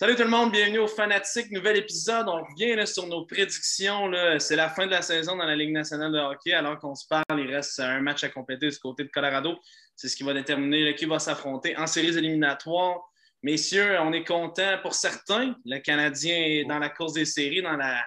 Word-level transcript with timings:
Salut 0.00 0.16
tout 0.16 0.22
le 0.22 0.30
monde, 0.30 0.50
bienvenue 0.50 0.78
au 0.78 0.86
Fanatique, 0.86 1.50
nouvel 1.50 1.76
épisode. 1.76 2.26
On 2.26 2.42
revient 2.42 2.86
sur 2.86 3.06
nos 3.06 3.26
prédictions. 3.26 4.10
C'est 4.38 4.56
la 4.56 4.70
fin 4.70 4.86
de 4.86 4.92
la 4.92 5.02
saison 5.02 5.36
dans 5.36 5.44
la 5.44 5.54
Ligue 5.54 5.74
nationale 5.74 6.10
de 6.10 6.16
hockey. 6.16 6.54
Alors 6.54 6.78
qu'on 6.78 6.94
se 6.94 7.06
parle, 7.06 7.38
il 7.38 7.54
reste 7.54 7.78
un 7.80 8.00
match 8.00 8.24
à 8.24 8.30
compléter 8.30 8.70
du 8.70 8.78
côté 8.78 9.04
de 9.04 9.10
Colorado. 9.10 9.58
C'est 9.94 10.08
ce 10.08 10.16
qui 10.16 10.22
va 10.22 10.32
déterminer 10.32 10.94
qui 10.94 11.04
va 11.04 11.18
s'affronter 11.18 11.76
en 11.76 11.86
séries 11.86 12.16
éliminatoires. 12.16 12.98
Messieurs, 13.42 13.98
on 14.00 14.14
est 14.14 14.24
content 14.24 14.78
pour 14.80 14.94
certains. 14.94 15.54
Le 15.66 15.80
Canadien 15.80 16.34
est 16.34 16.64
dans 16.64 16.78
la 16.78 16.88
course 16.88 17.12
des 17.12 17.26
séries, 17.26 17.60
dans 17.60 17.76
la, 17.76 18.02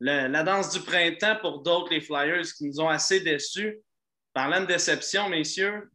la, 0.00 0.42
danse 0.42 0.70
du 0.74 0.80
printemps. 0.80 1.38
Pour 1.40 1.62
d'autres, 1.62 1.94
les 1.94 2.02
Flyers 2.02 2.44
qui 2.58 2.66
nous 2.66 2.78
ont 2.78 2.90
assez 2.90 3.20
déçus. 3.20 3.80
Parlant 4.34 4.60
de 4.60 4.66
déception, 4.66 5.30
messieurs, 5.30 5.88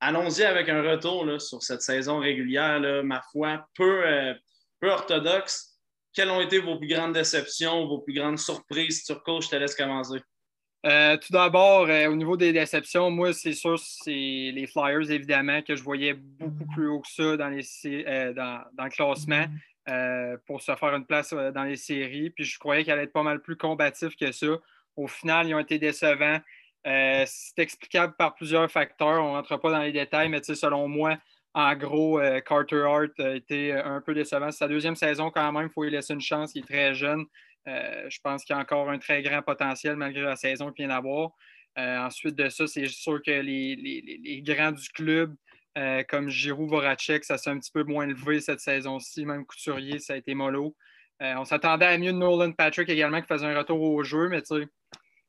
allons-y 0.00 0.42
avec 0.42 0.68
un 0.68 0.82
retour 0.82 1.40
sur 1.40 1.62
cette 1.62 1.82
saison 1.82 2.18
régulière, 2.18 2.80
ma 3.04 3.22
foi, 3.30 3.68
peu, 3.76 4.04
euh, 4.04 4.34
peu 4.80 4.90
orthodoxe. 4.90 5.78
Quelles 6.12 6.30
ont 6.30 6.40
été 6.40 6.58
vos 6.58 6.76
plus 6.76 6.88
grandes 6.88 7.12
déceptions, 7.12 7.86
vos 7.86 7.98
plus 7.98 8.14
grandes 8.14 8.38
surprises? 8.38 9.04
Sur 9.04 9.22
coach? 9.22 9.44
Je 9.44 9.50
te 9.50 9.56
laisse 9.56 9.76
commencer? 9.76 10.20
Euh, 10.86 11.16
tout 11.18 11.32
d'abord, 11.32 11.88
euh, 11.88 12.06
au 12.06 12.16
niveau 12.16 12.36
des 12.36 12.52
déceptions, 12.52 13.10
moi, 13.10 13.34
c'est 13.34 13.52
sûr, 13.52 13.78
c'est 13.78 14.10
les 14.10 14.66
Flyers, 14.66 15.10
évidemment, 15.10 15.60
que 15.60 15.76
je 15.76 15.82
voyais 15.82 16.14
beaucoup 16.14 16.66
plus 16.74 16.88
haut 16.88 17.00
que 17.00 17.08
ça 17.08 17.36
dans, 17.36 17.48
les, 17.48 17.64
euh, 17.86 18.32
dans, 18.32 18.84
le 18.84 18.90
classement 18.90 19.44
pour 20.46 20.62
se 20.62 20.74
faire 20.76 20.94
une 20.94 21.04
place 21.04 21.32
dans 21.32 21.64
les 21.64 21.76
séries. 21.76 22.30
Puis 22.30 22.44
je 22.44 22.58
croyais 22.58 22.84
qu'elle 22.84 22.94
allait 22.94 23.04
être 23.04 23.12
pas 23.12 23.24
mal 23.24 23.42
plus 23.42 23.56
combatif 23.56 24.14
que 24.16 24.30
ça. 24.30 24.46
Au 24.96 25.08
final, 25.08 25.48
ils 25.48 25.54
ont 25.54 25.58
été 25.58 25.78
décevants. 25.80 26.38
c'est 26.84 27.58
explicable 27.58 28.14
par 28.16 28.36
plusieurs 28.36 28.70
facteurs. 28.70 29.22
On 29.22 29.32
ne 29.32 29.36
rentre 29.36 29.56
pas 29.56 29.72
dans 29.72 29.82
les 29.82 29.90
détails, 29.90 30.28
mais 30.28 30.42
selon 30.44 30.86
moi, 30.86 31.18
en 31.54 31.74
gros, 31.74 32.20
euh, 32.20 32.40
Carter 32.40 32.82
Hart 32.82 33.18
a 33.18 33.34
été 33.34 33.72
euh, 33.72 33.84
un 33.84 34.00
peu 34.00 34.14
décevant. 34.14 34.50
C'est 34.50 34.58
sa 34.58 34.68
deuxième 34.68 34.94
saison 34.94 35.30
quand 35.30 35.52
même, 35.52 35.66
il 35.66 35.72
faut 35.72 35.82
lui 35.82 35.90
laisser 35.90 36.14
une 36.14 36.20
chance. 36.20 36.52
Il 36.54 36.60
est 36.60 36.66
très 36.66 36.94
jeune. 36.94 37.24
Euh, 37.66 38.06
je 38.08 38.18
pense 38.22 38.44
qu'il 38.44 38.54
a 38.54 38.58
encore 38.58 38.88
un 38.88 38.98
très 38.98 39.22
grand 39.22 39.42
potentiel 39.42 39.96
malgré 39.96 40.22
la 40.22 40.36
saison 40.36 40.70
qu'il 40.72 40.86
vient 40.86 40.94
d'avoir. 40.94 41.30
ensuite 41.76 42.36
de 42.36 42.48
ça, 42.48 42.66
c'est 42.66 42.86
sûr 42.86 43.20
que 43.22 43.32
les, 43.32 44.42
grands 44.44 44.72
du 44.72 44.88
club, 44.90 45.34
comme 46.08 46.28
Giroud, 46.28 46.70
Voracek, 46.70 47.24
ça 47.24 47.36
s'est 47.36 47.50
un 47.50 47.58
petit 47.58 47.72
peu 47.72 47.84
moins 47.84 48.08
élevé 48.08 48.40
cette 48.40 48.60
saison-ci. 48.60 49.26
Même 49.26 49.44
Couturier, 49.44 49.98
ça 49.98 50.14
a 50.14 50.16
été 50.16 50.34
mollo. 50.34 50.74
on 51.20 51.44
s'attendait 51.44 51.86
à 51.86 51.98
mieux 51.98 52.12
de 52.12 52.18
Nolan 52.18 52.52
Patrick 52.52 52.88
également 52.88 53.20
qui 53.20 53.26
faisait 53.26 53.46
un 53.46 53.58
retour 53.58 53.80
au 53.80 54.02
jeu, 54.02 54.28
mais 54.28 54.40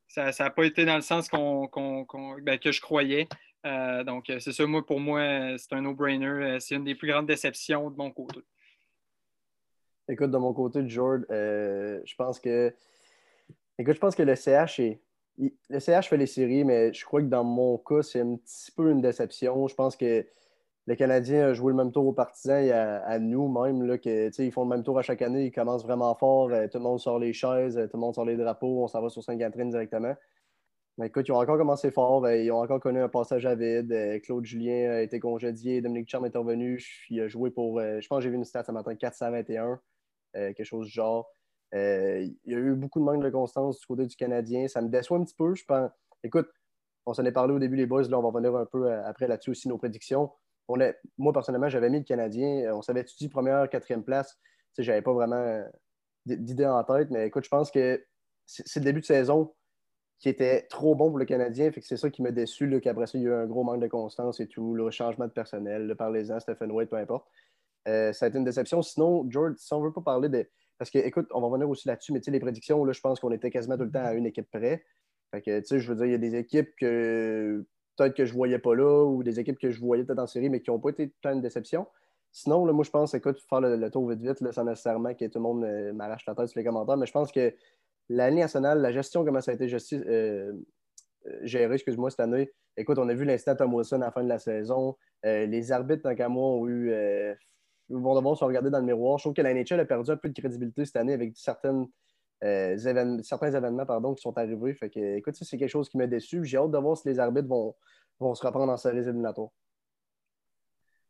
ça 0.07 0.31
n'a 0.39 0.49
pas 0.49 0.65
été 0.65 0.85
dans 0.85 0.95
le 0.95 1.01
sens 1.01 1.29
ben, 1.29 2.57
que 2.59 2.71
je 2.71 2.81
croyais. 2.81 3.27
Euh, 3.65 4.03
donc, 4.03 4.29
euh, 4.29 4.39
c'est 4.39 4.51
ça, 4.51 4.65
moi, 4.65 4.85
pour 4.85 4.99
moi, 4.99 5.19
euh, 5.19 5.57
c'est 5.57 5.73
un 5.73 5.81
no-brainer. 5.81 6.57
C'est 6.59 6.75
une 6.75 6.83
des 6.83 6.95
plus 6.95 7.07
grandes 7.07 7.27
déceptions 7.27 7.89
de 7.89 7.97
mon 7.97 8.11
côté. 8.11 8.39
Écoute, 10.07 10.31
de 10.31 10.37
mon 10.37 10.53
côté, 10.53 10.87
George, 10.87 11.25
je 11.29 12.15
pense 12.15 12.39
que. 12.39 12.73
Écoute, 13.77 13.95
je 13.95 13.99
pense 13.99 14.15
que 14.15 14.23
le 14.23 14.35
CH 14.35 14.79
est. 14.79 15.01
Le 15.37 15.79
CH 15.79 16.07
fait 16.09 16.17
les 16.17 16.27
séries, 16.27 16.63
mais 16.63 16.93
je 16.93 17.05
crois 17.05 17.21
que 17.21 17.27
dans 17.27 17.43
mon 17.43 17.77
cas, 17.77 18.03
c'est 18.03 18.19
un 18.19 18.35
petit 18.35 18.71
peu 18.71 18.91
une 18.91 19.01
déception. 19.01 19.67
Je 19.67 19.73
pense 19.73 19.95
que 19.95 20.25
le 20.87 20.95
Canadien 20.95 21.47
a 21.47 21.53
joué 21.53 21.71
le 21.71 21.77
même 21.77 21.91
tour 21.91 22.05
aux 22.05 22.13
partisans 22.13 22.61
et 22.61 22.71
à, 22.71 23.17
nous 23.17 23.47
même. 23.47 23.83
Là, 23.83 23.97
que, 23.97 24.29
ils 24.41 24.51
font 24.51 24.63
le 24.63 24.69
même 24.69 24.83
tour 24.83 24.99
à 24.99 25.01
chaque 25.01 25.21
année. 25.21 25.45
Ils 25.45 25.51
commencent 25.51 25.83
vraiment 25.83 26.13
fort. 26.15 26.49
tout 26.49 26.77
le 26.77 26.83
monde 26.83 26.99
sort 26.99 27.17
les 27.17 27.33
chaises, 27.33 27.75
tout 27.75 27.97
le 27.97 27.99
monde 27.99 28.13
sort 28.13 28.25
les 28.25 28.35
drapeaux. 28.35 28.83
On 28.83 28.87
s'en 28.87 29.01
va 29.01 29.09
sur 29.09 29.23
Sainte-Catherine 29.23 29.69
directement. 29.69 30.15
Écoute, 31.03 31.27
ils 31.27 31.31
ont 31.31 31.39
encore 31.39 31.57
commencé 31.57 31.89
fort. 31.89 32.21
Ben, 32.21 32.33
ils 32.33 32.51
ont 32.51 32.61
encore 32.61 32.79
connu 32.79 32.99
un 32.99 33.09
passage 33.09 33.45
à 33.45 33.55
vide. 33.55 33.91
Euh, 33.91 34.19
Claude 34.19 34.45
Julien 34.45 34.91
a 34.91 35.01
été 35.01 35.19
congédié. 35.19 35.81
Dominique 35.81 36.09
Charme 36.09 36.25
est 36.25 36.35
revenu. 36.35 36.83
Il 37.09 37.21
a 37.21 37.27
joué 37.27 37.49
pour, 37.49 37.79
euh, 37.79 37.99
je 38.01 38.07
pense 38.07 38.19
que 38.19 38.23
j'ai 38.23 38.29
vu 38.29 38.35
une 38.35 38.45
stat 38.45 38.63
ce 38.63 38.71
matin, 38.71 38.95
421, 38.95 39.79
euh, 40.35 40.53
quelque 40.53 40.63
chose 40.63 40.87
du 40.87 40.91
genre. 40.91 41.33
il 41.73 42.35
y 42.45 42.53
a 42.53 42.57
eu 42.57 42.75
beaucoup 42.75 42.99
de 42.99 43.05
manque 43.05 43.23
de 43.23 43.29
constance 43.29 43.79
du 43.79 43.85
côté 43.85 44.05
du 44.05 44.15
Canadien. 44.15 44.67
Ça 44.67 44.81
me 44.81 44.89
déçoit 44.89 45.17
un 45.17 45.23
petit 45.23 45.35
peu. 45.35 45.55
Je 45.55 45.65
pense. 45.65 45.89
Écoute, 46.23 46.49
on 47.05 47.13
s'en 47.13 47.25
est 47.25 47.31
parlé 47.31 47.53
au 47.53 47.59
début, 47.59 47.77
les 47.77 47.85
boys. 47.85 48.03
Là, 48.03 48.19
on 48.19 48.21
va 48.21 48.27
revenir 48.27 48.55
un 48.55 48.65
peu 48.65 48.91
après 48.91 49.27
là-dessus 49.27 49.51
aussi, 49.51 49.69
nos 49.69 49.77
prédictions. 49.77 50.31
Moi, 50.67 51.33
personnellement, 51.33 51.69
j'avais 51.69 51.89
mis 51.89 51.99
le 51.99 52.03
Canadien. 52.03 52.73
On 52.75 52.81
savait 52.81 53.03
tu 53.05 53.29
première, 53.29 53.69
quatrième 53.69 54.03
place. 54.03 54.37
Je 54.77 54.89
n'avais 54.89 55.01
pas 55.01 55.13
vraiment 55.13 55.63
d'idée 56.25 56.65
en 56.65 56.83
tête, 56.83 57.09
mais 57.09 57.27
écoute, 57.27 57.43
je 57.43 57.49
pense 57.49 57.71
que 57.71 58.03
c'est 58.45 58.79
le 58.79 58.85
début 58.85 59.01
de 59.01 59.05
saison 59.05 59.53
qui 60.21 60.29
était 60.29 60.67
trop 60.69 60.93
bon 60.93 61.09
pour 61.09 61.17
le 61.17 61.25
Canadien. 61.25 61.71
Fait 61.71 61.81
que 61.81 61.87
c'est 61.87 61.97
ça 61.97 62.11
qui 62.11 62.21
m'a 62.21 62.31
déçu, 62.31 62.79
qu'après 62.79 63.07
ça, 63.07 63.17
il 63.17 63.23
y 63.23 63.27
a 63.27 63.31
eu 63.31 63.33
un 63.33 63.47
gros 63.47 63.63
manque 63.63 63.81
de 63.81 63.87
constance 63.87 64.39
et 64.39 64.47
tout, 64.47 64.75
le 64.75 64.89
changement 64.91 65.25
de 65.25 65.31
personnel, 65.31 65.87
le 65.87 65.95
parlez-en, 65.95 66.39
Stephen 66.39 66.71
White, 66.71 66.91
peu 66.91 66.97
importe. 66.97 67.25
Euh, 67.87 68.13
ça 68.13 68.25
a 68.25 68.29
été 68.29 68.37
une 68.37 68.43
déception. 68.43 68.83
Sinon, 68.83 69.25
George, 69.29 69.55
si 69.57 69.73
on 69.73 69.79
ne 69.79 69.85
veut 69.85 69.91
pas 69.91 70.01
parler 70.01 70.29
de. 70.29 70.47
Parce 70.77 70.91
que, 70.91 70.99
écoute, 70.99 71.27
on 71.31 71.41
va 71.41 71.47
revenir 71.47 71.67
aussi 71.67 71.87
là-dessus, 71.87 72.13
mais 72.13 72.19
tu 72.19 72.25
sais, 72.25 72.31
les 72.31 72.39
prédictions, 72.39 72.85
là, 72.85 72.93
je 72.93 73.01
pense 73.01 73.19
qu'on 73.19 73.31
était 73.31 73.49
quasiment 73.49 73.77
tout 73.77 73.83
le 73.83 73.91
temps 73.91 74.05
à 74.05 74.13
une 74.13 74.27
équipe 74.27 74.49
près. 74.51 74.85
Fait 75.31 75.41
que, 75.41 75.59
tu 75.59 75.65
sais, 75.65 75.79
je 75.79 75.91
veux 75.91 75.95
dire, 75.95 76.05
il 76.05 76.11
y 76.11 76.15
a 76.15 76.19
des 76.19 76.35
équipes 76.35 76.69
que 76.79 77.65
peut-être 77.97 78.15
que 78.15 78.25
je 78.25 78.31
ne 78.31 78.37
voyais 78.37 78.59
pas 78.59 78.75
là 78.75 79.03
ou 79.05 79.23
des 79.23 79.39
équipes 79.39 79.57
que 79.57 79.71
je 79.71 79.79
voyais 79.79 80.03
peut-être 80.03 80.19
en 80.19 80.27
série, 80.27 80.49
mais 80.49 80.61
qui 80.61 80.69
n'ont 80.69 80.79
pas 80.79 80.89
été 80.89 81.09
tout 81.09 81.29
une 81.29 81.41
déception. 81.41 81.87
Sinon, 82.31 82.65
là, 82.65 82.73
moi, 82.73 82.83
je 82.83 82.91
pense, 82.91 83.15
écoute, 83.15 83.39
faire 83.49 83.61
le, 83.61 83.89
tour 83.89 84.07
vite 84.07 84.21
vite, 84.21 84.51
sans 84.51 84.63
nécessairement 84.65 85.15
que 85.15 85.25
tout 85.25 85.39
le 85.39 85.43
monde 85.43 85.63
euh, 85.63 85.93
m'arrache 85.93 86.25
la 86.27 86.35
tête 86.35 86.47
sur 86.47 86.59
les 86.59 86.65
commentaires, 86.65 86.97
mais 86.97 87.07
je 87.07 87.11
pense 87.11 87.31
que 87.31 87.53
l'année 88.11 88.41
nationale, 88.41 88.81
la 88.81 88.91
gestion, 88.91 89.23
comment 89.23 89.41
ça 89.41 89.51
a 89.51 89.53
été 89.53 89.67
géré, 89.67 89.83
euh, 89.93 90.53
euh, 91.27 91.39
géré, 91.43 91.73
excuse-moi, 91.73 92.09
cette 92.09 92.19
année? 92.19 92.51
Écoute, 92.77 92.97
on 92.97 93.07
a 93.09 93.13
vu 93.13 93.25
l'instant 93.25 93.55
Tom 93.55 93.73
Wilson 93.73 94.01
à 94.01 94.05
la 94.05 94.11
fin 94.11 94.23
de 94.23 94.29
la 94.29 94.39
saison. 94.39 94.97
Euh, 95.25 95.45
les 95.45 95.71
arbitres, 95.71 96.03
tant 96.03 96.15
qu'à 96.15 96.29
moi, 96.29 96.47
ont 96.49 96.67
eu. 96.67 96.93
vont 97.89 98.15
devoir 98.15 98.37
se 98.37 98.43
regarder 98.43 98.69
dans 98.69 98.79
le 98.79 98.85
miroir. 98.85 99.17
Je 99.17 99.23
trouve 99.23 99.33
que 99.33 99.41
la 99.41 99.53
NHL 99.53 99.79
a 99.79 99.85
perdu 99.85 100.11
un 100.11 100.17
peu 100.17 100.29
de 100.29 100.39
crédibilité 100.39 100.85
cette 100.85 100.95
année 100.95 101.13
avec 101.13 101.35
certaines, 101.35 101.87
certains 102.41 103.51
événements 103.51 103.85
pardon, 103.85 104.13
qui 104.13 104.21
sont 104.21 104.37
arrivés. 104.37 104.73
Fait 104.73 104.89
que, 104.89 105.17
écoute, 105.17 105.35
c'est 105.35 105.57
quelque 105.57 105.69
chose 105.69 105.89
qui 105.89 105.97
m'a 105.97 106.07
déçu. 106.07 106.43
J'ai 106.43 106.57
hâte 106.57 106.71
de 106.71 106.77
voir 106.77 106.97
si 106.97 107.07
les 107.07 107.19
arbitres 107.19 107.47
vont, 107.47 107.75
vont 108.19 108.35
se 108.35 108.45
reprendre 108.45 108.71
en 108.71 108.77
séries 108.77 108.99
éliminatoires. 108.99 109.49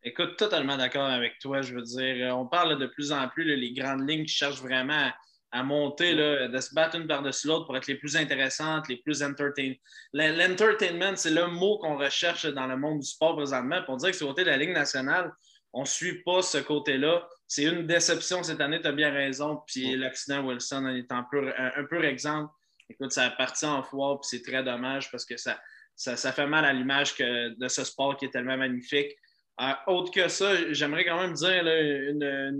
Écoute, 0.03 0.35
totalement 0.35 0.77
d'accord 0.77 1.05
avec 1.05 1.37
toi. 1.39 1.61
Je 1.61 1.75
veux 1.75 1.83
dire, 1.83 2.35
on 2.35 2.47
parle 2.47 2.79
de 2.79 2.87
plus 2.87 3.11
en 3.11 3.27
plus 3.29 3.43
les 3.43 3.71
grandes 3.71 4.09
lignes 4.09 4.25
qui 4.25 4.33
cherchent 4.33 4.61
vraiment 4.61 5.11
à 5.51 5.63
monter, 5.63 6.13
là, 6.13 6.47
de 6.47 6.59
se 6.59 6.73
battre 6.73 6.95
une 6.95 7.07
par-dessus 7.07 7.47
l'autre 7.47 7.65
pour 7.65 7.75
être 7.75 7.87
les 7.87 7.95
plus 7.95 8.15
intéressantes, 8.15 8.87
les 8.87 8.97
plus 8.97 9.21
entertainment. 9.21 9.75
L'entertainment, 10.13 11.15
c'est 11.15 11.31
le 11.31 11.47
mot 11.47 11.77
qu'on 11.79 11.97
recherche 11.97 12.45
dans 12.45 12.67
le 12.67 12.77
monde 12.77 12.99
du 12.99 13.07
sport 13.07 13.35
présentement. 13.35 13.81
Pour 13.83 13.97
dire 13.97 14.11
que 14.11 14.15
sur 14.15 14.27
le 14.27 14.33
côté 14.33 14.43
de 14.45 14.49
la 14.49 14.57
Ligue 14.57 14.71
nationale, 14.71 15.31
on 15.73 15.81
ne 15.81 15.87
suit 15.87 16.21
pas 16.23 16.41
ce 16.41 16.57
côté-là. 16.57 17.27
C'est 17.47 17.63
une 17.63 17.85
déception 17.85 18.43
cette 18.43 18.61
année, 18.61 18.79
tu 18.79 18.87
as 18.87 18.91
bien 18.93 19.11
raison. 19.11 19.61
Puis 19.67 19.95
l'accident 19.97 20.45
Wilson 20.45 20.87
est 20.87 21.11
un 21.11 21.25
peu, 21.29 21.53
un, 21.57 21.83
peu 21.85 22.03
exemple. 22.05 22.51
Écoute, 22.89 23.11
ça 23.11 23.23
a 23.23 23.31
parti 23.31 23.65
en 23.65 23.83
foire, 23.83 24.19
puis 24.19 24.29
c'est 24.29 24.41
très 24.41 24.63
dommage 24.63 25.11
parce 25.11 25.25
que 25.25 25.37
ça, 25.37 25.59
ça, 25.95 26.31
fait 26.31 26.47
mal 26.47 26.65
à 26.65 26.73
l'image 26.73 27.15
de 27.17 27.67
ce 27.67 27.83
sport 27.83 28.17
qui 28.17 28.25
est 28.25 28.31
tellement 28.31 28.57
magnifique. 28.57 29.15
Euh, 29.61 29.73
autre 29.87 30.11
que 30.11 30.27
ça, 30.27 30.71
j'aimerais 30.73 31.05
quand 31.05 31.21
même 31.21 31.33
dire 31.33 31.63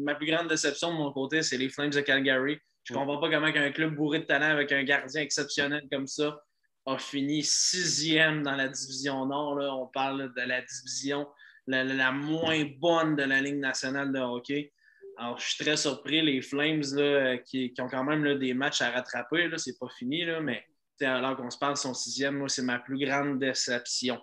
ma 0.03 0.15
plus 0.15 0.27
grande 0.27 0.47
déception 0.47 0.91
de 0.91 0.97
mon 0.97 1.11
côté, 1.11 1.41
c'est 1.41 1.57
les 1.57 1.69
Flames 1.69 1.89
de 1.89 2.01
Calgary. 2.01 2.59
Je 2.83 2.93
ne 2.93 2.97
comprends 2.97 3.19
pas 3.19 3.29
comment 3.29 3.47
un 3.47 3.71
club 3.71 3.95
bourré 3.95 4.19
de 4.19 4.25
talent 4.25 4.49
avec 4.49 4.71
un 4.71 4.83
gardien 4.83 5.21
exceptionnel 5.21 5.83
comme 5.91 6.07
ça 6.07 6.41
a 6.85 6.97
fini 6.97 7.43
sixième 7.43 8.41
dans 8.43 8.55
la 8.55 8.67
division 8.67 9.25
Nord. 9.25 9.55
Là. 9.55 9.75
On 9.75 9.87
parle 9.87 10.33
de 10.33 10.41
la 10.41 10.61
division 10.61 11.27
la, 11.67 12.11
moins 12.11 12.65
bonne 12.79 13.15
de 13.15 13.23
la 13.23 13.41
Ligue 13.41 13.59
nationale 13.59 14.11
de 14.11 14.19
hockey. 14.19 14.73
Alors, 15.17 15.37
je 15.37 15.47
suis 15.47 15.63
très 15.63 15.77
surpris. 15.77 16.21
Les 16.21 16.41
Flames, 16.41 16.81
là, 16.93 17.37
qui, 17.37 17.73
ont 17.79 17.87
quand 17.87 18.03
même 18.03 18.39
des 18.39 18.53
matchs 18.53 18.81
à 18.81 18.91
rattraper, 18.91 19.49
ce 19.57 19.69
n'est 19.69 19.75
pas 19.79 19.89
fini, 19.97 20.25
là, 20.25 20.41
mais 20.41 20.65
alors 21.01 21.35
qu'on 21.35 21.49
se 21.49 21.57
parle, 21.57 21.77
son 21.77 21.93
sixième, 21.93 22.47
c'est 22.47 22.61
ma 22.61 22.79
plus 22.79 22.99
grande 22.99 23.39
déception. 23.39 24.19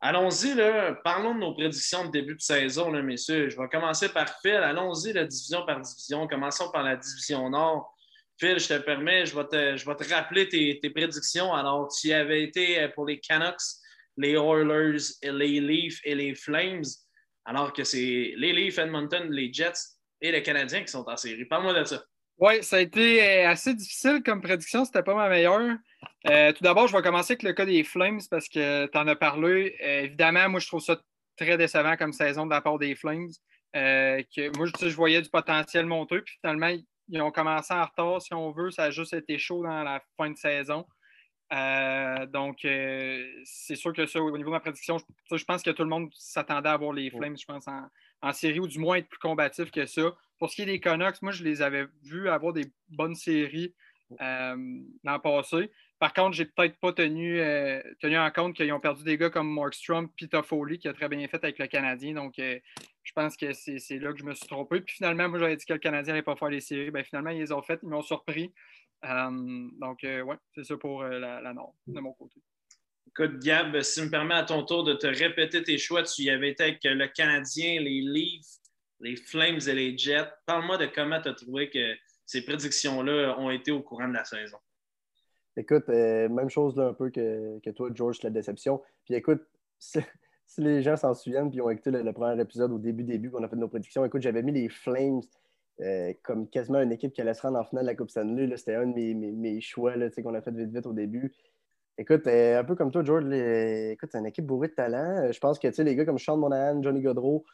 Allons-y, 0.00 0.54
parlons 1.02 1.34
de 1.34 1.40
nos 1.40 1.54
prédictions 1.54 2.04
de 2.04 2.10
début 2.10 2.34
de 2.34 2.40
saison, 2.40 2.90
là, 2.92 3.02
messieurs. 3.02 3.48
Je 3.48 3.56
vais 3.56 3.68
commencer 3.68 4.10
par 4.10 4.28
Phil. 4.40 4.56
Allons-y, 4.56 5.12
la 5.12 5.24
division 5.24 5.64
par 5.64 5.80
division. 5.80 6.28
Commençons 6.28 6.70
par 6.70 6.82
la 6.82 6.96
division 6.96 7.48
Nord. 7.48 7.96
Phil, 8.38 8.58
je 8.58 8.68
te 8.68 8.78
permets, 8.78 9.24
je 9.24 9.34
vais 9.34 9.46
te, 9.46 10.14
rappeler 10.14 10.48
tes, 10.48 10.90
prédictions. 10.90 11.54
Alors, 11.54 11.88
tu 11.88 12.08
y 12.08 12.12
avais 12.12 12.42
été 12.42 12.82
euh, 12.82 12.88
pour 12.88 13.06
les 13.06 13.18
Canucks, 13.18 13.56
les 14.18 14.32
Oilers, 14.32 14.98
les 15.22 15.60
Leafs 15.60 16.00
et 16.04 16.14
les 16.14 16.34
Flames, 16.34 16.84
alors 17.46 17.72
que 17.72 17.82
c'est 17.82 18.34
les 18.36 18.52
Leafs, 18.52 18.78
Edmonton, 18.78 19.30
les 19.30 19.50
Jets 19.50 19.72
et 20.20 20.30
les 20.32 20.42
Canadiens 20.42 20.82
qui 20.82 20.88
sont 20.88 21.08
en 21.08 21.16
série. 21.16 21.46
Parle-moi 21.46 21.72
de 21.72 21.84
ça. 21.84 22.04
Oui, 22.38 22.62
ça 22.62 22.76
a 22.76 22.80
été 22.80 23.22
euh, 23.22 23.48
assez 23.48 23.74
difficile 23.74 24.22
comme 24.22 24.42
prédiction. 24.42 24.84
C'était 24.84 25.02
pas 25.02 25.14
ma 25.14 25.28
meilleure. 25.28 25.78
Euh, 26.28 26.52
tout 26.52 26.62
d'abord, 26.62 26.86
je 26.86 26.94
vais 26.94 27.02
commencer 27.02 27.32
avec 27.32 27.42
le 27.42 27.54
cas 27.54 27.64
des 27.64 27.82
Flames 27.82 28.20
parce 28.30 28.48
que 28.48 28.86
tu 28.86 28.98
en 28.98 29.08
as 29.08 29.16
parlé. 29.16 29.74
Euh, 29.82 30.02
évidemment, 30.02 30.50
moi, 30.50 30.60
je 30.60 30.66
trouve 30.66 30.82
ça 30.82 31.00
très 31.38 31.56
décevant 31.56 31.96
comme 31.96 32.12
saison 32.12 32.44
de 32.44 32.50
la 32.50 32.60
part 32.60 32.78
des 32.78 32.94
Flames. 32.94 33.28
que, 33.72 34.56
moi, 34.56 34.66
je, 34.66 34.88
je 34.88 34.96
voyais 34.96 35.22
du 35.22 35.30
potentiel 35.30 35.86
monter, 35.86 36.20
puis 36.20 36.34
finalement, 36.40 36.76
ils 37.08 37.22
ont 37.22 37.30
commencé 37.30 37.72
en 37.72 37.84
retard, 37.84 38.20
si 38.20 38.34
on 38.34 38.50
veut. 38.50 38.70
Ça 38.70 38.84
a 38.84 38.90
juste 38.90 39.14
été 39.14 39.38
chaud 39.38 39.62
dans 39.62 39.82
la 39.82 40.02
fin 40.18 40.30
de 40.30 40.36
saison. 40.36 40.84
donc, 42.28 42.58
c'est 43.44 43.76
sûr 43.76 43.94
que 43.94 44.04
ça, 44.04 44.20
au 44.20 44.36
niveau 44.36 44.50
de 44.50 44.56
ma 44.56 44.60
prédiction, 44.60 44.98
je, 45.32 45.44
pense 45.44 45.62
que 45.62 45.70
tout 45.70 45.84
le 45.84 45.88
monde 45.88 46.10
s'attendait 46.12 46.68
à 46.68 46.76
voir 46.76 46.92
les 46.92 47.10
Flames, 47.10 47.36
je 47.38 47.46
pense, 47.46 47.66
en, 47.66 47.86
en, 48.20 48.32
série, 48.34 48.60
ou 48.60 48.66
du 48.66 48.78
moins 48.78 48.96
être 48.96 49.08
plus 49.08 49.18
combatif 49.18 49.70
que 49.70 49.86
ça. 49.86 50.12
Pour 50.38 50.50
ce 50.50 50.56
qui 50.56 50.62
est 50.62 50.66
des 50.66 50.80
Canucks, 50.80 51.22
moi, 51.22 51.32
je 51.32 51.44
les 51.44 51.62
avais 51.62 51.86
vus 52.02 52.28
avoir 52.28 52.52
des 52.52 52.66
bonnes 52.88 53.14
séries 53.14 53.74
euh, 54.20 54.56
l'an 55.04 55.18
passé. 55.18 55.70
Par 55.98 56.12
contre, 56.12 56.36
je 56.36 56.42
n'ai 56.42 56.48
peut-être 56.48 56.78
pas 56.78 56.92
tenu, 56.92 57.40
euh, 57.40 57.82
tenu 58.00 58.18
en 58.18 58.30
compte 58.30 58.54
qu'ils 58.54 58.72
ont 58.72 58.80
perdu 58.80 59.02
des 59.02 59.16
gars 59.16 59.30
comme 59.30 59.52
Markstrom 59.52 60.10
et 60.20 60.28
Toffoli, 60.28 60.78
qui 60.78 60.88
a 60.88 60.92
très 60.92 61.08
bien 61.08 61.26
fait 61.26 61.42
avec 61.42 61.58
le 61.58 61.66
Canadien. 61.66 62.14
Donc, 62.14 62.38
euh, 62.38 62.58
je 63.02 63.12
pense 63.12 63.36
que 63.36 63.52
c'est 63.52 63.98
là 63.98 64.12
que 64.12 64.18
je 64.18 64.24
me 64.24 64.34
suis 64.34 64.46
trompé. 64.46 64.80
Puis 64.80 64.96
finalement, 64.96 65.28
moi, 65.28 65.38
j'avais 65.38 65.56
dit 65.56 65.64
que 65.64 65.72
le 65.72 65.78
Canadien 65.78 66.12
n'allait 66.12 66.22
pas 66.22 66.36
faire 66.36 66.50
les 66.50 66.60
séries. 66.60 66.90
Bien, 66.90 67.02
finalement, 67.02 67.30
ils 67.30 67.40
les 67.40 67.52
ont 67.52 67.62
faites. 67.62 67.80
Ils 67.82 67.88
m'ont 67.88 68.02
surpris. 68.02 68.52
donc, 69.02 70.00
ouais, 70.02 70.36
c'est 70.54 70.64
ça 70.64 70.76
pour 70.76 71.02
la, 71.02 71.40
la 71.40 71.54
Nord, 71.54 71.74
de 71.86 72.00
mon 72.00 72.12
côté. 72.12 72.40
Écoute, 73.08 73.38
Gab, 73.38 73.80
si 73.80 74.00
tu 74.00 74.06
me 74.06 74.10
permets 74.10 74.34
à 74.34 74.42
ton 74.42 74.62
tour 74.64 74.84
de 74.84 74.92
te 74.92 75.06
répéter 75.06 75.62
tes 75.62 75.78
choix, 75.78 76.02
tu 76.02 76.22
y 76.22 76.30
avais 76.30 76.50
été 76.50 76.64
avec 76.64 76.80
le 76.84 77.06
Canadien, 77.06 77.80
les 77.80 78.02
Leafs, 78.02 78.58
les 79.00 79.16
Flames 79.16 79.60
et 79.66 79.72
les 79.72 79.96
Jets. 79.96 80.28
Parle-moi 80.46 80.78
de 80.78 80.86
comment 80.86 81.20
tu 81.20 81.28
as 81.28 81.34
trouvé 81.34 81.70
que 81.70 81.94
ces 82.24 82.44
prédictions-là 82.44 83.38
ont 83.38 83.50
été 83.50 83.70
au 83.70 83.80
courant 83.80 84.08
de 84.08 84.14
la 84.14 84.24
saison. 84.24 84.58
Écoute, 85.56 85.88
euh, 85.88 86.28
même 86.28 86.50
chose 86.50 86.76
là 86.76 86.88
un 86.88 86.92
peu 86.92 87.10
que, 87.10 87.58
que, 87.60 87.70
toi, 87.70 87.88
George, 87.94 88.22
la 88.22 88.30
déception. 88.30 88.82
Puis 89.04 89.14
écoute, 89.14 89.42
si, 89.78 90.00
les 90.58 90.82
gens 90.82 90.96
s'en 90.96 91.14
souviennent 91.14 91.50
puis 91.50 91.60
ont 91.60 91.70
écouté 91.70 91.90
le, 91.90 92.12
premier 92.12 92.40
épisode 92.40 92.72
au 92.72 92.78
début, 92.78 93.04
début, 93.04 93.30
qu'on 93.30 93.42
a 93.42 93.48
fait 93.48 93.56
nos 93.56 93.68
prédictions, 93.68 94.04
écoute, 94.04 94.22
j'avais 94.22 94.42
mis 94.42 94.52
les 94.52 94.68
Flames 94.68 95.22
euh, 95.80 96.12
comme 96.22 96.48
quasiment 96.48 96.80
une 96.80 96.92
équipe 96.92 97.12
qui 97.12 97.20
allait 97.20 97.34
se 97.34 97.42
rendre 97.42 97.58
en 97.58 97.64
finale 97.64 97.84
de 97.84 97.90
la 97.90 97.94
Coupe 97.94 98.10
Stanley. 98.10 98.54
C'était 98.56 98.74
un 98.74 98.86
de 98.86 98.94
mes, 98.94 99.14
mes, 99.14 99.32
mes 99.32 99.60
choix 99.60 99.94
qu'on 100.22 100.34
a 100.34 100.42
fait 100.42 100.50
vite 100.50 100.70
vite 100.70 100.86
au 100.86 100.92
début. 100.92 101.32
Écoute, 101.96 102.26
euh, 102.26 102.60
un 102.60 102.64
peu 102.64 102.74
comme 102.74 102.90
toi, 102.90 103.02
George, 103.02 103.24
écoute, 103.32 104.10
c'est 104.12 104.18
une 104.18 104.26
équipe 104.26 104.44
bourrée 104.44 104.68
de 104.68 104.74
talent. 104.74 105.32
Je 105.32 105.38
pense 105.38 105.58
que 105.58 105.82
les 105.82 105.96
gars 105.96 106.04
comme 106.04 106.18
Sean 106.18 106.36
Monahan, 106.36 106.82
Johnny 106.82 107.00
Godreau, 107.00 107.46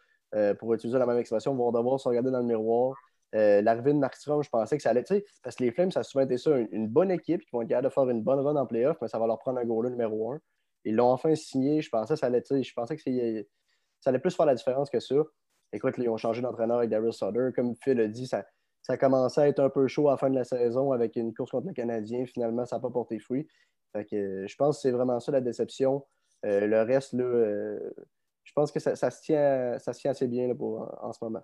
pour 0.59 0.73
utiliser 0.75 0.99
la 0.99 1.07
même 1.07 1.19
expression, 1.19 1.55
vont 1.55 1.73
devoir 1.73 2.01
se 2.01 2.09
regarder 2.09 2.31
dans 2.31 2.41
le 2.41 2.47
miroir. 2.47 2.95
Euh, 3.35 3.63
l'arrivée 3.63 3.95
de 3.95 3.99
Markstrom, 3.99 4.43
je 4.43 4.51
pensais 4.51 4.77
que 4.77 4.83
ça 4.83 4.91
allait, 4.91 5.05
tu 5.05 5.15
sais, 5.15 5.25
parce 5.43 5.57
que 5.57 5.65
les 5.65 5.71
Flames, 5.71 5.91
ça 5.91 6.01
a 6.01 6.03
souvent 6.03 6.25
été 6.25 6.37
ça, 6.37 6.57
une, 6.71 6.87
bonne 6.87 7.11
équipe 7.11 7.43
qui 7.43 7.51
vont 7.53 7.63
être 7.63 7.69
capables 7.69 7.89
de 7.89 7.93
faire 7.93 8.09
une 8.11 8.23
bonne 8.23 8.41
run 8.41 8.57
en 8.57 8.67
playoff, 8.67 8.99
mais 9.01 9.09
ça 9.09 9.19
va 9.19 9.27
leur 9.27 9.39
prendre 9.39 9.59
un 9.59 9.65
goal 9.65 9.89
numéro 9.89 10.33
un. 10.33 10.41
Ils 10.85 10.97
l'ont 10.97 11.11
enfin 11.11 11.35
signé, 11.35 11.81
je 11.81 11.89
pensais 11.89 12.15
que 12.15 12.21
ça 12.21 12.27
allait, 12.27 12.43
je 12.51 12.73
pensais 12.75 12.97
que 12.97 13.03
ça 14.01 14.11
allait 14.11 14.19
plus 14.19 14.37
faire 14.37 14.47
la 14.47 14.55
différence 14.55 14.91
que 14.91 15.01
ça. 15.01 15.15
Écoute, 15.73 15.95
ils 15.97 16.09
ont 16.11 16.19
changé 16.19 16.43
d'entraîneur 16.43 16.79
avec 16.79 16.91
Daryl 16.91 17.13
Sutter. 17.13 17.49
Comme 17.55 17.75
Phil 17.77 17.99
a 18.01 18.09
dit, 18.09 18.27
ça, 18.27 18.45
ça 18.83 18.99
commençait 18.99 19.41
à 19.41 19.49
être 19.49 19.61
un 19.61 19.71
peu 19.71 19.87
chaud 19.87 20.09
à 20.09 20.13
la 20.13 20.17
fin 20.19 20.29
de 20.29 20.35
la 20.35 20.45
saison 20.45 20.93
avec 20.93 21.17
une 21.17 21.33
course 21.33 21.53
contre 21.53 21.69
le 21.69 21.73
Canadien. 21.73 22.27
Finalement, 22.27 22.67
ça 22.67 22.77
n'a 22.77 22.81
pas 22.81 22.91
porté 22.91 23.19
fruit. 23.19 23.49
Que, 23.95 24.47
je 24.47 24.57
pense 24.57 24.77
que 24.77 24.83
c'est 24.83 24.91
vraiment 24.91 25.21
ça 25.21 25.33
la 25.33 25.41
déception. 25.41 26.05
Euh, 26.45 26.67
le 26.67 26.83
reste, 26.83 27.15
là, 27.15 27.25
euh, 27.25 27.79
je 28.53 28.61
pense 28.61 28.71
que 28.71 28.81
ça, 28.81 29.11
se 29.11 29.23
tient, 29.23 29.79
ça 29.79 29.95
tient 29.95 30.11
assez 30.11 30.29
bien 30.29 30.47
là, 30.47 30.55
pour, 30.55 30.87
en 31.03 31.11
ce 31.11 31.19
moment. 31.23 31.43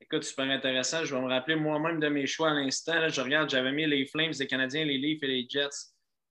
Écoute, 0.00 0.24
super 0.24 0.46
intéressant. 0.46 1.04
Je 1.04 1.14
vais 1.14 1.20
me 1.20 1.28
rappeler 1.28 1.54
moi-même 1.54 2.00
de 2.00 2.08
mes 2.08 2.26
choix 2.26 2.50
à 2.50 2.54
l'instant. 2.54 3.08
Je 3.08 3.20
regarde, 3.20 3.48
j'avais 3.48 3.70
mis 3.70 3.86
les 3.86 4.04
Flames, 4.04 4.32
les 4.36 4.46
Canadiens, 4.48 4.84
les 4.84 4.98
Leafs 4.98 5.22
et 5.22 5.28
les 5.28 5.46
Jets. 5.48 5.68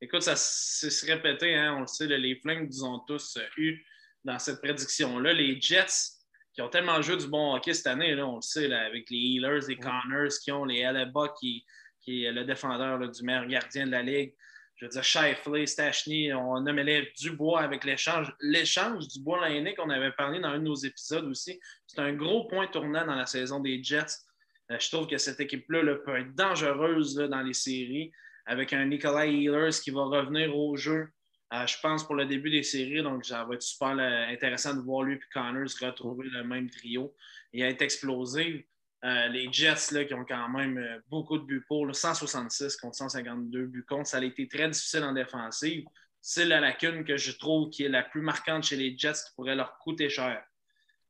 Écoute, 0.02 0.24
ça 0.24 0.36
s'est 0.36 1.14
répété, 1.14 1.56
hein, 1.56 1.76
on 1.78 1.82
le 1.82 1.88
sait, 1.88 2.08
les 2.08 2.36
Flames 2.36 2.66
nous 2.66 2.84
ont 2.84 3.00
tous 3.08 3.38
euh, 3.38 3.46
eu 3.56 3.82
dans 4.26 4.38
cette 4.40 4.62
prédiction-là. 4.62 5.32
Les 5.32 5.62
Jets, 5.62 6.18
qui 6.52 6.62
ont 6.62 6.70
tellement 6.70 7.02
joué 7.02 7.16
du 7.16 7.28
bon 7.28 7.56
hockey 7.56 7.74
cette 7.74 7.88
année, 7.88 8.16
là, 8.16 8.28
on 8.28 8.36
le 8.36 8.42
sait, 8.42 8.70
avec 8.74 9.10
les 9.10 9.18
Healers, 9.18 9.68
les 9.70 9.78
Connors, 9.78 10.34
qui 10.44 10.52
ont 10.52 10.66
les 10.66 10.84
Alaba, 10.84 11.34
qui, 11.40 11.66
qui 12.02 12.26
est 12.26 12.32
le 12.34 12.44
défendeur 12.44 13.00
du 13.10 13.24
meilleur 13.24 13.48
gardien 13.48 13.86
de 13.86 13.92
la 13.92 14.02
Ligue 14.02 14.34
je 14.80 14.86
veux 14.86 14.90
dire, 14.92 15.04
Shifley, 15.04 15.66
Stachny, 15.66 16.34
on 16.34 16.62
mêlé 16.62 17.12
Dubois 17.20 17.62
avec 17.62 17.84
l'échange. 17.84 18.34
L'échange 18.40 19.10
du 19.10 19.22
bois 19.22 19.42
l'année 19.42 19.76
qu'on 19.76 19.90
avait 19.90 20.14
parlé 20.14 20.40
dans 20.40 20.48
un 20.50 20.60
de 20.60 20.64
nos 20.64 20.76
épisodes 20.76 21.26
aussi, 21.26 21.60
c'est 21.86 22.00
un 22.00 22.14
gros 22.14 22.48
point 22.48 22.66
tournant 22.68 23.06
dans 23.06 23.16
la 23.16 23.26
saison 23.26 23.60
des 23.60 23.84
Jets. 23.84 24.06
Euh, 24.72 24.78
je 24.80 24.90
trouve 24.90 25.08
que 25.08 25.18
cette 25.18 25.42
équipe-là 25.42 25.96
peut 26.06 26.18
être 26.18 26.34
dangereuse 26.34 27.16
dans 27.16 27.42
les 27.42 27.54
séries 27.54 28.12
avec 28.46 28.72
un 28.72 28.86
Nikolai 28.86 29.34
Healers 29.34 29.82
qui 29.84 29.92
va 29.92 30.04
revenir 30.06 30.56
au 30.56 30.78
jeu, 30.78 31.10
euh, 31.54 31.68
je 31.68 31.76
pense, 31.82 32.06
pour 32.06 32.16
le 32.16 32.26
début 32.26 32.50
des 32.50 32.64
séries. 32.64 33.04
Donc, 33.04 33.26
ça 33.26 33.44
va 33.44 33.56
être 33.56 33.62
super 33.62 34.00
euh, 34.00 34.28
intéressant 34.32 34.74
de 34.74 34.80
voir 34.80 35.04
lui 35.04 35.16
et 35.16 35.20
Connors 35.34 35.68
retrouver 35.82 36.30
le 36.30 36.46
même 36.46 36.70
trio 36.70 37.14
et 37.52 37.64
être 37.64 37.82
explosé. 37.82 38.66
Euh, 39.06 39.28
les 39.30 39.52
Jets 39.52 39.92
là, 39.94 40.04
qui 40.04 40.14
ont 40.14 40.26
quand 40.26 40.50
même 40.50 40.78
euh, 40.78 41.00
beaucoup 41.08 41.38
de 41.38 41.46
buts 41.46 41.64
pour, 41.68 41.88
166 41.96 42.76
contre 42.76 42.96
152 42.96 43.66
buts 43.66 43.86
contre. 43.88 44.08
Ça 44.08 44.18
a 44.18 44.24
été 44.24 44.48
très 44.48 44.68
difficile 44.68 45.04
en 45.04 45.14
défensive. 45.14 45.86
C'est 46.22 46.44
la 46.44 46.60
lacune 46.60 47.06
que 47.06 47.16
je 47.16 47.32
trouve 47.32 47.70
qui 47.70 47.86
est 47.86 47.90
la 47.90 48.04
plus 48.04 48.22
marquante 48.22 48.64
chez 48.64 48.76
les 48.76 48.98
Jets 48.98 49.14
qui 49.14 49.36
pourrait 49.36 49.56
leur 49.56 49.78
coûter 49.78 50.10
cher. 50.10 50.44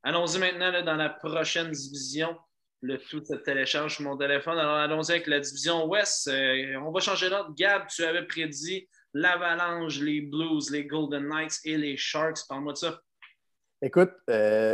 Allons-y 0.03 0.38
maintenant 0.38 0.83
dans 0.83 0.95
la 0.95 1.09
prochaine 1.09 1.71
division. 1.71 2.38
Le 2.81 2.97
tout 3.00 3.25
se 3.25 3.33
télécharge 3.33 3.95
sur 3.95 4.03
mon 4.03 4.15
téléphone. 4.15 4.57
Alors, 4.59 4.75
allons-y 4.75 5.12
avec 5.12 5.27
la 5.27 5.39
division 5.39 5.88
Ouest. 5.88 6.27
Euh, 6.27 6.75
on 6.75 6.91
va 6.91 7.00
changer 7.00 7.30
d'ordre. 7.30 7.53
Gab, 7.57 7.88
tu 7.88 8.03
avais 8.03 8.25
prédit 8.25 8.88
l'Avalanche, 9.15 10.00
les 10.00 10.21
Blues, 10.21 10.69
les 10.69 10.86
Golden 10.86 11.27
Knights 11.27 11.59
et 11.65 11.75
les 11.75 11.97
Sharks. 11.97 12.47
Parle-moi 12.47 12.74
de 12.74 12.77
ça. 12.77 13.01
Écoute, 13.81 14.12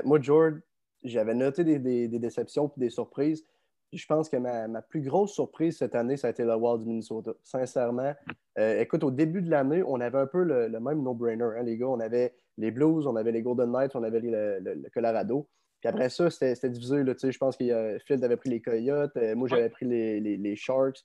moi, 0.03 0.19
George, 0.21 0.59
j'avais 1.05 1.33
noté 1.33 1.63
des, 1.63 2.07
déceptions 2.07 2.71
et 2.75 2.79
des 2.79 2.89
surprises. 2.89 3.45
je 3.93 4.05
pense 4.05 4.29
que 4.29 4.37
ma, 4.37 4.81
plus 4.81 5.01
grosse 5.01 5.33
surprise 5.33 5.77
cette 5.77 5.95
année, 5.95 6.17
ça 6.17 6.27
a 6.27 6.29
été 6.31 6.43
le 6.43 6.55
Wild 6.55 6.81
du 6.81 6.87
Minnesota. 6.87 7.33
Sincèrement, 7.43 8.13
euh, 8.57 8.81
écoute, 8.81 9.03
au 9.03 9.11
début 9.11 9.41
de 9.41 9.49
l'année, 9.49 9.83
on 9.85 9.99
avait 10.01 10.17
un 10.17 10.27
peu 10.27 10.43
le, 10.43 10.69
même 10.79 11.01
no-brainer, 11.01 11.43
hein, 11.43 11.63
les 11.63 11.77
gars. 11.77 11.87
On 11.87 11.99
avait 11.99 12.33
les 12.57 12.71
Blues, 12.71 13.05
on 13.07 13.15
avait 13.15 13.31
les 13.31 13.41
Golden 13.41 13.71
Knights, 13.71 13.95
on 13.95 14.03
avait 14.03 14.21
le, 14.21 14.89
Colorado. 14.93 15.47
Puis 15.81 15.89
après 15.89 16.09
ça, 16.09 16.29
c'était 16.29 16.69
divisé. 16.69 17.03
Là, 17.03 17.13
je 17.21 17.37
pense 17.37 17.57
que 17.57 17.97
Phil 18.05 18.23
avait 18.23 18.37
pris 18.37 18.49
les 18.49 18.61
Coyotes, 18.61 19.15
euh, 19.17 19.35
moi 19.35 19.47
j'avais 19.47 19.69
pris 19.69 19.85
les, 19.85 20.55
Sharks, 20.55 20.99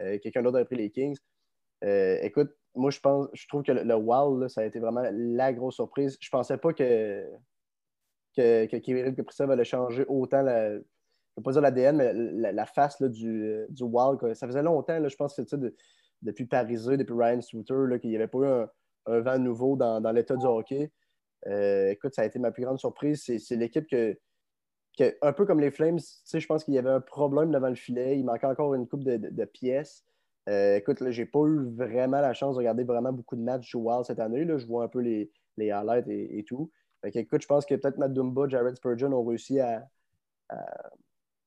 euh, 0.00 0.18
quelqu'un 0.18 0.42
d'autre 0.42 0.56
avait 0.56 0.64
pris 0.64 0.76
les 0.76 0.90
Kings. 0.90 1.16
écoute, 1.82 2.50
moi 2.74 2.90
je 2.90 2.98
pense, 2.98 3.28
je 3.32 3.46
trouve 3.46 3.62
que 3.62 3.72
le, 3.72 3.94
Wild, 3.94 4.48
ça 4.48 4.62
a 4.62 4.64
été 4.64 4.80
vraiment 4.80 5.04
la 5.12 5.52
grosse 5.52 5.76
surprise. 5.76 6.16
Je 6.20 6.30
pensais 6.30 6.56
pas 6.56 6.72
que, 6.72 7.24
que, 8.36 8.66
que 8.66 8.76
Kirill 8.76 9.14
Kaprizov 9.14 9.50
allait 9.50 9.64
changer 9.64 10.04
autant 10.08 10.42
la, 10.42 10.78
je 11.36 11.40
ne 11.40 11.42
pas 11.42 11.52
dire 11.52 11.62
l'ADN, 11.62 11.96
mais 11.96 12.52
la, 12.52 12.66
face 12.66 13.02
du, 13.02 13.66
du 13.68 13.82
Wild. 13.82 14.34
Ça 14.34 14.46
faisait 14.46 14.62
longtemps, 14.62 15.08
je 15.08 15.16
pense, 15.16 15.34
que 15.34 15.56
de, 15.56 15.74
depuis 16.22 16.46
Parisé, 16.46 16.96
depuis 16.96 17.14
Ryan 17.14 17.40
Suter, 17.40 17.98
qu'il 18.00 18.10
n'y 18.10 18.16
avait 18.16 18.28
pas 18.28 18.38
eu 18.38 18.46
un, 19.06 19.20
vent 19.20 19.38
nouveau 19.38 19.76
dans, 19.76 20.12
l'état 20.12 20.36
du 20.36 20.46
hockey. 20.46 20.92
Euh, 21.46 21.90
écoute, 21.90 22.14
ça 22.14 22.22
a 22.22 22.24
été 22.24 22.38
ma 22.38 22.52
plus 22.52 22.64
grande 22.64 22.78
surprise. 22.78 23.24
C'est 23.24 23.56
l'équipe 23.56 23.86
que, 23.88 24.16
un 25.22 25.32
peu 25.32 25.44
comme 25.44 25.60
les 25.60 25.72
Flames, 25.72 25.98
je 25.98 26.46
pense 26.46 26.62
qu'il 26.62 26.74
y 26.74 26.78
avait 26.78 26.90
un 26.90 27.00
problème 27.00 27.50
devant 27.50 27.68
le 27.68 27.74
filet. 27.74 28.16
Il 28.16 28.24
manquait 28.24 28.46
encore 28.46 28.74
une 28.74 28.86
coupe 28.86 29.02
de, 29.02 29.44
pièces. 29.44 30.04
Euh, 30.48 30.76
écoute, 30.76 30.98
je 31.00 31.20
n'ai 31.20 31.26
pas 31.26 31.40
eu 31.46 31.68
vraiment 31.74 32.20
la 32.20 32.32
chance 32.32 32.54
de 32.54 32.58
regarder 32.58 32.84
vraiment 32.84 33.12
beaucoup 33.12 33.34
de 33.34 33.42
matchs 33.42 33.70
du 33.70 33.76
Wild 33.76 34.04
cette 34.04 34.20
année. 34.20 34.46
Je 34.46 34.66
vois 34.66 34.84
un 34.84 34.88
peu 34.88 35.00
les, 35.00 35.32
les 35.56 35.72
et 36.08 36.44
tout 36.44 36.70
écoute, 37.04 37.42
je 37.42 37.46
pense 37.46 37.66
que 37.66 37.74
peut-être 37.74 37.98
Matt 37.98 38.12
Dumba, 38.12 38.48
Jared 38.48 38.76
Spurgeon 38.76 39.12
ont 39.12 39.24
réussi 39.24 39.60
à, 39.60 39.86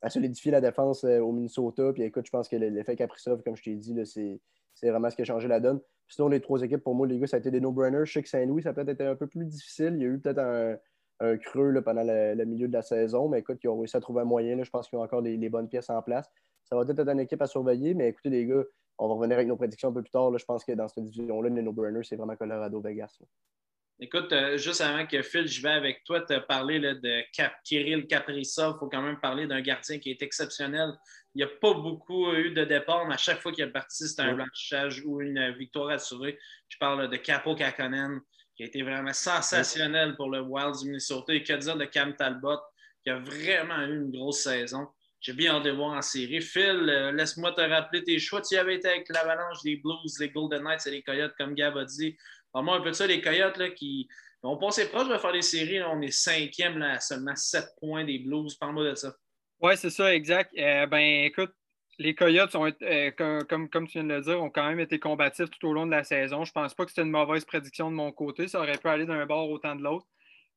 solidifier 0.10 0.52
la 0.52 0.62
défense 0.62 1.04
euh, 1.04 1.20
au 1.20 1.32
Minnesota. 1.32 1.92
Puis 1.94 2.04
écoute, 2.04 2.26
je 2.26 2.32
pense 2.32 2.48
que 2.48 2.56
l'effet 2.56 2.96
Kaprizov, 2.96 3.42
comme 3.44 3.56
je 3.56 3.64
t'ai 3.64 3.76
dit, 3.76 3.96
c'est 4.06 4.90
vraiment 4.90 5.10
ce 5.10 5.16
qui 5.16 5.24
a 5.24 5.26
changé 5.26 5.48
la 5.48 5.60
donne. 5.60 5.80
Puis 5.80 6.16
sinon, 6.16 6.30
les 6.30 6.40
trois 6.40 6.62
équipes, 6.62 6.84
pour 6.84 6.96
moi, 6.96 7.08
les 7.08 7.20
gars, 7.20 7.28
ça 7.28 7.38
a 7.38 7.40
été 7.40 7.52
des 7.52 7.60
no-brainers. 7.60 8.06
Je 8.06 8.14
sais 8.14 8.24
que 8.24 8.30
Saint-Louis, 8.30 8.62
ça 8.62 8.70
a 8.70 8.74
peut-être 8.74 8.90
été 8.90 9.06
un 9.06 9.16
peu 9.16 9.28
plus 9.28 9.46
difficile. 9.46 9.94
Il 9.96 10.02
y 10.02 10.06
a 10.06 10.08
eu 10.08 10.20
peut-être 10.20 10.40
un, 10.40 11.38
creux 11.38 11.82
pendant 11.82 12.04
le, 12.04 12.46
milieu 12.46 12.68
de 12.68 12.74
la 12.74 12.84
saison, 12.84 13.28
mais 13.28 13.40
écoute, 13.40 13.60
ils 13.64 13.68
ont 13.68 13.78
réussi 13.78 13.98
à 13.98 14.00
trouver 14.00 14.22
un 14.22 14.26
moyen. 14.26 14.64
je 14.64 14.70
pense 14.70 14.88
qu'ils 14.88 15.00
ont 15.00 15.04
encore 15.04 15.22
les, 15.22 15.50
bonnes 15.50 15.68
pièces 15.68 15.90
en 15.90 16.02
place. 16.02 16.30
Ça 16.64 16.76
va 16.76 16.86
peut-être 16.86 17.00
être 17.00 17.10
une 17.10 17.20
équipe 17.20 17.42
à 17.42 17.48
surveiller, 17.48 17.94
mais 17.94 18.10
écoutez, 18.10 18.30
les 18.30 18.46
gars, 18.46 18.64
on 19.00 19.08
va 19.08 19.16
revenir 19.16 19.36
avec 19.36 19.48
nos 19.48 19.58
prédictions 19.58 19.90
un 19.90 19.94
peu 19.94 20.02
plus 20.02 20.12
tard. 20.12 20.36
je 20.38 20.46
pense 20.46 20.64
que 20.64 20.72
dans 20.72 20.88
cette 20.88 21.04
division-là, 21.04 21.50
les 21.50 21.62
no-brainers, 21.62 22.04
c'est 22.04 22.16
vraiment 22.16 22.36
Colorado-Vegas. 22.36 23.20
Écoute, 24.00 24.32
euh, 24.32 24.58
juste 24.58 24.82
avant 24.82 25.08
que 25.08 25.24
Phil, 25.24 25.48
je 25.48 25.60
vais 25.60 25.72
avec 25.72 26.04
toi 26.04 26.22
te 26.22 26.38
parler 26.38 26.80
de 26.80 27.24
Cap 27.34 27.56
Kirill 27.64 28.06
Kaprizov. 28.06 28.76
Il 28.76 28.80
faut 28.80 28.90
quand 28.90 29.02
même 29.02 29.20
parler 29.20 29.48
d'un 29.48 29.60
gardien 29.62 29.98
qui 29.98 30.12
est 30.12 30.22
exceptionnel. 30.22 30.92
Il 31.34 31.40
n'y 31.40 31.44
a 31.44 31.48
pas 31.48 31.74
beaucoup 31.74 32.32
eu 32.34 32.52
de 32.52 32.64
départ, 32.64 33.08
mais 33.08 33.16
à 33.16 33.18
chaque 33.18 33.42
fois 33.42 33.52
qu'il 33.52 33.64
est 33.64 33.72
parti, 33.72 34.08
c'était 34.08 34.22
un 34.22 34.36
blanchissage 34.36 35.02
ou 35.04 35.20
une 35.20 35.52
victoire 35.58 35.90
assurée. 35.90 36.38
Je 36.70 36.78
parle 36.78 37.10
de 37.10 37.16
Capo 37.18 37.56
Kakonen, 37.56 38.20
qui 38.56 38.64
a 38.64 38.66
été 38.68 38.84
vraiment 38.84 39.14
sensationnel 39.14 40.16
pour 40.16 40.30
le 40.30 40.42
Wild 40.42 40.76
du 40.78 40.86
Minnesota. 40.86 41.34
Et 41.34 41.42
que 41.42 41.54
dire 41.54 41.76
de 41.76 41.86
Cam 41.86 42.16
Talbot, 42.16 42.60
qui 43.04 43.10
a 43.10 43.18
vraiment 43.18 43.82
eu 43.82 43.96
une 43.96 44.12
grosse 44.12 44.44
saison. 44.44 44.88
J'ai 45.20 45.34
bien 45.34 45.56
hâte 45.56 45.64
de 45.64 45.72
voir 45.72 45.98
en 45.98 46.02
série. 46.04 46.42
Phil, 46.42 46.88
euh, 46.88 47.12
laisse-moi 47.12 47.52
te 47.52 47.62
rappeler 47.62 48.04
tes 48.04 48.20
choix. 48.20 48.42
Tu 48.42 48.56
avais 48.56 48.76
été 48.76 48.88
avec 48.88 49.10
l'Avalanche, 49.10 49.58
les 49.64 49.78
Blues, 49.78 50.20
les 50.20 50.30
Golden 50.30 50.62
Knights 50.62 50.86
et 50.86 50.92
les 50.92 51.02
Coyotes, 51.02 51.34
comme 51.38 51.56
Gab 51.56 51.76
a 51.76 51.86
dit. 51.86 52.16
Parle-moi 52.54 52.78
un 52.78 52.82
peu 52.82 52.90
de 52.90 52.96
ça, 52.96 53.08
les 53.08 53.22
Coyotes 53.22 53.58
là, 53.58 53.70
qui. 53.70 54.08
On 54.44 54.58
pensait 54.58 54.88
proche 54.90 55.10
de 55.10 55.18
faire 55.18 55.34
des 55.34 55.42
séries. 55.42 55.82
on 55.84 56.02
est 56.02 56.12
cinquième 56.12 56.78
là, 56.78 56.94
à 56.94 57.00
seulement 57.00 57.36
sept 57.36 57.66
points 57.80 58.06
des 58.06 58.20
Blues. 58.20 58.56
Parle-moi 58.56 58.90
de 58.90 58.96
ça. 58.96 59.14
Oui, 59.60 59.76
c'est 59.76 59.90
ça, 59.90 60.14
exact. 60.14 60.54
Euh, 60.58 60.86
ben, 60.86 61.26
écoute, 61.26 61.52
les 61.98 62.14
Coyotes, 62.14 62.56
ont, 62.56 62.72
euh, 62.82 63.12
comme, 63.48 63.68
comme, 63.70 63.88
tu 63.88 63.94
viens 63.94 64.04
de 64.04 64.14
le 64.14 64.22
dire, 64.22 64.42
ont 64.42 64.52
quand 64.52 64.68
même 64.68 64.80
été 64.80 65.00
combatifs 65.00 65.50
tout 65.50 65.68
au 65.68 65.74
long 65.74 65.88
de 65.88 65.92
la 65.92 66.04
saison. 66.04 66.46
Je 66.46 66.52
ne 66.52 66.54
pense 66.54 66.76
pas 66.76 66.86
que 66.86 66.92
c'était 66.92 67.02
une 67.02 67.10
mauvaise 67.10 67.46
prédiction 67.46 67.90
de 67.90 67.96
mon 67.96 68.12
côté. 68.12 68.48
Ça 68.48 68.60
aurait 68.60 68.78
pu 68.78 68.88
aller 68.88 69.06
d'un 69.06 69.26
bord 69.26 69.50
autant 69.50 69.76
de 69.76 69.82
l'autre. 69.82 70.06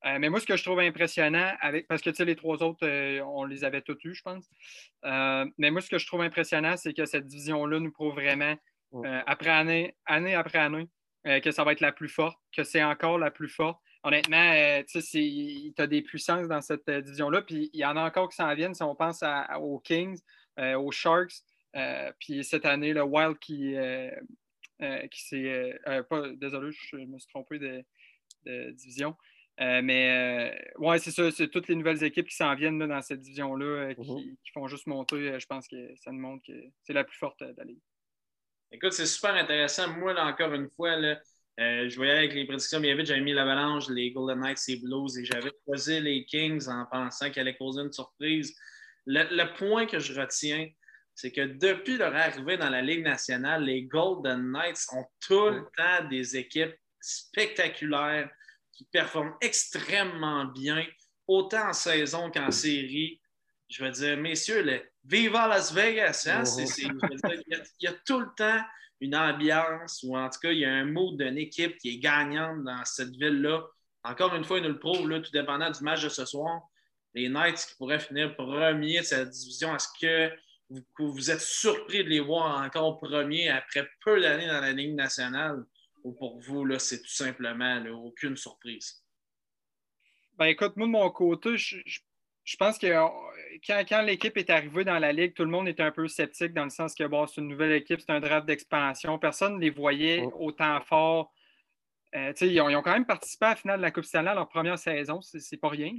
Euh, 0.06 0.18
mais 0.18 0.30
moi, 0.30 0.40
ce 0.40 0.47
que 0.47 0.56
je 0.56 0.64
trouve 0.64 0.80
impressionnant, 0.80 1.52
avec, 1.61 1.87
parce 1.87 2.00
que 2.00 2.11
les 2.23 2.37
trois 2.37 2.62
autres, 2.62 2.87
euh, 2.87 3.20
on 3.23 3.44
les 3.44 3.64
avait 3.64 3.82
tous 3.82 3.99
eus, 4.04 4.14
je 4.14 4.23
pense. 4.23 4.49
Euh, 5.04 5.44
mais 5.59 5.70
moi, 5.70 5.80
ce 5.80 5.90
que 5.90 5.99
je 5.99 6.06
trouve 6.06 6.23
impressionnant, 6.23 6.76
c'est 6.76 6.94
que 6.94 7.04
cette 7.04 7.26
division-là 7.26 7.80
nous 7.80 7.92
prouve 7.92 8.14
vraiment, 8.14 8.54
après 9.26 9.50
année, 9.50 9.94
année 10.06 10.35
après 10.35 10.59
année, 10.59 10.88
que 11.25 11.50
ça 11.50 11.65
va 11.65 11.73
être 11.73 11.81
la 11.81 11.93
plus 11.93 12.09
forte, 12.09 12.39
que 12.57 12.65
c'est 12.65 12.83
encore 12.83 13.19
la 13.19 13.31
plus 13.31 13.49
forte. 13.49 13.81
Honnêtement, 14.03 14.83
tu 14.89 15.75
as 15.79 15.87
des 15.87 16.03
puissances 16.03 16.49
dans 16.49 16.62
cette 16.62 16.89
division-là, 16.89 17.43
puis 17.43 17.71
il 17.73 17.81
y 17.81 17.85
en 17.85 17.97
a 17.97 18.03
encore 18.03 18.29
qui 18.31 18.37
s'en 18.37 18.55
viennent. 18.55 18.75
Si 18.75 18.83
on 18.83 18.95
pense 18.95 19.23
aux 19.59 19.79
Kings, 19.81 20.19
aux 20.59 20.91
Sharks, 20.91 21.43
puis 22.19 22.43
cette 22.43 22.65
année, 22.65 22.95
le 22.95 23.03
Wild 23.03 23.39
qui, 23.39 23.75
qui 25.11 25.23
s'est. 25.23 25.79
désolé, 26.37 26.71
je 26.73 26.97
me 26.97 27.19
suis 27.19 27.29
trompé 27.29 27.59
de 27.59 27.85
division. 28.73 29.15
Euh, 29.61 29.83
mais 29.83 30.11
euh, 30.11 30.79
ouais, 30.79 30.99
c'est 30.99 31.11
ça, 31.11 31.31
c'est 31.31 31.49
toutes 31.49 31.69
les 31.69 31.75
nouvelles 31.75 32.03
équipes 32.03 32.29
qui 32.29 32.37
s'en 32.37 32.55
viennent 32.55 32.79
dans 32.79 33.03
cette 33.03 33.21
division-là, 33.21 33.67
euh, 33.67 33.95
mhm. 33.99 34.37
qui, 34.43 34.50
font 34.55 34.67
juste 34.69 34.87
monter. 34.87 35.39
je 35.39 35.47
pense 35.47 35.69
que 35.69 35.95
ça 35.97 36.12
nous 36.12 36.21
montre 36.21 36.43
que 36.47 36.53
c'est 36.83 36.95
la 36.95 37.05
plus 37.05 37.19
forte 37.19 37.41
de 37.41 37.55
la 37.57 37.65
Ligue. 37.65 37.81
Écoute, 38.73 38.93
c'est 38.93 39.07
super 39.07 39.35
intéressant. 39.35 39.89
Moi, 39.89 40.12
là, 40.12 40.27
encore 40.27 40.55
une 40.55 40.71
fois, 40.71 40.97
là, 40.97 41.21
je 41.59 41.95
voyais 41.97 42.12
avec 42.12 42.35
les 42.35 42.47
prédictions 42.47 42.81
bien 42.81 42.95
vite, 42.95 43.07
j'avais 43.07 43.21
mis 43.21 43.33
l'Avalanche, 43.33 43.89
les 43.89 44.12
Golden 44.12 44.41
Knights 44.41 44.69
et 44.69 44.77
Blues 44.77 45.19
et 45.19 45.25
j'avais 45.25 45.50
choisi 45.67 46.00
les 46.00 46.25
Kings 46.25 46.69
en 46.69 46.87
pensant 46.87 47.31
qu'elle 47.31 47.49
allait 47.49 47.57
causer 47.57 47.83
une 47.83 47.93
surprise. 47.93 48.57
Le, 49.07 49.45
point 49.57 49.87
que 49.87 49.99
je 49.99 50.19
retiens, 50.19 50.69
c'est 51.15 51.33
que 51.33 51.41
depuis 51.41 51.97
leur 51.97 52.15
arrivée 52.15 52.57
dans 52.57 52.71
la 52.71 52.81
Ligue 52.81 53.03
nationale, 53.03 53.65
les 53.65 53.83
Golden 53.83 54.53
Knights 54.53 54.87
ont 54.93 55.05
tout 55.21 55.50
le 55.50 55.67
temps 55.77 56.09
des 56.09 56.37
équipes 56.37 56.75
spectaculaires 57.00 58.31
qui 58.73 58.85
performent 58.85 59.35
extrêmement 59.41 60.47
bien, 60.47 60.87
autant 61.27 61.69
en 61.69 61.73
saison 61.73 62.31
qu'en 62.31 62.50
série. 62.50 63.21
Je 63.69 63.85
veux 63.85 63.91
dire, 63.91 64.17
messieurs, 64.17 64.62
le 64.62 64.83
Viva 65.11 65.49
Las 65.49 65.73
Vegas, 65.73 66.26
hein? 66.31 66.45
il, 66.57 67.62
y 67.81 67.87
a, 67.87 67.93
tout 68.07 68.21
le 68.21 68.29
temps 68.37 68.61
une 69.00 69.17
ambiance, 69.17 70.05
ou 70.05 70.17
en 70.17 70.29
tout 70.29 70.38
cas, 70.40 70.52
il 70.52 70.59
y 70.59 70.64
a 70.64 70.73
un 70.73 70.85
mood 70.85 71.17
d'une 71.17 71.38
équipe 71.38 71.79
qui 71.79 71.95
est 71.95 71.99
gagnante 71.99 72.62
dans 72.64 72.85
cette 72.85 73.17
ville-là. 73.17 73.62
Encore 74.05 74.35
une 74.35 74.45
fois, 74.45 74.59
ils 74.59 74.62
nous 74.62 74.71
le 74.71 74.79
prouvent, 74.79 75.09
là, 75.09 75.21
tout 75.21 75.33
dépendant 75.33 75.71
du 75.71 75.83
match 75.83 76.02
de 76.02 76.09
ce 76.09 76.25
soir. 76.25 76.62
Les 77.14 77.29
Knights 77.29 77.67
qui 77.69 77.75
pourraient 77.76 77.99
finir 77.99 78.37
premier 78.37 79.00
de 79.00 79.05
cette 79.05 79.31
division, 79.31 79.75
est-ce 79.75 79.88
que 80.00 80.33
vous, 80.69 81.12
vous, 81.12 81.31
êtes 81.31 81.40
surpris 81.40 82.05
de 82.05 82.09
les 82.09 82.21
voir 82.21 82.62
encore 82.64 83.00
premier 83.00 83.49
après 83.49 83.88
peu 84.05 84.21
d'années 84.21 84.47
dans 84.47 84.61
la 84.61 84.73
Ligue 84.73 84.95
nationale? 84.95 85.64
ou 86.05 86.12
pour 86.12 86.40
vous, 86.40 86.64
là, 86.64 86.79
c'est 86.79 87.02
tout 87.02 87.09
simplement 87.09 87.83
aucune 88.05 88.37
surprise? 88.37 89.05
Ben 90.38 90.47
écoute, 90.47 90.76
moi 90.76 90.87
de 90.87 90.93
mon 90.93 91.11
côté, 91.11 91.57
je, 91.59 92.57
pense 92.59 92.79
que 92.79 92.87
quand, 93.66 94.02
l'équipe 94.02 94.37
est 94.37 94.50
arrivée 94.50 94.85
dans 94.85 94.99
la 94.99 95.12
Ligue, 95.12 95.35
tout 95.35 95.45
le 95.45 95.50
monde 95.50 95.69
était 95.69 95.83
un 95.83 95.90
peu 95.90 96.07
sceptique 96.09 96.52
dans 96.52 96.64
le 96.64 96.71
sens 96.71 96.95
que 96.95 97.04
bon, 97.04 97.26
c'est 97.26 97.40
une 97.40 97.49
nouvelle 97.49 97.73
équipe, 97.73 98.00
c'est 98.00 98.12
un 98.12 98.21
draft 98.21 98.47
d'expansion. 98.47 99.19
Personne 99.19 99.57
ne 99.57 99.61
les 99.61 99.71
voyait 99.71 100.26
autant 100.38 100.80
forts. 100.80 101.33
Euh, 102.14 102.33
ils, 102.40 102.61
ont, 102.61 102.69
ils, 102.69 102.76
ont, 102.76 102.83
quand 102.83 102.92
même 102.92 103.07
participé 103.07 103.47
à 103.47 103.50
la 103.50 103.57
finale 103.57 103.76
de 103.78 103.83
la 103.83 103.90
Coupe 103.90 104.04
Stanley 104.04 104.35
leur 104.35 104.49
première 104.49 104.78
saison, 104.78 105.21
c'est 105.21 105.61
pas 105.61 105.69
rien. 105.69 105.92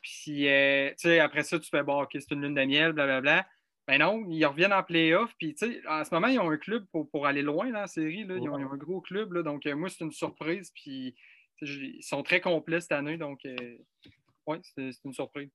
Puis 0.00 0.48
euh, 0.48 0.92
après 1.20 1.42
ça, 1.42 1.58
tu 1.58 1.68
fais 1.68 1.82
bon, 1.82 2.02
OK, 2.02 2.10
c'est 2.12 2.30
une 2.30 2.42
lune 2.42 2.54
de 2.54 2.64
miel, 2.64 2.92
blablabla. 2.92 3.46
Ben 3.88 3.98
non, 3.98 4.24
ils 4.28 4.44
reviennent 4.44 4.72
en 4.72 4.84
playoff. 4.84 5.34
Puis, 5.36 5.56
en 5.88 6.04
ce 6.04 6.14
moment, 6.14 6.28
ils 6.28 6.38
ont 6.38 6.50
un 6.50 6.56
club 6.58 6.86
pour, 6.92 7.26
aller 7.26 7.42
loin 7.42 7.70
dans 7.70 7.80
la 7.80 7.86
série. 7.88 8.24
Là. 8.24 8.36
Ils, 8.36 8.48
ont, 8.48 8.54
un 8.54 8.76
gros 8.76 9.00
club. 9.00 9.32
Là, 9.32 9.42
donc, 9.42 9.66
euh, 9.66 9.74
moi, 9.74 9.88
c'est 9.88 10.04
une 10.04 10.12
surprise. 10.12 10.70
Puis, 10.72 11.16
ils 11.60 12.02
sont 12.02 12.22
très 12.22 12.40
complets 12.40 12.80
cette 12.80 12.92
année. 12.92 13.16
Donc, 13.16 13.40
oui, 14.46 14.58
c'est 14.62 14.92
une 15.04 15.12
surprise. 15.12 15.50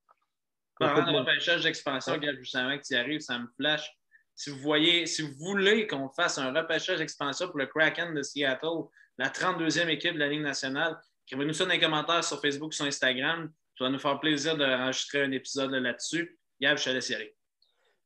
Parlant 0.78 1.10
de 1.10 1.16
repêchage 1.16 1.62
d'expansion, 1.62 2.18
Gab, 2.18 2.36
justement, 2.36 2.76
que 2.76 2.82
tu 2.82 2.94
arrives, 2.94 3.20
ça 3.20 3.38
me 3.38 3.46
flash. 3.56 3.90
Si 4.34 4.50
vous 4.50 4.58
voyez, 4.58 5.06
si 5.06 5.22
vous 5.22 5.32
voulez 5.38 5.86
qu'on 5.86 6.10
fasse 6.10 6.36
un 6.36 6.52
repêchage 6.52 6.98
d'expansion 6.98 7.48
pour 7.48 7.58
le 7.58 7.66
Kraken 7.66 8.14
de 8.14 8.22
Seattle, 8.22 8.84
la 9.16 9.30
32e 9.30 9.88
équipe 9.88 10.14
de 10.14 10.18
la 10.18 10.28
Ligue 10.28 10.42
nationale, 10.42 10.98
écrivez-nous 11.26 11.54
ça 11.54 11.64
dans 11.64 11.70
les 11.70 11.80
commentaires 11.80 12.22
sur 12.22 12.40
Facebook 12.40 12.68
ou 12.68 12.72
sur 12.72 12.84
Instagram. 12.84 13.50
Ça 13.78 13.84
va 13.84 13.90
nous 13.90 13.98
faire 13.98 14.20
plaisir 14.20 14.56
d'enregistrer 14.56 15.22
un 15.22 15.32
épisode 15.32 15.70
là-dessus. 15.70 16.38
Gab, 16.60 16.76
je 16.76 16.84
te 16.84 16.90
laisse 16.90 17.08
y 17.08 17.14
aller. 17.14 17.34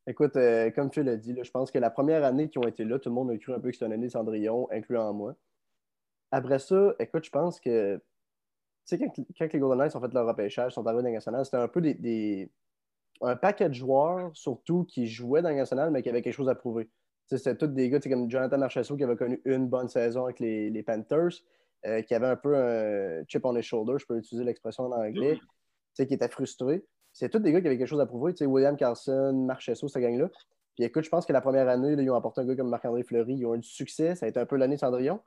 Écoute, 0.06 0.36
euh, 0.36 0.70
comme 0.70 0.90
tu 0.90 1.02
l'as 1.02 1.16
dit, 1.16 1.36
je 1.40 1.50
pense 1.50 1.70
que 1.70 1.78
la 1.78 1.90
première 1.90 2.24
année 2.24 2.48
qu'ils 2.48 2.60
ont 2.60 2.68
été 2.68 2.84
là, 2.84 2.98
tout 2.98 3.08
le 3.08 3.14
monde 3.14 3.30
a 3.30 3.36
cru 3.36 3.52
un 3.52 3.60
peu 3.60 3.68
que 3.68 3.74
c'était 3.74 3.86
une 3.86 3.92
année 3.92 4.08
Cendrillon, 4.08 4.68
incluant 4.72 5.12
moi. 5.12 5.36
Après 6.30 6.58
ça, 6.58 6.94
écoute, 6.98 7.24
je 7.24 7.30
pense 7.30 7.60
que, 7.60 8.00
sais, 8.96 8.98
quand, 8.98 9.52
les 9.52 9.58
Golden 9.58 9.78
Knights 9.78 9.96
ont 9.96 10.00
fait 10.00 10.12
leur 10.12 10.26
repêchage, 10.26 10.72
sont 10.72 10.86
arrivés 10.86 11.02
dans 11.02 11.08
le 11.08 11.14
national, 11.14 11.44
c'était 11.44 11.56
un 11.56 11.68
peu 11.68 11.80
des, 11.80 12.50
un 13.22 13.36
paquet 13.36 13.68
de 13.68 13.74
joueurs, 13.74 14.30
surtout, 14.34 14.84
qui 14.84 15.06
jouaient 15.06 15.42
dans 15.42 15.50
le 15.50 15.56
national, 15.56 15.90
mais 15.90 16.02
qui 16.02 16.08
avaient 16.08 16.22
quelque 16.22 16.34
chose 16.34 16.48
à 16.48 16.54
prouver. 16.54 16.88
C'était 17.26 17.56
tous 17.56 17.68
des 17.68 17.88
gars 17.88 18.00
comme 18.00 18.30
Jonathan 18.30 18.58
Marchessault 18.58 18.96
qui 18.96 19.04
avait 19.04 19.16
connu 19.16 19.40
une 19.44 19.68
bonne 19.68 19.88
saison 19.88 20.24
avec 20.24 20.40
les, 20.40 20.82
Panthers, 20.82 21.42
euh, 21.86 22.02
qui 22.02 22.14
avait 22.14 22.26
un 22.26 22.36
peu 22.36 22.56
un 22.56 23.24
chip 23.28 23.44
on 23.44 23.52
les 23.52 23.62
shoulders, 23.62 23.98
je 23.98 24.06
peux 24.06 24.18
utiliser 24.18 24.44
l'expression 24.44 24.84
en 24.84 24.92
anglais, 24.92 25.38
qui 25.96 26.02
était 26.02 26.28
frustré 26.28 26.84
c'est 27.12 27.28
tous 27.28 27.38
des 27.38 27.52
gars 27.52 27.60
qui 27.60 27.66
avaient 27.66 27.78
quelque 27.78 27.88
chose 27.88 28.00
à 28.00 28.06
prouver. 28.06 28.34
William 28.42 28.76
Carlson, 28.76 29.32
Marchesso, 29.46 29.88
cette 29.88 30.02
gang-là. 30.02 30.28
Puis 30.74 30.84
écoute, 30.84 31.04
je 31.04 31.10
pense 31.10 31.26
que 31.26 31.32
la 31.32 31.40
première 31.40 31.68
année, 31.68 31.92
ils 31.92 32.10
ont 32.10 32.14
apporté 32.14 32.40
un 32.40 32.44
gars 32.44 32.56
comme 32.56 32.68
Marc-André 32.68 33.02
Fleury. 33.02 33.34
Ils 33.34 33.46
ont 33.46 33.54
eu 33.54 33.58
du 33.58 33.68
succès. 33.68 34.14
Ça 34.14 34.26
a 34.26 34.28
été 34.28 34.38
un 34.38 34.46
peu 34.46 34.56
l'année 34.56 34.76
Cendrillon. 34.76 35.20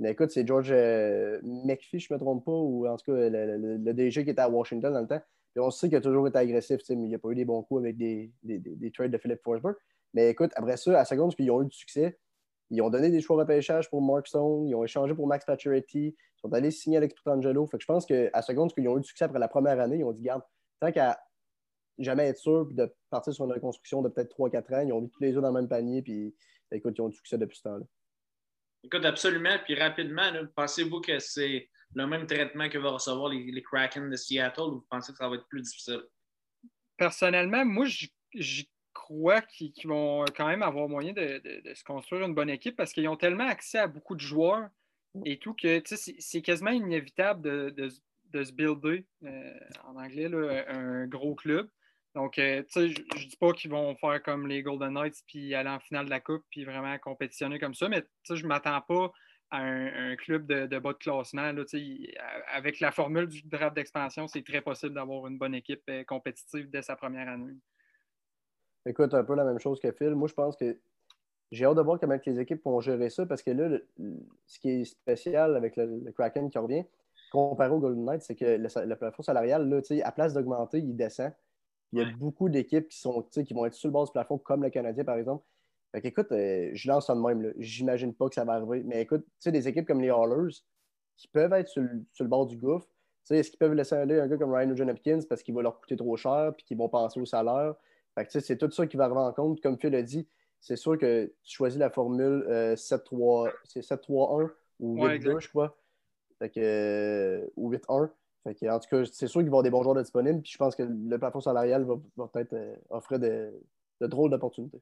Mais 0.00 0.12
écoute, 0.12 0.30
c'est 0.30 0.46
George 0.46 0.70
euh, 0.72 1.38
McPhee, 1.42 2.00
je 2.00 2.10
ne 2.10 2.16
me 2.16 2.20
trompe 2.20 2.44
pas, 2.44 2.52
ou 2.52 2.88
en 2.88 2.96
tout 2.96 3.12
cas 3.12 3.28
le, 3.28 3.92
DG 3.92 4.24
qui 4.24 4.30
était 4.30 4.40
à 4.40 4.48
Washington 4.48 4.92
dans 4.94 5.00
le 5.02 5.06
temps. 5.06 5.20
Puis 5.52 5.60
on 5.60 5.70
sait 5.70 5.88
qu'il 5.88 5.98
a 5.98 6.00
toujours 6.00 6.26
été 6.26 6.38
agressif, 6.38 6.80
mais 6.88 6.96
il 6.96 7.08
n'y 7.08 7.14
a 7.14 7.18
pas 7.18 7.28
eu 7.28 7.34
des 7.34 7.44
bons 7.44 7.62
coups 7.62 7.82
avec 7.82 7.98
des, 7.98 8.32
des, 8.42 8.90
trades 8.92 9.10
de 9.10 9.18
Philip 9.18 9.40
Forsberg. 9.42 9.76
Mais 10.14 10.30
écoute, 10.30 10.52
après 10.56 10.78
ça, 10.78 10.98
à 10.98 11.04
seconde, 11.04 11.34
qu'ils 11.34 11.50
ont 11.50 11.62
eu 11.62 11.66
du 11.66 11.76
succès, 11.76 12.18
ils 12.70 12.80
ont 12.80 12.88
donné 12.88 13.10
des 13.10 13.20
choix 13.20 13.36
de 13.36 13.42
repêchage 13.42 13.90
pour 13.90 14.00
Mark 14.00 14.26
Stone, 14.26 14.68
ils 14.68 14.74
ont 14.74 14.84
échangé 14.84 15.14
pour 15.14 15.26
Max 15.26 15.44
Pacioretty, 15.44 16.16
ils 16.16 16.40
sont 16.40 16.52
allés 16.54 16.70
signer 16.70 16.96
Alex 16.96 17.14
Pietrangelo. 17.14 17.66
Fait 17.66 17.76
que 17.76 17.82
je 17.82 17.86
pense 17.86 18.06
qu'à 18.06 18.42
seconde, 18.42 18.72
qu'ils 18.72 18.88
ont 18.88 18.96
eu 18.96 19.00
du 19.02 19.08
succès 19.08 19.26
après 19.26 19.40
la 19.40 19.48
première 19.48 19.78
année, 19.80 19.98
ils 19.98 20.04
ont 20.04 20.12
dit, 20.12 20.22
garde, 20.22 20.42
tant 20.80 20.92
qu'à 20.92 21.20
jamais 21.98 22.28
être 22.28 22.38
sûr 22.38 22.66
de 22.72 22.90
partir 23.10 23.34
sur 23.34 23.44
une 23.44 23.52
reconstruction 23.52 24.00
de 24.00 24.08
peut-être 24.08 24.34
3-4 24.34 24.74
ans. 24.74 24.80
Ils 24.86 24.92
ont 24.92 25.00
mis 25.02 25.10
tous 25.10 25.22
les 25.22 25.36
œufs 25.36 25.42
dans 25.42 25.48
le 25.48 25.54
même 25.54 25.68
panier, 25.68 26.00
puis 26.00 26.34
écoute, 26.72 26.94
ils 26.96 27.02
ont 27.02 27.08
du 27.08 27.16
succès 27.16 27.36
depuis 27.36 27.58
ce 27.58 27.64
temps-là. 27.64 27.84
Écoute, 28.84 29.04
absolument. 29.04 29.56
Puis 29.64 29.74
rapidement, 29.74 30.30
pensez-vous 30.54 31.00
que 31.00 31.18
c'est 31.18 31.68
le 31.94 32.06
même 32.06 32.26
traitement 32.26 32.68
que 32.68 32.78
vont 32.78 32.94
recevoir 32.94 33.30
les, 33.30 33.62
Kraken 33.62 34.10
de 34.10 34.16
Seattle 34.16 34.60
ou 34.60 34.74
vous 34.76 34.86
pensez 34.88 35.12
que 35.12 35.18
ça 35.18 35.28
va 35.28 35.36
être 35.36 35.48
plus 35.48 35.62
difficile? 35.62 36.02
Personnellement, 36.96 37.64
moi, 37.64 37.86
je 37.86 38.62
crois 38.92 39.42
qu'ils 39.42 39.72
vont 39.86 40.24
quand 40.36 40.46
même 40.46 40.62
avoir 40.62 40.88
moyen 40.88 41.12
de, 41.12 41.40
se 41.74 41.84
construire 41.84 42.26
une 42.26 42.34
bonne 42.34 42.50
équipe 42.50 42.76
parce 42.76 42.92
qu'ils 42.92 43.08
ont 43.08 43.16
tellement 43.16 43.46
accès 43.46 43.78
à 43.78 43.86
beaucoup 43.86 44.14
de 44.14 44.20
joueurs 44.20 44.68
et 45.24 45.38
tout 45.38 45.54
que 45.54 45.82
c'est 45.84 46.42
quasiment 46.42 46.70
inévitable 46.70 47.74
de, 47.74 47.88
se 47.88 48.52
builder, 48.52 49.06
euh, 49.24 49.58
en 49.84 49.96
anglais, 49.96 50.30
un 50.68 51.06
gros 51.06 51.34
club. 51.34 51.68
Donc, 52.14 52.38
euh, 52.38 52.62
tu 52.62 52.92
sais, 52.92 53.04
je 53.16 53.28
dis 53.28 53.36
pas 53.36 53.52
qu'ils 53.52 53.70
vont 53.70 53.94
faire 53.96 54.22
comme 54.22 54.48
les 54.48 54.62
Golden 54.62 54.94
Knights 54.94 55.22
puis 55.26 55.54
aller 55.54 55.70
en 55.70 55.78
finale 55.78 56.06
de 56.06 56.10
la 56.10 56.20
Coupe 56.20 56.44
puis 56.50 56.64
vraiment 56.64 56.96
compétitionner 56.98 57.60
comme 57.60 57.74
ça, 57.74 57.88
mais 57.88 58.04
je 58.28 58.42
ne 58.42 58.48
m'attends 58.48 58.80
pas 58.80 59.12
à 59.52 59.62
un, 59.62 60.16
club 60.16 60.46
de, 60.46 60.78
bas 60.78 60.92
de 60.92 60.98
classement. 60.98 61.52
Là, 61.52 61.64
avec 62.52 62.80
la 62.80 62.90
formule 62.92 63.26
du 63.26 63.42
draft 63.42 63.74
d'expansion, 63.74 64.26
c'est 64.28 64.44
très 64.44 64.60
possible 64.60 64.94
d'avoir 64.94 65.26
une 65.26 65.38
bonne 65.38 65.54
équipe 65.54 65.82
euh, 65.88 66.04
compétitive 66.04 66.70
dès 66.70 66.82
sa 66.82 66.96
première 66.96 67.28
année. 67.28 67.54
Écoute, 68.86 69.12
un 69.14 69.24
peu 69.24 69.34
la 69.34 69.44
même 69.44 69.58
chose 69.58 69.80
que 69.80 69.92
Phil. 69.92 70.14
Moi, 70.14 70.28
je 70.28 70.34
pense 70.34 70.56
que 70.56 70.78
j'ai 71.50 71.64
hâte 71.64 71.76
de 71.76 71.82
voir 71.82 71.98
comment 71.98 72.18
les 72.24 72.40
équipes 72.40 72.64
vont 72.64 72.80
gérer 72.80 73.10
ça 73.10 73.26
parce 73.26 73.42
que 73.42 73.50
là, 73.50 73.78
ce 74.46 74.58
qui 74.60 74.70
est 74.70 74.84
spécial 74.84 75.56
avec 75.56 75.76
le, 75.76 76.10
Kraken 76.12 76.48
qui 76.48 76.58
revient, 76.58 76.84
comparé 77.32 77.70
au 77.70 77.80
Golden 77.80 78.04
Knights, 78.04 78.22
c'est 78.22 78.36
que 78.36 78.44
le, 78.44 78.86
le 78.86 78.96
plafond 78.96 79.22
salarial, 79.22 79.68
là, 79.68 79.80
à 80.04 80.12
place 80.12 80.32
d'augmenter, 80.32 80.78
il 80.78 80.96
descend. 80.96 81.32
Il 81.92 81.98
y 81.98 82.02
a 82.02 82.10
beaucoup 82.16 82.48
d'équipes 82.48 82.88
qui, 82.88 82.98
sont, 82.98 83.22
qui 83.22 83.52
vont 83.52 83.66
être 83.66 83.74
sur 83.74 83.88
le 83.88 83.92
bas 83.92 84.04
du 84.04 84.12
plafond, 84.12 84.38
comme 84.38 84.62
le 84.62 84.70
Canadien, 84.70 85.04
par 85.04 85.16
exemple. 85.16 85.44
Fait 85.92 86.06
écoute, 86.06 86.30
euh, 86.30 86.70
je 86.72 86.88
lance 86.88 87.06
ça 87.06 87.14
de 87.14 87.20
même. 87.20 87.52
J'imagine 87.58 88.14
pas 88.14 88.28
que 88.28 88.34
ça 88.34 88.44
va 88.44 88.54
arriver. 88.54 88.82
Mais 88.84 89.02
écoute, 89.02 89.24
tu 89.24 89.32
sais, 89.40 89.52
des 89.52 89.66
équipes 89.66 89.86
comme 89.86 90.00
les 90.00 90.10
Hallers, 90.10 90.54
qui 91.16 91.26
peuvent 91.28 91.52
être 91.52 91.68
sur 91.68 91.82
le, 91.82 92.28
bord 92.28 92.46
du 92.46 92.56
gouffre, 92.56 92.86
est-ce 93.30 93.50
qu'ils 93.50 93.58
peuvent 93.58 93.74
laisser 93.74 93.94
aller 93.94 94.18
un 94.18 94.26
gars 94.26 94.36
comme 94.36 94.52
Ryan 94.52 94.66
Nugent 94.68 94.88
Hopkins 94.88 95.20
parce 95.28 95.42
qu'il 95.42 95.54
va 95.54 95.62
leur 95.62 95.80
coûter 95.80 95.96
trop 95.96 96.16
cher 96.16 96.52
puis 96.56 96.64
qu'ils 96.64 96.76
vont 96.76 96.88
penser 96.88 97.20
au 97.20 97.26
salaire? 97.26 97.74
Fait 98.16 98.40
c'est 98.40 98.56
tout 98.56 98.70
ça 98.70 98.86
qui 98.86 98.96
va 98.96 99.04
arriver 99.04 99.20
en 99.20 99.32
compte. 99.32 99.60
Comme 99.60 99.78
Phil 99.78 99.94
a 99.94 100.02
dit, 100.02 100.28
c'est 100.60 100.76
sûr 100.76 100.98
que 100.98 101.32
tu 101.42 101.56
choisis 101.56 101.78
la 101.78 101.90
formule 101.90 102.44
7-3-1 102.74 104.42
euh, 104.42 104.48
ou 104.80 104.96
8-2, 104.96 105.40
je 105.40 105.48
crois. 105.48 105.76
Fait 106.38 106.50
que, 106.50 106.60
euh, 106.60 107.46
ou 107.56 107.70
8-1 107.70 108.10
en 108.46 108.78
tout 108.78 108.88
cas, 108.90 109.04
c'est 109.04 109.26
sûr 109.26 109.40
qu'il 109.40 109.50
va 109.50 109.56
y 109.56 109.58
avoir 109.58 109.62
des 109.62 109.70
bons 109.70 109.82
joueurs 109.82 109.96
disponibles. 109.96 110.40
Puis 110.42 110.52
je 110.52 110.58
pense 110.58 110.74
que 110.74 110.82
le 110.82 111.18
plafond 111.18 111.40
salarial 111.40 111.84
va, 111.84 112.28
peut-être 112.28 112.54
euh, 112.54 112.74
offrir 112.88 113.18
de, 113.18 113.52
drôles 114.00 114.30
d'opportunités. 114.30 114.80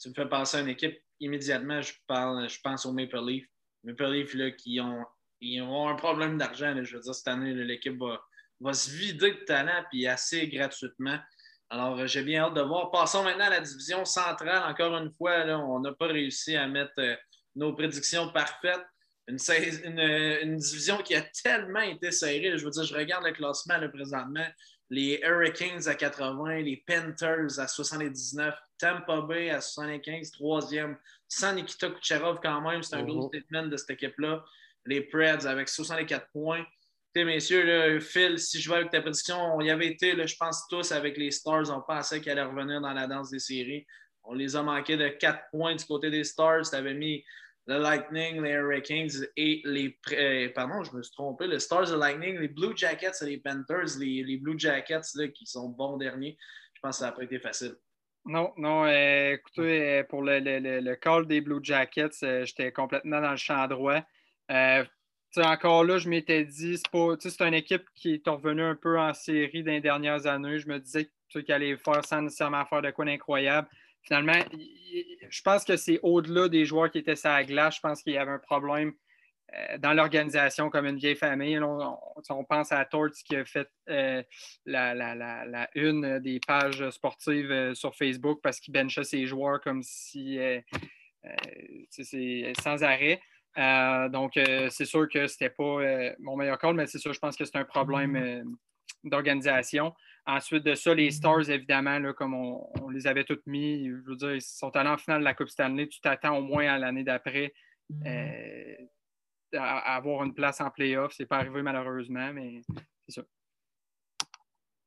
Tu 0.00 0.08
me 0.08 0.14
fais 0.14 0.28
penser 0.28 0.56
à 0.56 0.60
une 0.60 0.68
équipe 0.68 0.98
immédiatement. 1.20 1.80
Je, 1.82 1.92
parle, 2.06 2.48
je 2.48 2.60
pense 2.60 2.86
aux 2.86 2.92
Maple 2.92 3.20
Leafs. 3.24 3.48
Maple 3.84 4.10
Leafs 4.12 4.34
là, 4.34 4.50
qui 4.50 4.80
ont 4.80 5.04
ils 5.40 5.62
ont 5.62 5.88
un 5.88 5.94
problème 5.94 6.36
d'argent. 6.38 6.74
Je 6.82 6.96
veux 6.96 7.02
dire, 7.02 7.14
cette 7.14 7.28
année, 7.28 7.54
l'équipe 7.54 7.98
va, 7.98 8.20
va, 8.60 8.72
se 8.72 8.90
vider 8.90 9.32
de 9.32 9.44
talent 9.44 9.84
puis 9.90 10.06
assez 10.06 10.48
gratuitement. 10.48 11.18
Alors, 11.70 11.98
euh, 11.98 12.06
j'ai 12.06 12.22
bien 12.22 12.44
hâte 12.44 12.54
de 12.54 12.60
voir. 12.60 12.90
Passons 12.90 13.22
maintenant 13.22 13.46
à 13.46 13.50
la 13.50 13.60
division 13.60 14.04
centrale. 14.04 14.70
Encore 14.70 14.94
une 14.96 15.12
fois, 15.12 15.44
là, 15.44 15.58
on 15.58 15.80
n'a 15.80 15.92
pas 15.92 16.08
réussi 16.08 16.56
à 16.56 16.66
mettre 16.66 16.92
euh, 16.98 17.14
nos 17.56 17.72
prédictions 17.74 18.30
parfaites. 18.32 18.84
Une, 19.30 19.98
une, 19.98 20.56
division 20.56 20.98
qui 20.98 21.14
a 21.14 21.22
tellement 21.22 21.80
été 21.80 22.10
serrée. 22.10 22.56
Je 22.56 22.64
veux 22.64 22.70
dire, 22.70 22.84
je 22.84 22.94
regarde 22.94 23.24
le 23.24 23.32
classement 23.32 23.78
là, 23.78 23.88
présentement. 23.88 24.46
Les 24.90 25.20
Hurricanes 25.22 25.86
à 25.86 25.94
80, 25.94 26.60
les 26.60 26.82
Panthers 26.84 27.58
à 27.58 27.68
79, 27.68 28.54
Tampa 28.76 29.20
Bay 29.20 29.50
à 29.50 29.60
75, 29.60 30.32
troisième, 30.32 30.96
sans 31.28 31.54
Nikita 31.54 31.90
Kucherov 31.90 32.40
quand 32.42 32.60
même. 32.60 32.82
C'est 32.82 32.96
un 32.96 33.04
gros 33.04 33.22
mhm. 33.22 33.28
statement 33.28 33.66
de 33.68 33.76
cette 33.76 33.90
équipe-là. 33.90 34.44
Les 34.86 35.02
Preds 35.02 35.46
avec 35.46 35.68
64 35.68 36.26
points. 36.32 36.64
Messieurs, 37.14 37.64
là, 37.64 38.00
Phil, 38.00 38.38
si 38.38 38.60
je 38.60 38.70
vais 38.70 38.76
avec 38.76 38.90
ta 38.90 39.00
prédiction, 39.00 39.36
on 39.54 39.60
y 39.60 39.70
avait 39.70 39.88
été, 39.88 40.14
là, 40.14 40.26
je 40.26 40.36
pense 40.36 40.66
tous, 40.68 40.92
avec 40.92 41.16
les 41.16 41.30
Stars. 41.30 41.70
On 41.70 41.80
pensait 41.80 42.20
qu'ils 42.20 42.32
allaient 42.32 42.42
revenir 42.42 42.80
dans 42.80 42.92
la 42.92 43.06
danse 43.06 43.30
des 43.30 43.40
séries. 43.40 43.86
On 44.22 44.34
les 44.34 44.54
a 44.54 44.62
manqués 44.62 44.96
de 44.96 45.08
4 45.08 45.50
points 45.50 45.74
du 45.74 45.84
côté 45.84 46.10
des 46.10 46.24
Stars. 46.24 46.70
Tu 46.70 46.76
avais 46.76 46.94
mis 46.94 47.24
le 47.70 47.78
Lightning, 47.78 48.42
les 48.42 48.50
Hurricanes 48.50 49.26
et 49.36 49.62
les. 49.64 49.96
Euh, 50.12 50.48
pardon, 50.52 50.82
je 50.82 50.92
me 50.96 51.02
suis 51.02 51.12
trompé. 51.12 51.46
Les 51.46 51.60
Stars, 51.60 51.92
le 51.92 51.98
Lightning, 51.98 52.36
les 52.38 52.48
Blue 52.48 52.76
Jackets 52.76 53.22
et 53.22 53.26
les 53.26 53.38
Panthers. 53.38 53.96
Les, 53.98 54.38
Blue 54.38 54.58
Jackets 54.58 55.14
là, 55.14 55.28
qui 55.28 55.46
sont 55.46 55.68
bons 55.68 55.96
derniers. 55.96 56.36
Je 56.74 56.80
pense 56.80 56.96
que 56.96 57.00
ça 57.00 57.06
n'a 57.06 57.12
pas 57.12 57.22
été 57.22 57.38
facile. 57.38 57.76
Non, 58.24 58.52
non, 58.56 58.86
euh, 58.86 59.34
écoutez, 59.34 60.00
euh, 60.00 60.02
pour 60.02 60.22
le, 60.22 60.94
call 60.96 61.26
des 61.26 61.40
Blue 61.40 61.60
Jackets, 61.62 62.44
j'étais 62.44 62.72
complètement 62.72 63.20
dans 63.20 63.30
le 63.30 63.36
champ 63.36 63.68
droit. 63.68 64.02
encore 65.36 65.84
là, 65.84 65.98
je 65.98 66.08
m'étais 66.08 66.44
dit, 66.44 66.76
c'est 66.76 67.40
une 67.40 67.54
équipe 67.54 67.84
qui 67.94 68.14
est 68.14 68.28
revenue 68.28 68.62
un 68.62 68.74
peu 68.74 68.98
en 68.98 69.14
série 69.14 69.62
dans 69.62 69.72
les 69.72 69.80
dernières 69.80 70.26
années. 70.26 70.58
Je 70.58 70.66
me 70.66 70.80
disais 70.80 71.08
qu'elle 71.32 71.44
allait 71.50 71.76
faire 71.76 72.04
sans 72.04 72.22
nécessairement 72.22 72.66
faire 72.66 72.82
de 72.82 72.90
quoi 72.90 73.04
d'incroyable 73.04 73.68
finalement, 74.02 74.44
je 75.28 75.42
pense 75.42 75.64
que 75.64 75.76
c'est 75.76 76.00
au-delà 76.02 76.48
des 76.48 76.64
joueurs 76.64 76.90
qui 76.90 76.98
étaient 76.98 77.16
sur 77.16 77.30
la 77.30 77.44
glace. 77.44 77.76
Je 77.76 77.80
pense 77.80 78.02
qu'il 78.02 78.12
y 78.12 78.18
avait 78.18 78.32
un 78.32 78.38
problème 78.38 78.92
euh, 79.54 79.78
dans 79.78 79.92
l'organisation 79.92 80.70
comme 80.70 80.86
une 80.86 80.96
vieille 80.96 81.16
famille. 81.16 81.58
On, 81.58 82.44
pense 82.44 82.72
à 82.72 82.84
Torts 82.84 83.10
qui 83.24 83.36
a 83.36 83.44
fait 83.44 83.68
euh, 83.88 84.22
la, 84.64 85.68
une 85.74 86.18
des 86.20 86.40
pages 86.46 86.88
sportives 86.90 87.50
euh, 87.50 87.74
sur 87.74 87.94
Facebook 87.94 88.40
parce 88.42 88.60
qu'il 88.60 88.72
benchait 88.72 89.04
ses 89.04 89.26
joueurs 89.26 89.60
comme 89.60 89.82
si 89.82 90.38
c'est 91.90 92.52
sans 92.60 92.82
arrêt. 92.82 93.20
donc, 94.10 94.32
c'est 94.34 94.84
sûr 94.84 95.08
que 95.08 95.26
ce 95.26 95.34
n'était 95.34 95.50
pas 95.50 96.14
mon 96.18 96.36
meilleur 96.36 96.58
call, 96.58 96.74
mais 96.74 96.86
c'est 96.86 96.98
sûr, 96.98 97.12
je 97.12 97.18
pense 97.18 97.36
que 97.36 97.44
c'est 97.44 97.56
un 97.56 97.64
problème 97.64 98.44
d'organisation. 99.04 99.94
Ensuite 100.26 100.64
de 100.64 100.74
ça, 100.74 100.94
les 100.94 101.08
mm-hmm. 101.08 101.12
Stars, 101.12 101.50
évidemment, 101.50 102.12
comme 102.12 102.34
on, 102.34 102.88
les 102.90 103.06
avait 103.06 103.24
toutes 103.24 103.46
mis, 103.46 103.88
je 103.88 104.10
veux 104.10 104.16
dire, 104.16 104.34
ils 104.34 104.42
sont 104.42 104.74
allés 104.76 104.90
en 104.90 104.98
finale 104.98 105.20
de 105.20 105.24
la 105.24 105.34
Coupe 105.34 105.48
Stanley. 105.48 105.88
Tu 105.88 106.00
t'attends 106.00 106.36
au 106.36 106.42
moins 106.42 106.66
à 106.66 106.78
l'année 106.78 107.04
d'après 107.04 107.52
mm-hmm. 107.90 108.76
euh, 109.54 109.58
à, 109.58 109.96
avoir 109.96 110.24
une 110.24 110.34
place 110.34 110.60
en 110.60 110.70
playoff. 110.70 111.12
Ce 111.12 111.22
n'est 111.22 111.26
pas 111.26 111.38
arrivé 111.38 111.62
malheureusement, 111.62 112.32
mais 112.32 112.62
c'est 113.08 113.20
ça. 113.20 113.26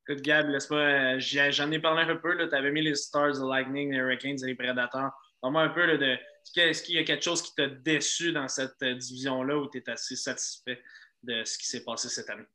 Écoute, 0.08 0.22
Gab, 0.22 0.50
euh, 0.50 1.20
j'en 1.20 1.72
ai 1.72 1.80
parlé 1.80 2.04
un 2.04 2.16
peu. 2.18 2.38
Tu 2.38 2.56
avais 2.56 2.72
mis 2.72 2.82
les 2.82 2.96
Stars, 2.96 3.36
le 3.40 3.50
Lightning, 3.50 3.92
les 3.92 4.00
Hurricanes 4.00 4.38
et 4.44 4.48
les 4.48 4.56
Predators. 4.56 5.12
Parle-moi 5.42 5.64
un 5.64 5.70
peu 5.70 5.98
de 5.98 6.18
est-ce 6.56 6.84
qu'il 6.84 6.96
y 6.96 7.00
a 7.00 7.04
quelque 7.04 7.24
chose 7.24 7.42
qui 7.42 7.56
t'a 7.56 7.68
déçu 7.68 8.32
dans 8.32 8.48
cette 8.48 8.82
euh, 8.84 8.96
division-là 8.96 9.58
ou 9.58 9.70
tu 9.70 9.78
es 9.78 9.90
assez 9.90 10.16
satisfait 10.16 10.82
de 11.24 11.44
ce 11.46 11.58
qui 11.58 11.68
s'est 11.68 11.84
passé 11.84 12.10
cette 12.10 12.30
année? 12.30 12.46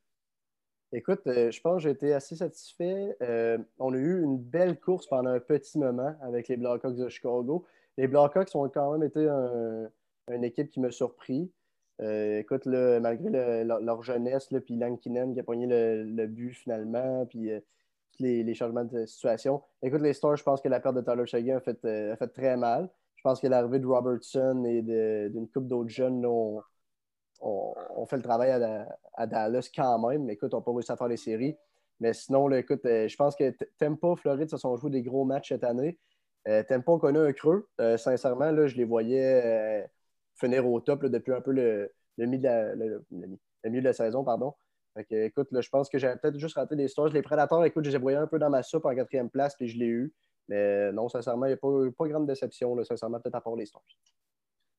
Écoute, 0.92 1.20
euh, 1.26 1.50
je 1.50 1.60
pense 1.60 1.76
que 1.76 1.80
j'ai 1.82 1.90
été 1.90 2.14
assez 2.14 2.36
satisfait. 2.36 3.14
Euh, 3.22 3.58
on 3.78 3.92
a 3.92 3.96
eu 3.96 4.22
une 4.22 4.38
belle 4.38 4.80
course 4.80 5.06
pendant 5.06 5.30
un 5.30 5.40
petit 5.40 5.78
moment 5.78 6.14
avec 6.22 6.48
les 6.48 6.56
Blackhawks 6.56 6.96
de 6.96 7.08
Chicago. 7.10 7.66
Les 7.98 8.08
Blackhawks 8.08 8.54
ont 8.54 8.68
quand 8.70 8.92
même 8.92 9.02
été 9.02 9.28
une 10.28 10.44
équipe 10.44 10.70
qui 10.70 10.80
m'a 10.80 10.90
surpris. 10.90 11.50
Euh, 12.00 12.38
écoute, 12.38 12.64
malgré 12.66 13.64
leur, 13.64 14.02
jeunesse, 14.02 14.48
puis 14.64 14.76
Lankinen 14.76 15.34
qui 15.34 15.40
a 15.40 15.42
pogné 15.42 15.66
le, 15.66 16.26
but 16.26 16.54
finalement, 16.54 17.26
puis 17.26 17.50
les, 18.18 18.54
changements 18.54 18.84
de 18.84 19.04
situation. 19.04 19.62
Écoute, 19.82 20.00
les 20.00 20.14
Stars, 20.14 20.36
je 20.36 20.44
pense 20.44 20.62
que 20.62 20.68
la 20.68 20.80
perte 20.80 20.96
de 20.96 21.02
Tyler 21.02 21.26
Seguin 21.26 21.56
a 21.56 21.60
fait, 21.60 21.80
fait 21.82 22.28
très 22.28 22.56
mal. 22.56 22.88
Je 23.16 23.22
pense 23.22 23.40
que 23.40 23.46
l'arrivée 23.46 23.80
de 23.80 23.86
Robertson 23.86 24.64
et 24.64 24.80
d'une 25.28 25.48
coupe 25.48 25.66
d'autres 25.68 25.90
jeunes 25.90 26.24
ont, 26.24 26.62
on, 27.40 28.06
fait 28.06 28.16
le 28.16 28.22
travail 28.22 28.50
à, 29.14 29.26
Dallas 29.26 29.70
quand 29.74 29.98
même. 30.08 30.28
Écoute, 30.30 30.54
on 30.54 30.58
n'a 30.58 30.62
pas 30.62 30.72
réussi 30.72 30.92
à 30.92 30.96
faire 30.96 31.08
les 31.08 31.16
séries. 31.16 31.56
Mais 32.00 32.12
sinon, 32.12 32.50
écoute, 32.52 32.84
euh, 32.86 33.08
je 33.08 33.16
pense 33.16 33.34
que 33.34 33.52
Tempo, 33.78 34.14
Floride 34.16 34.48
se 34.48 34.56
sont 34.56 34.76
joués 34.76 34.90
des 34.90 35.02
gros 35.02 35.24
matchs 35.24 35.48
cette 35.48 35.64
année. 35.64 35.98
Euh, 36.46 36.62
Tempo 36.62 36.96
a 36.96 37.00
connu 37.00 37.18
un 37.18 37.32
creux. 37.32 37.68
Euh, 37.80 37.96
sincèrement, 37.96 38.50
là, 38.52 38.66
je 38.66 38.76
les 38.76 38.84
voyais 38.84 39.88
finir 40.36 40.66
au 40.68 40.80
top 40.80 41.04
depuis 41.06 41.32
un 41.32 41.40
peu 41.40 41.52
le, 41.52 41.92
milieu 42.18 42.38
de 42.38 43.80
la, 43.80 43.92
saison. 43.92 44.24
Pardon. 44.24 44.54
écoute, 45.10 45.48
je 45.52 45.68
pense 45.68 45.88
que 45.88 45.98
j'avais 45.98 46.16
peut-être 46.16 46.38
juste 46.38 46.54
raté 46.54 46.76
des 46.76 46.88
stars. 46.88 47.08
Les 47.08 47.22
Prédateurs, 47.22 47.64
écoute, 47.64 47.84
je 47.84 47.90
les 47.90 47.98
voyais 47.98 48.18
un 48.18 48.28
peu 48.28 48.38
dans 48.38 48.50
ma 48.50 48.62
soupe 48.62 48.84
en 48.84 48.94
quatrième 48.94 49.30
place, 49.30 49.56
puis 49.56 49.68
je 49.68 49.78
l'ai 49.78 49.86
eu. 49.86 50.12
Mais 50.48 50.92
non, 50.92 51.08
sincèrement, 51.08 51.46
il 51.46 51.50
n'y 51.50 51.54
a 51.54 51.58
pas, 51.58 51.68
pas 51.98 52.08
grande 52.08 52.26
déception, 52.26 52.74
là, 52.74 52.84
sincèrement, 52.84 53.20
peut-être 53.20 53.34
à 53.34 53.40
part 53.40 53.56
les 53.56 53.66
stars 53.66 53.82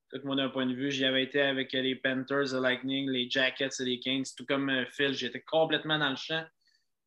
tout 0.09 0.19
moi, 0.23 0.35
d'un 0.35 0.49
point 0.49 0.65
de 0.65 0.73
vue, 0.73 0.91
j'y 0.91 1.05
avais 1.05 1.23
été 1.23 1.41
avec 1.41 1.71
les 1.73 1.95
Panthers, 1.95 2.53
les 2.53 2.59
Lightning, 2.59 3.09
les 3.09 3.29
Jackets 3.29 3.79
et 3.79 3.85
les 3.85 3.99
Kings, 3.99 4.27
tout 4.35 4.45
comme 4.45 4.69
euh, 4.69 4.85
Phil. 4.91 5.13
J'étais 5.13 5.41
complètement 5.41 5.99
dans 5.99 6.09
le 6.09 6.15
champ. 6.15 6.43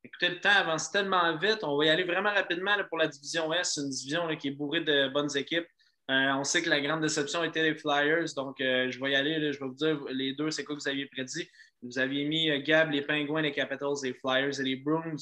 Écoutez, 0.04 0.28
le 0.28 0.40
temps 0.40 0.50
avance 0.50 0.90
tellement 0.90 1.36
vite. 1.36 1.58
On 1.62 1.76
va 1.76 1.86
y 1.86 1.88
aller 1.88 2.04
vraiment 2.04 2.32
rapidement 2.32 2.76
pour 2.88 2.98
la 2.98 3.08
division 3.08 3.52
S. 3.52 3.72
C'est 3.74 3.80
une 3.80 3.90
division 3.90 4.36
qui 4.36 4.48
est 4.48 4.52
bourrée 4.52 4.82
de 4.82 5.08
bonnes 5.08 5.36
équipes. 5.36 5.66
Euh, 6.10 6.32
on 6.34 6.44
sait 6.44 6.62
que 6.62 6.70
la 6.70 6.80
grande 6.80 7.00
déception 7.00 7.44
était 7.44 7.62
les 7.62 7.74
Flyers. 7.74 8.34
Donc, 8.36 8.60
euh, 8.60 8.90
je 8.90 9.00
vais 9.00 9.12
y 9.12 9.14
aller. 9.14 9.52
je 9.52 9.58
vais 9.60 9.66
vous 9.66 9.74
dire 9.74 10.00
les 10.10 10.32
deux, 10.34 10.50
c'est 10.50 10.64
quoi 10.64 10.76
que 10.76 10.80
vous 10.80 10.88
aviez 10.88 11.06
prédit? 11.06 11.48
Vous 11.82 11.98
aviez 11.98 12.24
mis 12.24 12.62
Gab, 12.62 12.90
les 12.90 13.02
Penguins, 13.02 13.42
les 13.42 13.52
Capitals, 13.52 13.94
les 14.02 14.14
Flyers 14.14 14.60
et 14.60 14.64
les 14.64 14.76
Bruins. 14.76 15.16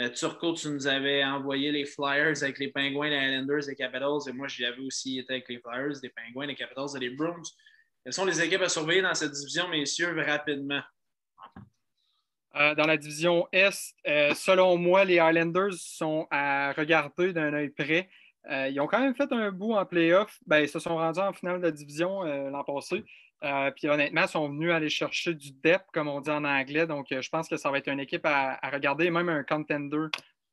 Euh, 0.00 0.08
Turco, 0.10 0.54
tu 0.54 0.68
nous 0.68 0.86
avais 0.86 1.24
envoyé 1.24 1.72
les 1.72 1.84
Flyers 1.84 2.42
avec 2.42 2.60
les 2.60 2.68
Penguins, 2.68 3.08
les 3.08 3.16
Islanders, 3.16 3.66
les 3.66 3.74
Capitals. 3.74 4.28
Et 4.28 4.32
moi, 4.32 4.46
j'y 4.46 4.64
avais 4.64 4.80
aussi 4.80 5.18
été 5.18 5.32
avec 5.34 5.48
les 5.48 5.58
Flyers, 5.58 5.98
les 6.00 6.10
Penguins, 6.10 6.46
les 6.46 6.54
Capitals 6.54 6.90
et 6.96 7.00
les 7.00 7.10
Bruins. 7.10 7.42
Quelles 8.04 8.12
sont 8.12 8.24
les 8.24 8.40
équipes 8.40 8.62
à 8.62 8.68
surveiller 8.68 9.02
dans 9.02 9.14
cette 9.14 9.32
division, 9.32 9.66
messieurs, 9.68 10.14
rapidement? 10.22 10.82
Euh, 12.54 12.76
dans 12.76 12.86
la 12.86 12.96
division 12.96 13.48
Est, 13.50 13.94
euh, 14.06 14.34
selon 14.34 14.76
moi, 14.76 15.04
les 15.04 15.16
Islanders 15.16 15.74
sont 15.74 16.28
à 16.30 16.72
regarder 16.72 17.32
d'un 17.32 17.52
œil 17.52 17.70
près. 17.70 18.08
ils 18.48 18.80
ont 18.80 18.86
quand 18.86 19.00
même 19.00 19.16
fait 19.16 19.30
un 19.32 19.50
bout 19.50 19.74
en 19.74 19.84
playoff. 19.84 20.38
Ben, 20.46 20.60
ils 20.60 20.68
se 20.68 20.78
sont 20.78 20.96
rendus 20.96 21.18
en 21.18 21.32
finale 21.32 21.58
de 21.58 21.64
la 21.64 21.72
division 21.72 22.22
l'an 22.22 22.62
passé. 22.62 23.04
Euh, 23.44 23.70
puis 23.70 23.88
honnêtement, 23.88 24.22
ils 24.22 24.28
sont 24.28 24.48
venus 24.48 24.72
aller 24.72 24.88
chercher 24.88 25.34
du 25.34 25.52
depth, 25.52 25.86
comme 25.92 26.08
on 26.08 26.20
dit 26.20 26.30
en 26.30 26.44
anglais. 26.44 26.86
Donc, 26.86 27.12
euh, 27.12 27.22
je 27.22 27.30
pense 27.30 27.48
que 27.48 27.56
ça 27.56 27.70
va 27.70 27.78
être 27.78 27.88
une 27.88 28.00
équipe 28.00 28.26
à, 28.26 28.58
regarder, 28.70 29.10
même 29.10 29.28
un 29.28 29.44
contender 29.44 30.06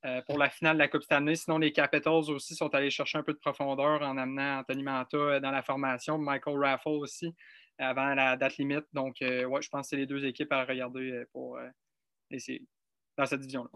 euh, 0.05 0.21
pour 0.27 0.37
la 0.37 0.49
finale 0.49 0.75
de 0.75 0.79
la 0.79 0.87
Coupe 0.87 1.01
Stanley. 1.01 1.35
Sinon, 1.35 1.57
les 1.57 1.71
Capitals 1.71 2.29
aussi 2.29 2.55
sont 2.55 2.73
allés 2.75 2.91
chercher 2.91 3.17
un 3.17 3.23
peu 3.23 3.33
de 3.33 3.39
profondeur 3.39 4.03
en 4.03 4.17
amenant 4.17 4.59
Anthony 4.59 4.83
Manta 4.83 5.39
dans 5.39 5.51
la 5.51 5.63
formation, 5.63 6.19
Michael 6.19 6.59
Raffle 6.59 6.89
aussi, 6.89 7.33
avant 7.79 8.13
la 8.13 8.37
date 8.37 8.57
limite. 8.57 8.85
Donc, 8.93 9.15
ouais, 9.21 9.61
je 9.61 9.69
pense 9.69 9.87
que 9.87 9.89
c'est 9.89 9.97
les 9.97 10.05
deux 10.05 10.23
équipes 10.25 10.51
à 10.51 10.63
regarder 10.63 11.23
pour 11.31 11.57
dans 13.17 13.25
cette 13.25 13.39
division-là. 13.39 13.69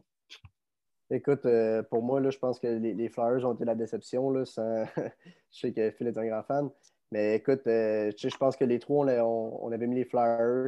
Écoute, 1.11 1.47
pour 1.89 2.03
moi, 2.03 2.19
là, 2.19 2.29
je 2.29 2.37
pense 2.37 2.59
que 2.59 2.67
les, 2.67 3.09
Flyers 3.09 3.43
ont 3.43 3.55
été 3.55 3.65
la 3.65 3.73
déception. 3.73 4.29
Là, 4.29 4.43
je 4.45 5.09
sais 5.49 5.73
que 5.73 5.89
Phil 5.91 6.07
est 6.07 6.17
un 6.17 6.27
grand 6.27 6.43
fan. 6.43 6.69
Mais 7.11 7.35
écoute, 7.35 7.61
euh, 7.67 8.11
je 8.15 8.37
pense 8.37 8.55
que 8.55 8.65
les 8.65 8.79
trois, 8.79 9.05
on, 9.07 9.71
avait 9.71 9.87
mis 9.87 9.95
les 9.95 10.05
Flyers. 10.05 10.67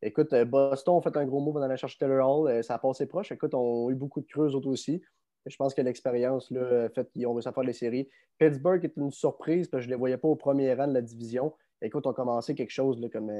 Écoute, 0.00 0.32
euh, 0.32 0.44
Boston 0.44 0.98
a 0.98 1.02
fait 1.02 1.16
un 1.16 1.26
gros 1.26 1.40
move 1.40 1.54
dans 1.54 1.66
la 1.66 1.76
chercher 1.76 1.98
Taylor 1.98 2.26
Hall. 2.26 2.50
Euh, 2.50 2.62
ça 2.62 2.74
a 2.74 2.78
passé 2.78 3.06
proche. 3.06 3.30
Écoute, 3.30 3.54
on 3.54 3.88
a 3.88 3.90
eu 3.90 3.94
beaucoup 3.94 4.20
de 4.20 4.26
creux, 4.26 4.54
autres 4.54 4.68
aussi. 4.68 5.02
Je 5.44 5.56
pense 5.56 5.74
que 5.74 5.82
l'expérience 5.82 6.50
a 6.52 6.88
fait 6.88 7.10
qu'ils 7.10 7.26
ont 7.26 7.34
réussi 7.34 7.48
à 7.48 7.52
faire 7.52 7.64
les 7.64 7.72
séries. 7.72 8.08
Pittsburgh 8.38 8.84
est 8.84 8.96
une 8.96 9.10
surprise 9.10 9.68
parce 9.68 9.80
que 9.80 9.84
je 9.84 9.88
ne 9.88 9.94
les 9.94 9.98
voyais 9.98 10.16
pas 10.16 10.28
au 10.28 10.36
premier 10.36 10.72
rang 10.72 10.86
de 10.86 10.94
la 10.94 11.02
division. 11.02 11.52
Écoute, 11.82 12.06
on 12.06 12.10
a 12.10 12.14
commencé 12.14 12.54
quelque 12.54 12.70
chose 12.70 13.00
là, 13.00 13.08
comme, 13.08 13.30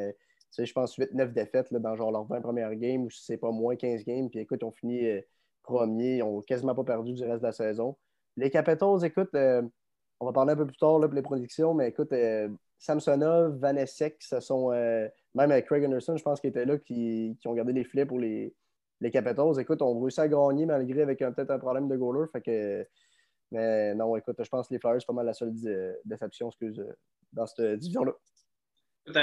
je 0.59 0.73
pense, 0.73 0.97
8-9 0.97 1.33
défaites 1.33 1.71
là, 1.71 1.79
dans 1.79 1.95
genre 1.95 2.11
leurs 2.11 2.25
20 2.25 2.41
premières 2.41 2.75
games 2.75 3.03
ou 3.03 3.11
si 3.11 3.25
c'est 3.25 3.37
pas 3.37 3.53
moins 3.53 3.77
15 3.77 4.05
games. 4.05 4.29
Puis 4.29 4.41
écoute, 4.41 4.65
on 4.65 4.73
finit 4.73 5.09
premier. 5.63 6.17
Ils 6.17 6.25
n'ont 6.25 6.41
quasiment 6.41 6.75
pas 6.75 6.83
perdu 6.83 7.13
du 7.13 7.23
reste 7.23 7.41
de 7.41 7.47
la 7.47 7.53
saison. 7.53 7.97
Les 8.37 8.51
Capitals, 8.51 9.05
écoute, 9.05 9.31
on 10.23 10.27
va 10.27 10.33
parler 10.33 10.53
un 10.53 10.57
peu 10.57 10.67
plus 10.67 10.77
tard 10.77 11.01
là, 11.01 11.09
pour 11.09 11.17
les 11.17 11.23
productions, 11.23 11.75
mais 11.75 11.89
écoute, 11.89 12.13
euh, 12.13 12.49
Samsonov, 12.79 13.59
Vanessek, 13.59 14.23
ce 14.23 14.39
sont 14.39 14.71
euh, 14.71 15.09
même 15.35 15.51
avec 15.51 15.67
Craig 15.67 15.85
Anderson, 15.85 16.17
je 16.17 16.23
pense 16.23 16.41
qu'il 16.41 16.51
était 16.51 16.65
là, 16.65 16.79
qui, 16.79 17.37
ont 17.45 17.55
gardé 17.55 17.73
les 17.73 17.83
filets 17.83 18.07
pour 18.07 18.21
les, 18.21 18.55
les 19.01 19.11
Capitals. 19.11 19.59
Écoute, 19.59 19.83
on 19.83 20.01
réussi 20.01 20.21
à 20.21 20.29
gagner 20.29 20.65
malgré 20.65 21.03
avec 21.03 21.19
peut-être 21.19 21.51
un 21.51 21.59
problème 21.59 21.89
de 21.89 21.97
goaler. 21.97 22.29
Fait 22.31 22.41
que, 22.41 22.87
mais 23.51 23.97
non, 23.97 24.15
écoute, 24.15 24.37
je 24.39 24.49
pense 24.49 24.69
que 24.69 24.75
les 24.75 24.79
Flyers, 24.79 25.01
c'est 25.01 25.07
pas 25.07 25.13
mal 25.13 25.27
la 25.27 25.35
seule 25.35 25.53
déception 26.05 26.51
excuse, 26.51 26.81
dans 27.33 27.47
cette 27.47 27.81
division-là. 27.81 28.13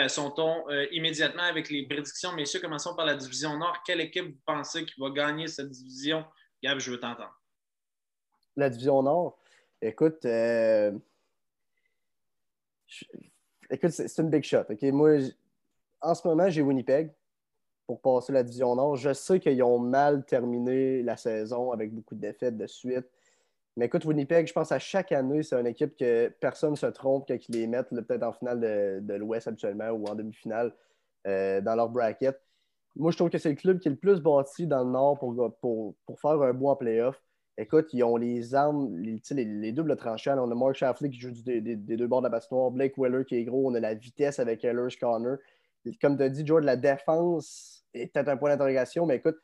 son 0.09 0.31
ton 0.31 0.69
immédiatement 0.91 1.43
avec 1.43 1.69
les 1.69 1.88
prédictions. 1.88 2.33
Messieurs, 2.33 2.59
commençons 2.59 2.93
par 2.93 3.05
la 3.05 3.15
division 3.15 3.57
Nord. 3.57 3.77
Quelle 3.85 4.01
équipe 4.01 4.25
vous 4.25 4.41
pensez 4.45 4.85
qui 4.85 4.99
va 4.99 5.12
gagner 5.12 5.47
cette 5.47 5.69
division? 5.69 6.25
Gab, 6.62 6.77
je 6.77 6.91
veux 6.91 6.99
t'entendre. 6.99 7.39
La 8.57 8.69
division 8.69 9.01
Nord? 9.01 9.38
Écoute, 9.81 10.25
écoute, 13.69 13.91
c'est 13.91 14.17
une 14.17 14.29
big 14.29 14.43
shot. 14.43 14.63
Moi, 14.91 15.17
en 16.01 16.15
ce 16.15 16.27
moment, 16.27 16.49
j'ai 16.49 16.61
Winnipeg 16.61 17.11
pour 17.87 18.01
passer 18.01 18.33
la 18.33 18.43
division 18.43 18.75
Nord. 18.75 18.97
Je 18.97 19.13
sais 19.13 19.39
qu'ils 19.39 19.63
ont 19.63 19.79
mal 19.79 20.25
terminé 20.25 21.01
la 21.01 21.17
saison 21.17 21.71
avec 21.71 21.93
beaucoup 21.93 22.15
de 22.15 22.21
défaites 22.21 22.57
de 22.57 22.67
suite. 22.67 23.07
Mais 23.75 23.85
écoute, 23.85 24.05
Winnipeg, 24.05 24.45
je 24.45 24.53
pense 24.53 24.71
à 24.71 24.79
chaque 24.79 25.11
année, 25.11 25.41
c'est 25.41 25.59
une 25.59 25.67
équipe 25.67 25.95
que 25.95 26.27
personne 26.39 26.71
ne 26.71 26.75
se 26.75 26.85
trompe 26.87 27.27
quand 27.27 27.37
ils 27.47 27.55
les 27.55 27.67
mettent 27.67 27.89
peut-être 27.89 28.23
en 28.23 28.33
finale 28.33 28.59
de, 28.59 29.13
l'Ouest 29.15 29.47
habituellement 29.47 29.89
ou 29.91 30.05
en 30.05 30.15
demi-finale 30.15 30.73
euh, 31.27 31.61
dans 31.61 31.75
leur 31.75 31.89
bracket. 31.89 32.39
Moi, 32.95 33.11
je 33.11 33.17
trouve 33.17 33.29
que 33.29 33.37
c'est 33.37 33.49
le 33.49 33.55
club 33.55 33.79
qui 33.79 33.87
est 33.87 33.91
le 33.91 33.97
plus 33.97 34.19
bâti 34.19 34.67
dans 34.67 34.83
le 34.83 34.91
Nord 34.91 35.17
pour, 35.19 35.55
pour, 35.61 36.19
faire 36.19 36.41
un 36.41 36.53
bon 36.53 36.75
playoff. 36.75 37.21
Écoute, 37.62 37.89
ils 37.91 38.06
ont 38.06 38.15
les 38.15 38.56
armes, 38.56 38.98
les, 38.98 39.72
doubles 39.74 39.98
tranchants. 39.98 40.38
On 40.38 40.50
a 40.50 40.56
Mark 40.56 40.76
Shafley 40.76 41.10
qui 41.10 41.19
joue 41.19 41.32
des, 41.32 41.60
deux 41.76 42.08
bords 42.08 42.22
de 42.22 42.28
la 42.28 42.30
patinoire, 42.30 42.72
Blake 42.72 42.98
Weller 42.98 43.26
qui 43.26 43.36
est 43.36 43.43
gros, 43.43 43.69
on 43.69 43.76
a 43.76 43.82
la 43.82 43.95
vitesse 43.95 44.39
avec 44.39 44.63
Heller 44.63 44.88
Connor. 44.98 45.36
Comme 46.02 46.15
tu 46.15 46.24
as 46.24 46.30
dit, 46.30 46.45
George, 46.45 46.63
la 46.63 46.78
défense 46.78 47.84
est 47.93 48.13
peut-être 48.13 48.30
un 48.30 48.38
point 48.38 48.50
d'interrogation, 48.50 49.06
mais 49.06 49.17
écoute, 49.17 49.36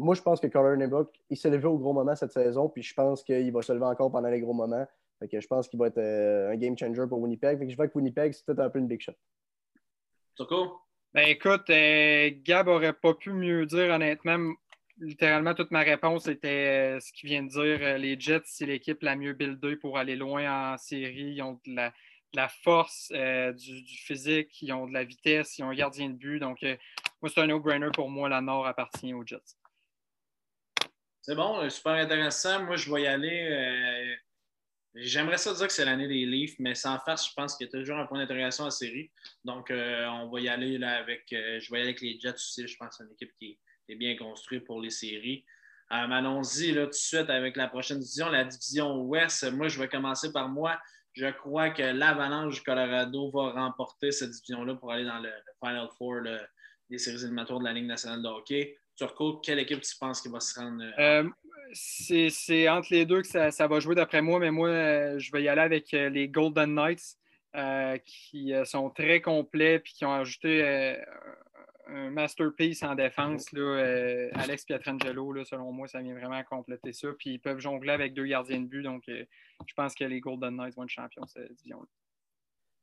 moi, 0.00 0.16
je 0.16 0.22
pense 0.22 0.40
que 0.40 0.48
Connor 0.48 0.76
Nebok, 0.76 1.14
il 1.30 1.36
s'est 1.36 1.50
levé 1.50 1.66
au 1.66 1.78
gros 1.78 1.92
moment 1.92 2.16
cette 2.16 2.32
saison, 2.32 2.68
puis 2.68 2.82
je 2.82 2.94
pense 2.94 3.22
qu'il 3.22 3.52
va 3.52 3.62
se 3.62 3.72
lever 3.72 3.84
encore 3.84 4.10
pendant 4.10 4.28
les 4.28 4.40
gros 4.40 4.54
moments. 4.54 4.86
que 5.30 5.40
je 5.40 5.46
pense 5.46 5.68
qu'il 5.68 5.78
va 5.78 5.86
être 5.86 5.98
euh, 5.98 6.50
un 6.50 6.56
game 6.56 6.76
changer 6.76 7.06
pour 7.08 7.20
Winnipeg. 7.20 7.70
je 7.70 7.76
vois 7.76 7.86
que 7.86 7.96
Winnipeg, 7.96 8.32
c'est 8.32 8.44
peut-être 8.44 8.58
un 8.58 8.70
peu 8.70 8.80
une 8.80 8.88
big 8.88 9.00
shot. 9.00 9.12
Ben 11.14 11.28
écoute, 11.28 11.70
euh, 11.70 12.30
Gab 12.42 12.66
aurait 12.66 12.94
pas 12.94 13.14
pu 13.14 13.32
mieux 13.32 13.66
dire 13.66 13.94
honnêtement. 13.94 14.54
Littéralement, 15.02 15.54
toute 15.54 15.70
ma 15.70 15.80
réponse 15.80 16.28
était 16.28 16.96
euh, 16.96 17.00
ce 17.00 17.12
qu'il 17.12 17.28
vient 17.28 17.42
de 17.42 17.48
dire. 17.48 17.98
les 17.98 18.18
Jets, 18.18 18.42
c'est 18.44 18.66
l'équipe 18.66 19.02
la 19.02 19.16
mieux 19.16 19.32
buildée 19.32 19.76
pour 19.76 19.98
aller 19.98 20.16
loin 20.16 20.72
en 20.72 20.78
série. 20.78 21.34
Ils 21.34 21.42
ont 21.42 21.60
de 21.66 21.74
la, 22.32 22.48
force, 22.48 23.10
du, 23.10 23.84
physique, 23.84 24.62
ils 24.62 24.72
ont 24.72 24.86
de 24.86 24.92
la 24.92 25.04
vitesse, 25.04 25.58
ils 25.58 25.64
ont 25.64 25.70
un 25.70 25.74
gardien 25.74 26.08
de 26.08 26.14
but. 26.14 26.38
Donc, 26.38 26.62
moi, 27.20 27.30
c'est 27.32 27.40
un 27.40 27.46
no-brainer 27.46 27.90
pour 27.92 28.08
moi. 28.08 28.28
La 28.28 28.40
Nord 28.40 28.66
appartient 28.66 29.12
aux 29.12 29.26
Jets. 29.26 29.56
C'est 31.22 31.36
bon, 31.36 31.60
euh, 31.60 31.70
super 31.70 31.92
intéressant. 31.92 32.64
Moi, 32.64 32.74
je 32.74 32.92
vais 32.92 33.02
y 33.02 33.06
aller. 33.06 33.48
Euh, 33.48 34.14
j'aimerais 34.96 35.38
ça 35.38 35.54
dire 35.54 35.68
que 35.68 35.72
c'est 35.72 35.84
l'année 35.84 36.08
des 36.08 36.26
Leafs, 36.26 36.56
mais 36.58 36.74
sans 36.74 36.98
farce, 36.98 37.28
je 37.28 37.34
pense 37.34 37.56
qu'il 37.56 37.68
y 37.68 37.70
a 37.70 37.72
toujours 37.72 37.96
un 37.96 38.06
point 38.06 38.18
d'interrogation 38.18 38.64
en 38.64 38.70
série. 38.72 39.12
Donc, 39.44 39.70
euh, 39.70 40.04
on 40.06 40.28
va 40.28 40.40
y 40.40 40.48
aller 40.48 40.78
là, 40.78 40.96
avec. 40.96 41.26
je 41.30 41.70
vais 41.70 41.78
y 41.78 41.80
aller 41.80 41.90
avec 41.90 42.00
les 42.00 42.18
Jets 42.18 42.34
aussi. 42.34 42.66
Je 42.66 42.76
pense 42.76 42.88
que 42.88 42.94
c'est 42.96 43.04
une 43.04 43.12
équipe 43.12 43.32
qui 43.38 43.52
est, 43.52 43.58
bien 43.88 44.16
construite 44.16 44.64
pour 44.64 44.80
les 44.80 44.90
séries. 44.90 45.44
Allons-y 45.88 46.74
tout 46.74 46.86
de 46.86 46.92
suite 46.92 47.28
avec 47.28 47.56
la 47.56 47.68
prochaine 47.68 47.98
division, 47.98 48.30
la 48.30 48.44
division 48.44 49.02
Ouest. 49.02 49.50
Moi, 49.52 49.68
je 49.68 49.78
vais 49.78 49.88
commencer 49.88 50.32
par 50.32 50.48
moi. 50.48 50.80
Je 51.12 51.26
crois 51.30 51.70
que 51.70 51.82
l'Avalanche 51.82 52.54
du 52.54 52.62
Colorado 52.62 53.30
va 53.30 53.50
remporter 53.50 54.10
cette 54.10 54.30
division-là 54.30 54.74
pour 54.76 54.90
aller 54.90 55.04
dans 55.04 55.18
le, 55.18 55.30
Final 55.62 55.88
Four 55.98 56.22
des 56.88 56.98
séries 56.98 57.22
éliminatoires 57.22 57.60
de 57.60 57.64
la 57.64 57.72
Ligue 57.74 57.86
nationale 57.86 58.22
de 58.22 58.28
hockey. 58.28 58.76
Turco, 58.96 59.38
quelle 59.38 59.58
équipe 59.58 59.80
tu 59.82 59.96
penses 59.98 60.20
qui 60.20 60.28
va 60.28 60.40
se 60.40 60.58
rendre? 60.58 60.82
Euh, 60.98 61.24
euh, 61.24 61.30
c'est 61.74 62.68
entre 62.68 62.88
les 62.90 63.04
deux 63.04 63.22
que 63.22 63.28
ça, 63.28 63.66
va 63.66 63.80
jouer 63.80 63.94
d'après 63.94 64.22
moi, 64.22 64.38
mais 64.38 64.50
moi, 64.50 64.68
euh, 64.68 65.18
je 65.18 65.30
vais 65.32 65.42
y 65.42 65.48
aller 65.48 65.60
avec 65.60 65.92
les 65.92 66.28
Golden 66.28 66.74
Knights 66.74 67.18
qui 68.04 68.52
sont 68.64 68.88
très 68.90 69.20
complets 69.20 69.74
et 69.74 69.82
qui 69.82 70.04
ont 70.06 70.14
ajouté 70.14 70.96
un 71.88 72.10
masterpiece 72.10 72.82
en 72.82 72.94
défense. 72.94 73.50
Là, 73.52 74.28
Alex 74.34 74.64
Pietrangelo, 74.64 75.44
selon 75.44 75.72
moi, 75.72 75.88
ça 75.88 76.00
vient 76.00 76.14
vraiment 76.14 76.42
compléter 76.44 76.92
ça. 76.92 77.08
Puis 77.18 77.34
ils 77.34 77.38
peuvent 77.38 77.58
jongler 77.58 77.92
avec 77.92 78.14
deux 78.14 78.26
gardiens 78.26 78.60
de 78.60 78.66
but, 78.66 78.82
donc 78.82 79.04
je 79.06 79.74
pense 79.74 79.94
que 79.94 80.04
les 80.04 80.20
Golden 80.20 80.56
Knights 80.56 80.76
vont 80.76 80.84
être 80.84 80.90
champions 80.90 81.26
cette 81.26 81.52
division-là. 81.52 81.86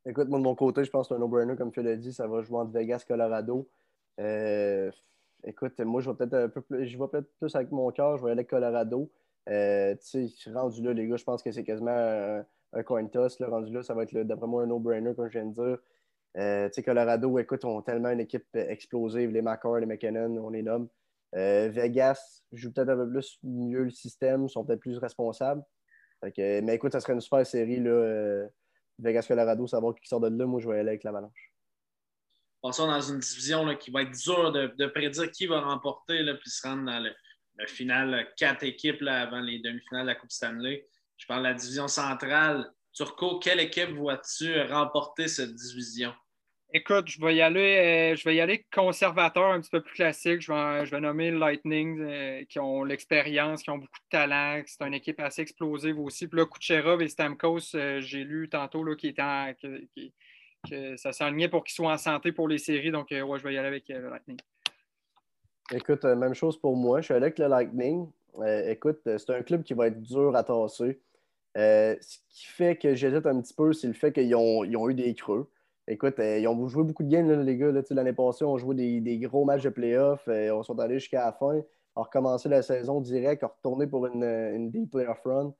Écoute, 0.06 0.30
moi 0.30 0.40
de 0.40 0.44
mon 0.44 0.56
côté, 0.56 0.84
je 0.84 0.90
pense 0.90 1.08
que 1.08 1.14
c'est 1.14 1.18
un 1.18 1.20
no-brainer, 1.20 1.56
comme 1.56 1.72
tu 1.72 1.82
l'as 1.82 1.96
dit, 1.96 2.14
ça 2.14 2.28
va 2.28 2.42
jouer 2.42 2.60
entre 2.60 2.72
Vegas, 2.72 3.04
Colorado. 3.08 3.70
Écoute, 5.44 5.80
moi, 5.80 6.02
je 6.02 6.10
vais 6.10 6.16
peut-être 6.16 6.34
un 6.34 6.50
peu 6.50 6.62
plus, 6.62 6.86
je 6.86 6.98
vais 6.98 7.08
peut-être 7.08 7.30
plus 7.40 7.56
avec 7.56 7.72
mon 7.72 7.90
cœur, 7.92 8.18
je 8.18 8.24
vais 8.24 8.32
aller 8.32 8.40
avec 8.40 8.50
Colorado. 8.50 9.10
Euh, 9.50 9.96
tu 9.96 10.28
sais, 10.28 10.52
rendu 10.52 10.82
là, 10.84 10.94
les 10.94 11.08
gars, 11.08 11.16
je 11.16 11.24
pense 11.24 11.42
que 11.42 11.52
c'est 11.52 11.64
quasiment 11.64 12.44
un, 12.74 12.84
coin 12.84 13.06
toss. 13.08 13.40
Là, 13.40 13.48
rendu 13.48 13.72
là, 13.72 13.82
ça 13.82 13.94
va 13.94 14.04
être, 14.04 14.14
d'après 14.24 14.48
moi, 14.48 14.64
un 14.64 14.68
no-brainer, 14.68 15.16
comme 15.16 15.28
je 15.28 15.40
viens 15.40 15.48
de 15.48 15.54
dire. 15.54 15.78
Euh, 16.38 16.70
Colorado, 16.86 17.40
écoute, 17.40 17.66
ont 17.66 17.82
tellement 17.82 18.10
une 18.10 18.20
équipe 18.20 18.48
explosive, 18.54 19.32
les 19.32 19.42
McCarr, 19.42 19.80
les 19.80 19.86
McKinnon, 19.86 20.38
on 20.38 20.50
les 20.50 20.64
nomme. 20.64 20.88
Euh, 21.36 21.70
Vegas 21.70 22.42
joue 22.52 22.72
peut-être 22.72 22.90
un 22.90 22.98
peu 22.98 23.10
plus 23.10 23.40
mieux 23.44 23.84
le 23.84 23.90
système, 23.90 24.48
sont 24.48 24.64
peut-être 24.64 24.80
plus 24.80 24.98
responsables. 24.98 25.64
mais 26.38 26.76
écoute, 26.76 26.92
ça 26.92 27.00
serait 27.00 27.14
une 27.14 27.22
super 27.22 27.46
série, 27.46 27.80
là, 27.80 28.48
Vegas-Colorado, 29.00 29.68
savoir 29.68 29.96
qui 29.96 30.08
sort 30.08 30.20
de 30.20 30.28
là. 30.28 30.46
Moi, 30.46 30.60
je 30.60 30.70
vais 30.70 30.80
aller 30.80 30.90
avec 30.90 31.04
l'Avalanche 31.04 31.50
passons 32.62 32.88
dans 32.88 33.02
une 33.02 33.20
division 33.20 33.76
qui 33.76 33.92
va 33.92 34.04
être 34.04 34.12
dure 34.12 34.52
de, 34.52 34.88
prédire 34.88 35.32
qui 35.32 35.48
va 35.48 35.62
remporter, 35.62 36.24
puis 36.42 36.50
se 36.50 36.68
rendre 36.68 36.86
dans 36.86 37.00
le, 37.00 37.14
final, 37.68 38.28
quatre 38.38 38.64
équipes 38.64 39.02
avant 39.08 39.42
les 39.42 39.60
demi-finales 39.60 40.04
de 40.04 40.12
la 40.12 40.16
Coupe 40.16 40.32
Stanley. 40.32 40.88
Je 41.18 41.26
parle 41.28 41.44
de 41.44 41.50
la 41.50 41.54
division 41.54 41.90
centrale. 41.90 42.72
Turco, 42.94 43.40
quelle 43.40 43.60
équipe 43.60 43.92
vois-tu 43.92 44.62
remporter 44.62 45.28
cette 45.28 45.54
division? 45.54 46.14
Écoute, 46.72 47.08
je 47.08 47.20
vais 47.20 47.36
y 47.36 47.42
aller, 47.42 48.14
euh, 48.14 48.16
je 48.16 48.24
vais 48.26 48.36
y 48.36 48.42
aller 48.42 48.64
conservateur, 48.72 49.46
un 49.46 49.60
petit 49.60 49.72
peu 49.72 49.82
plus 49.82 49.96
classique. 49.96 50.42
Je 50.42 50.54
vais, 50.54 50.86
je 50.86 50.92
vais 50.92 51.02
nommer 51.02 51.32
Lightning, 51.32 52.00
euh, 52.00 52.44
qui 52.48 52.60
ont 52.60 52.84
l'expérience, 52.84 53.64
qui 53.64 53.72
ont 53.72 53.80
beaucoup 53.80 53.88
de 53.88 54.10
talent. 54.12 54.62
C'est 54.68 54.86
une 54.86 54.94
équipe 54.94 55.20
assez 55.20 55.42
explosive 55.42 56.00
aussi. 56.00 56.28
Puis 56.28 56.40
là, 56.40 56.46
Kucherov 56.46 57.02
et 57.02 57.08
Stamkos, 57.08 57.74
euh, 57.74 58.02
j'ai 58.02 58.24
lu 58.24 58.50
tantôt 58.50 58.84
là, 58.84 58.96
qui, 58.96 59.16
en, 59.18 59.52
qui, 59.96 60.14
que 60.70 60.96
ça 60.96 61.12
s'alignait 61.12 61.50
pour 61.50 61.64
qu'ils 61.64 61.74
soient 61.74 61.92
en 61.92 61.98
santé 61.98 62.32
pour 62.32 62.48
les 62.48 62.60
séries. 62.60 62.92
Donc, 62.92 63.12
euh, 63.12 63.22
ouais, 63.24 63.40
je 63.40 63.44
vais 63.46 63.56
y 63.56 63.58
aller 63.58 63.68
avec 63.68 63.90
euh, 63.90 64.02
le 64.02 64.10
Lightning. 64.10 64.38
Écoute, 65.72 66.04
même 66.04 66.36
chose 66.36 66.60
pour 66.60 66.76
moi. 66.76 67.02
Je 67.02 67.06
suis 67.06 67.14
allé 67.16 67.26
avec 67.26 67.40
le 67.40 67.48
Lightning. 67.48 68.12
écoute, 68.68 69.00
c'est 69.06 69.30
un 69.32 69.42
club 69.42 69.64
qui 69.64 69.74
va 69.74 69.88
être 69.88 70.00
dur 70.00 70.36
à 70.36 70.44
tasser. 70.44 71.00
Ce 71.56 72.18
qui 72.30 72.48
fait 72.48 72.78
que 72.78 72.96
j'hésite 72.96 73.26
un 73.26 73.42
petit 73.42 73.54
peu, 73.54 73.74
c'est 73.74 73.88
le 73.88 73.94
fait 73.94 74.12
qu'ils 74.12 74.36
ont, 74.36 74.90
eu 74.90 74.94
des 74.94 75.14
creux. 75.16 75.50
Écoute, 75.88 76.16
ils 76.20 76.48
ont 76.48 76.68
joué 76.68 76.84
beaucoup 76.84 77.04
de 77.04 77.10
games, 77.10 77.30
les 77.42 77.58
gars. 77.58 77.72
L'année 77.92 78.14
passée, 78.14 78.46
on 78.46 78.58
joué 78.58 78.76
des, 78.76 79.02
des, 79.02 79.18
gros 79.20 79.46
matchs 79.46 79.64
de 79.64 79.70
playoffs. 79.70 80.28
on 80.28 80.64
sont 80.64 80.78
allés 80.80 81.00
jusqu'à 81.00 81.26
la 81.26 81.34
fin. 81.34 81.62
On 81.96 82.02
a 82.02 82.06
recommencé 82.06 82.50
la 82.50 82.62
saison 82.62 83.02
direct, 83.02 83.44
on 83.44 83.48
retourné 83.48 83.88
pour 83.88 84.06
une, 84.08 84.72
deep 84.72 84.92
playoff 84.92 85.22
run. 85.26 85.54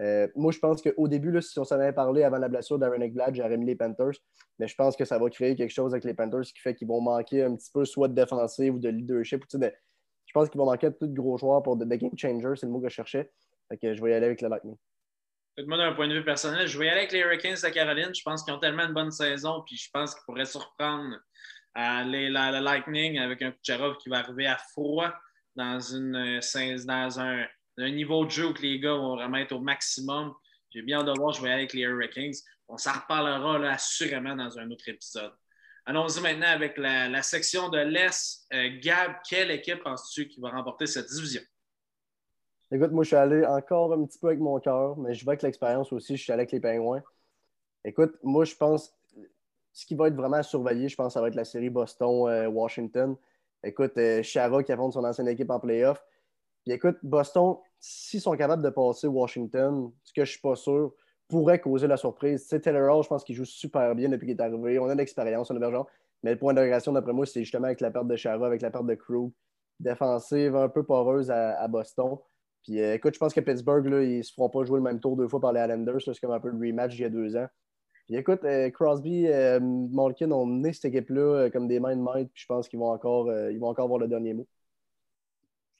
Euh, 0.00 0.26
moi, 0.34 0.50
je 0.50 0.58
pense 0.58 0.82
qu'au 0.82 1.08
début, 1.08 1.40
si 1.42 1.58
on 1.58 1.64
s'en 1.64 1.76
avait 1.76 1.92
parlé 1.92 2.24
avant 2.24 2.38
la 2.38 2.48
blessure 2.48 2.78
d'Aaron 2.78 3.00
Eckblad, 3.00 3.34
j'aurais 3.34 3.56
mis 3.56 3.66
les 3.66 3.76
Panthers. 3.76 4.18
Mais 4.58 4.66
je 4.66 4.74
pense 4.74 4.96
que 4.96 5.04
ça 5.04 5.18
va 5.18 5.28
créer 5.30 5.54
quelque 5.54 5.70
chose 5.70 5.92
avec 5.92 6.04
les 6.04 6.14
Panthers 6.14 6.42
qui 6.42 6.60
fait 6.60 6.74
qu'ils 6.74 6.88
vont 6.88 7.00
manquer 7.00 7.42
un 7.42 7.54
petit 7.54 7.70
peu 7.70 7.84
soit 7.84 8.08
de 8.08 8.14
défensive 8.14 8.74
ou 8.74 8.78
de 8.78 8.88
leadership. 8.88 9.44
Je 9.52 10.32
pense 10.32 10.48
qu'ils 10.48 10.58
vont 10.58 10.66
manquer 10.66 10.90
de 10.90 11.06
de 11.06 11.14
gros 11.14 11.36
joueurs 11.36 11.62
pour 11.62 11.76
de, 11.76 11.84
game 11.84 12.10
changer, 12.16 12.52
c'est 12.56 12.66
le 12.66 12.72
mot 12.72 12.80
que 12.80 12.88
je 12.88 12.94
cherchais. 12.94 13.30
je 13.70 14.02
vais 14.02 14.10
y 14.10 14.14
aller 14.14 14.26
avec 14.26 14.40
le 14.40 14.48
Lightning. 14.48 14.76
Moi, 15.58 15.78
d'un 15.78 15.92
point 15.92 16.08
de 16.08 16.14
vue 16.14 16.24
personnel, 16.24 16.66
je 16.66 16.76
vais 16.78 16.86
y 16.86 16.88
aller 16.88 17.00
avec 17.00 17.12
les 17.12 17.20
Hurricanes 17.20 17.54
de 17.54 17.68
Caroline. 17.68 18.12
Je 18.12 18.22
pense 18.22 18.42
qu'ils 18.42 18.52
ont 18.52 18.58
tellement 18.58 18.84
une 18.84 18.92
bonne 18.92 19.12
saison, 19.12 19.62
puis 19.64 19.76
je 19.76 19.88
pense 19.92 20.14
qu'ils 20.14 20.24
pourraient 20.26 20.46
surprendre 20.46 21.16
euh, 21.78 22.02
les, 22.04 22.28
la, 22.28 22.60
Lightning 22.60 23.18
avec 23.18 23.40
un 23.42 23.52
Kucherov 23.52 23.96
qui 23.98 24.08
va 24.08 24.18
arriver 24.18 24.46
à 24.46 24.56
froid 24.56 25.12
dans, 25.54 25.78
une, 25.78 26.16
euh, 26.16 26.84
dans 26.84 27.20
un 27.20 27.46
niveau 27.90 28.24
de 28.24 28.30
jeu 28.30 28.46
où 28.48 28.54
les 28.60 28.80
gars 28.80 28.94
vont 28.94 29.14
vraiment 29.14 29.36
être 29.36 29.52
au 29.52 29.60
maximum. 29.60 30.34
J'ai 30.70 30.82
bien 30.82 30.98
hâte 30.98 31.06
de 31.06 31.12
voir, 31.16 31.32
je 31.32 31.40
vais 31.40 31.50
aller 31.50 31.62
avec 31.62 31.72
les 31.72 31.82
Hurricanes. 31.82 32.34
On 32.66 32.76
s'en 32.76 32.92
reparlera 32.92 33.58
là, 33.58 33.72
assurément 33.74 34.34
dans 34.34 34.58
un 34.58 34.68
autre 34.72 34.88
épisode. 34.88 35.32
Allons-y 35.86 36.20
maintenant 36.20 36.48
avec 36.48 36.76
la, 36.78 37.22
section 37.22 37.68
de 37.68 37.78
l'Est. 37.78 38.46
Euh, 38.52 38.70
Gab, 38.82 39.16
quelle 39.28 39.52
équipe 39.52 39.84
penses-tu 39.84 40.26
qui 40.26 40.40
va 40.40 40.50
remporter 40.50 40.86
cette 40.86 41.06
division? 41.10 41.42
Écoute, 42.70 42.92
moi, 42.92 43.04
je 43.04 43.08
suis 43.08 43.16
allé 43.16 43.44
encore 43.46 43.92
un 43.92 44.04
petit 44.04 44.18
peu 44.18 44.28
avec 44.28 44.40
mon 44.40 44.58
cœur, 44.58 44.96
mais 44.98 45.14
je 45.14 45.24
vais 45.24 45.30
avec 45.30 45.42
l'expérience 45.42 45.92
aussi. 45.92 46.16
Je 46.16 46.22
suis 46.22 46.32
allé 46.32 46.40
avec 46.40 46.52
les 46.52 46.60
Pingouins. 46.60 47.02
Écoute, 47.84 48.14
moi, 48.22 48.44
je 48.44 48.54
pense 48.54 48.94
ce 49.72 49.84
qui 49.84 49.94
va 49.94 50.08
être 50.08 50.14
vraiment 50.14 50.42
surveillé, 50.42 50.88
je 50.88 50.96
pense, 50.96 51.14
ça 51.14 51.20
va 51.20 51.28
être 51.28 51.34
la 51.34 51.44
série 51.44 51.68
Boston-Washington. 51.68 53.16
Écoute, 53.64 53.92
euh, 53.98 54.22
Chara 54.22 54.62
qui 54.62 54.72
affronte 54.72 54.92
son 54.92 55.04
ancienne 55.04 55.28
équipe 55.28 55.50
en 55.50 55.58
playoff. 55.58 56.02
Puis 56.62 56.72
écoute, 56.72 56.96
Boston, 57.02 57.56
s'ils 57.80 58.20
sont 58.20 58.36
capables 58.36 58.62
de 58.62 58.70
passer 58.70 59.08
Washington, 59.08 59.90
ce 60.04 60.12
que 60.12 60.24
je 60.24 60.30
ne 60.30 60.32
suis 60.32 60.40
pas 60.40 60.54
sûr, 60.54 60.94
pourrait 61.28 61.60
causer 61.60 61.86
la 61.86 61.96
surprise. 61.96 62.46
Sais, 62.46 62.60
Taylor 62.60 62.96
Hall, 62.96 63.02
je 63.02 63.08
pense 63.08 63.24
qu'il 63.24 63.34
joue 63.34 63.44
super 63.44 63.94
bien 63.94 64.08
depuis 64.08 64.26
qu'il 64.26 64.36
est 64.36 64.40
arrivé. 64.40 64.78
On 64.78 64.88
a 64.88 64.94
de 64.94 64.98
l'expérience, 64.98 65.50
on 65.50 65.60
a 65.60 65.70
genre. 65.70 65.88
Mais 66.22 66.32
le 66.32 66.38
point 66.38 66.54
d'interrogation, 66.54 66.92
d'après 66.92 67.12
moi, 67.12 67.26
c'est 67.26 67.40
justement 67.40 67.66
avec 67.66 67.80
la 67.80 67.90
perte 67.90 68.06
de 68.06 68.16
Chara, 68.16 68.46
avec 68.46 68.62
la 68.62 68.70
perte 68.70 68.86
de 68.86 68.94
Crew. 68.94 69.30
Défensive 69.80 70.54
un 70.56 70.68
peu 70.68 70.84
poreuse 70.84 71.30
à, 71.30 71.66
Boston. 71.68 72.16
Puis 72.64 72.80
euh, 72.80 72.94
écoute, 72.94 73.14
je 73.14 73.18
pense 73.18 73.32
que 73.32 73.40
Pittsburgh, 73.40 73.86
là, 73.86 74.02
ils 74.02 74.18
ne 74.18 74.22
se 74.22 74.32
feront 74.32 74.48
pas 74.48 74.64
jouer 74.64 74.78
le 74.78 74.84
même 74.84 75.00
tour 75.00 75.16
deux 75.16 75.28
fois 75.28 75.40
par 75.40 75.52
les 75.52 75.60
Islanders. 75.60 76.00
C'est 76.00 76.18
comme 76.20 76.32
un 76.32 76.40
peu 76.40 76.48
le 76.48 76.58
rematch 76.58 76.94
il 76.94 77.00
y 77.00 77.04
a 77.04 77.10
deux 77.10 77.36
ans. 77.36 77.46
Puis 78.06 78.16
écoute, 78.16 78.40
Crosby, 78.74 79.28
Malkin 79.60 80.30
ont 80.30 80.44
mené 80.44 80.74
cette 80.74 80.84
équipe-là 80.86 81.48
comme 81.50 81.68
des 81.68 81.80
mains 81.80 81.96
de 81.96 82.02
maître, 82.02 82.30
puis 82.34 82.42
je 82.42 82.46
pense 82.46 82.68
qu'ils 82.68 82.78
vont, 82.78 82.90
encore, 82.90 83.32
ils 83.50 83.58
vont 83.58 83.68
encore 83.68 83.86
avoir 83.86 83.98
le 83.98 84.08
dernier 84.08 84.34
mot. 84.34 84.46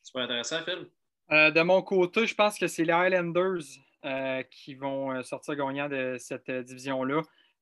Super 0.03 0.23
intéressant, 0.23 0.57
Phil. 0.64 0.87
de 1.31 1.62
mon 1.62 1.83
côté, 1.83 2.27
je 2.27 2.35
pense 2.35 2.59
que 2.59 2.66
c'est 2.66 2.85
les 2.85 2.94
Highlanders 2.94 3.61
qui 4.51 4.75
vont 4.75 5.23
sortir 5.23 5.57
gagnants 5.57 5.90
de 5.90 6.16
cette 6.18 6.51
division-là. 6.51 7.20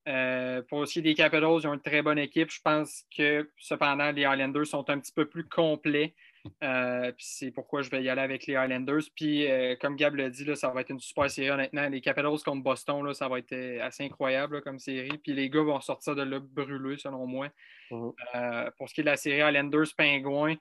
Euh, 0.09 0.63
pour 0.63 0.79
aussi 0.79 1.01
des 1.01 1.15
Capitals, 1.15 1.61
ils 1.61 1.67
ont 1.67 1.75
une 1.75 1.81
très 1.81 2.03
bonne 2.03 2.19
équipe. 2.19 2.51
Je 2.51 2.61
pense 2.61 3.05
que 3.17 3.49
cependant, 3.59 4.11
les 4.11 4.25
Highlanders 4.25 4.67
sont 4.67 4.89
un 4.91 4.99
petit 4.99 5.13
peu 5.13 5.27
plus 5.27 5.49
complets. 5.49 6.15
Euh, 6.63 7.13
c'est 7.19 7.51
pourquoi 7.51 7.83
je 7.83 7.91
vais 7.91 8.03
y 8.03 8.09
aller 8.09 8.21
avec 8.21 8.47
les 8.47 8.57
Highlanders. 8.57 9.03
Puis, 9.15 9.51
euh, 9.51 9.77
comme 9.81 9.97
Gab 9.97 10.15
l'a 10.15 10.31
dit, 10.31 10.45
là, 10.45 10.57
ça 10.57 10.71
va 10.71 10.81
être 10.81 10.91
une 10.91 11.01
super 11.01 11.31
série, 11.31 11.51
honnêtement. 11.51 11.89
Les 11.89 12.01
Capitals 12.01 12.43
contre 12.45 12.63
Boston, 12.63 13.05
là, 13.05 13.15
ça 13.15 13.29
va 13.29 13.39
être 13.39 13.55
assez 13.81 14.05
incroyable 14.05 14.63
comme 14.63 14.79
série. 14.79 15.19
Puis, 15.19 15.33
les 15.33 15.49
gars 15.51 15.63
vont 15.63 15.81
sortir 15.81 16.15
de 16.15 16.23
là 16.23 16.41
brûlés, 16.41 16.99
selon 16.99 17.27
moi. 17.27 17.49
Mm-hmm. 17.91 18.71
pour 18.79 18.89
ce 18.89 18.95
qui 18.95 19.01
est 19.03 19.05
de 19.05 19.11
la 19.11 19.17
série 19.17 19.43
Highlanders-Pingouins, 19.43 20.57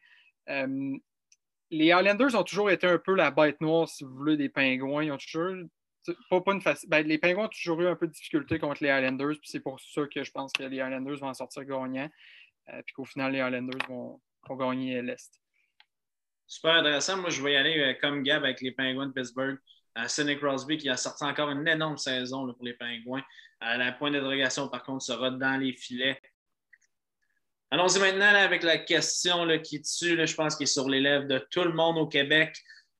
les 1.71 1.91
Highlanders 1.91 2.35
ont 2.35 2.43
toujours 2.43 2.69
été 2.69 2.85
un 2.85 2.97
peu 2.97 3.15
la 3.15 3.31
bête 3.31 3.61
noire, 3.61 3.87
si 3.87 4.03
vous 4.03 4.13
voulez, 4.13 4.37
des 4.37 4.49
Pingouins. 4.49 5.03
Ils 5.03 5.11
ont 5.11 5.17
toujours 5.17 5.55
pas, 6.29 6.53
une 6.53 6.61
ben, 6.87 7.07
les 7.07 7.17
Penguins 7.17 7.45
ont 7.45 7.49
toujours 7.49 7.81
eu 7.81 7.87
un 7.87 7.95
peu 7.95 8.07
de 8.07 8.11
difficulté 8.11 8.59
contre 8.59 8.83
les 8.83 8.89
Highlanders, 8.89 9.37
puis 9.39 9.49
c'est 9.49 9.59
pour 9.59 9.79
ça 9.79 10.01
que 10.07 10.23
je 10.23 10.31
pense 10.31 10.51
que 10.51 10.63
les 10.63 10.79
Highlanders 10.79 11.17
vont 11.17 11.27
en 11.27 11.33
sortir 11.33 11.63
gagnants, 11.63 12.09
euh, 12.69 12.81
puis 12.85 12.93
qu'au 12.93 13.05
final, 13.05 13.33
les 13.33 13.39
Highlanders 13.39 13.87
vont, 13.87 14.19
gagner 14.57 15.01
l'Est. 15.01 15.39
Super 16.51 16.73
intéressant. 16.73 17.15
Moi, 17.15 17.29
je 17.29 17.41
vais 17.41 17.53
y 17.53 17.55
aller 17.55 17.79
euh, 17.79 17.93
comme 18.01 18.23
Gab 18.23 18.43
avec 18.43 18.59
les 18.59 18.73
Penguins 18.73 19.07
de 19.07 19.13
Pittsburgh. 19.13 19.57
Euh, 19.97 20.07
Sidney 20.09 20.37
Crosby 20.37 20.77
qui 20.77 20.89
a 20.89 20.97
sorti 20.97 21.23
encore 21.23 21.49
une 21.49 21.65
énorme 21.65 21.97
saison 21.97 22.45
pour 22.45 22.65
les 22.65 22.73
Penguins. 22.73 23.23
la 23.61 23.93
pointe 23.93 24.11
d'interrogation, 24.11 24.67
par 24.67 24.83
contre, 24.83 25.01
sera 25.01 25.31
dans 25.31 25.55
les 25.55 25.71
filets. 25.71 26.19
Allons-y 27.69 27.99
maintenant 27.99 28.35
avec 28.35 28.63
la 28.63 28.79
question 28.79 29.47
qui 29.59 29.81
tue, 29.81 30.27
je 30.27 30.35
pense, 30.35 30.57
qui 30.57 30.63
est 30.63 30.65
sur 30.65 30.89
les 30.89 30.99
lèvres 30.99 31.25
de 31.25 31.41
tout 31.51 31.63
le 31.63 31.71
monde 31.71 31.97
au 31.97 32.07
Québec 32.07 32.53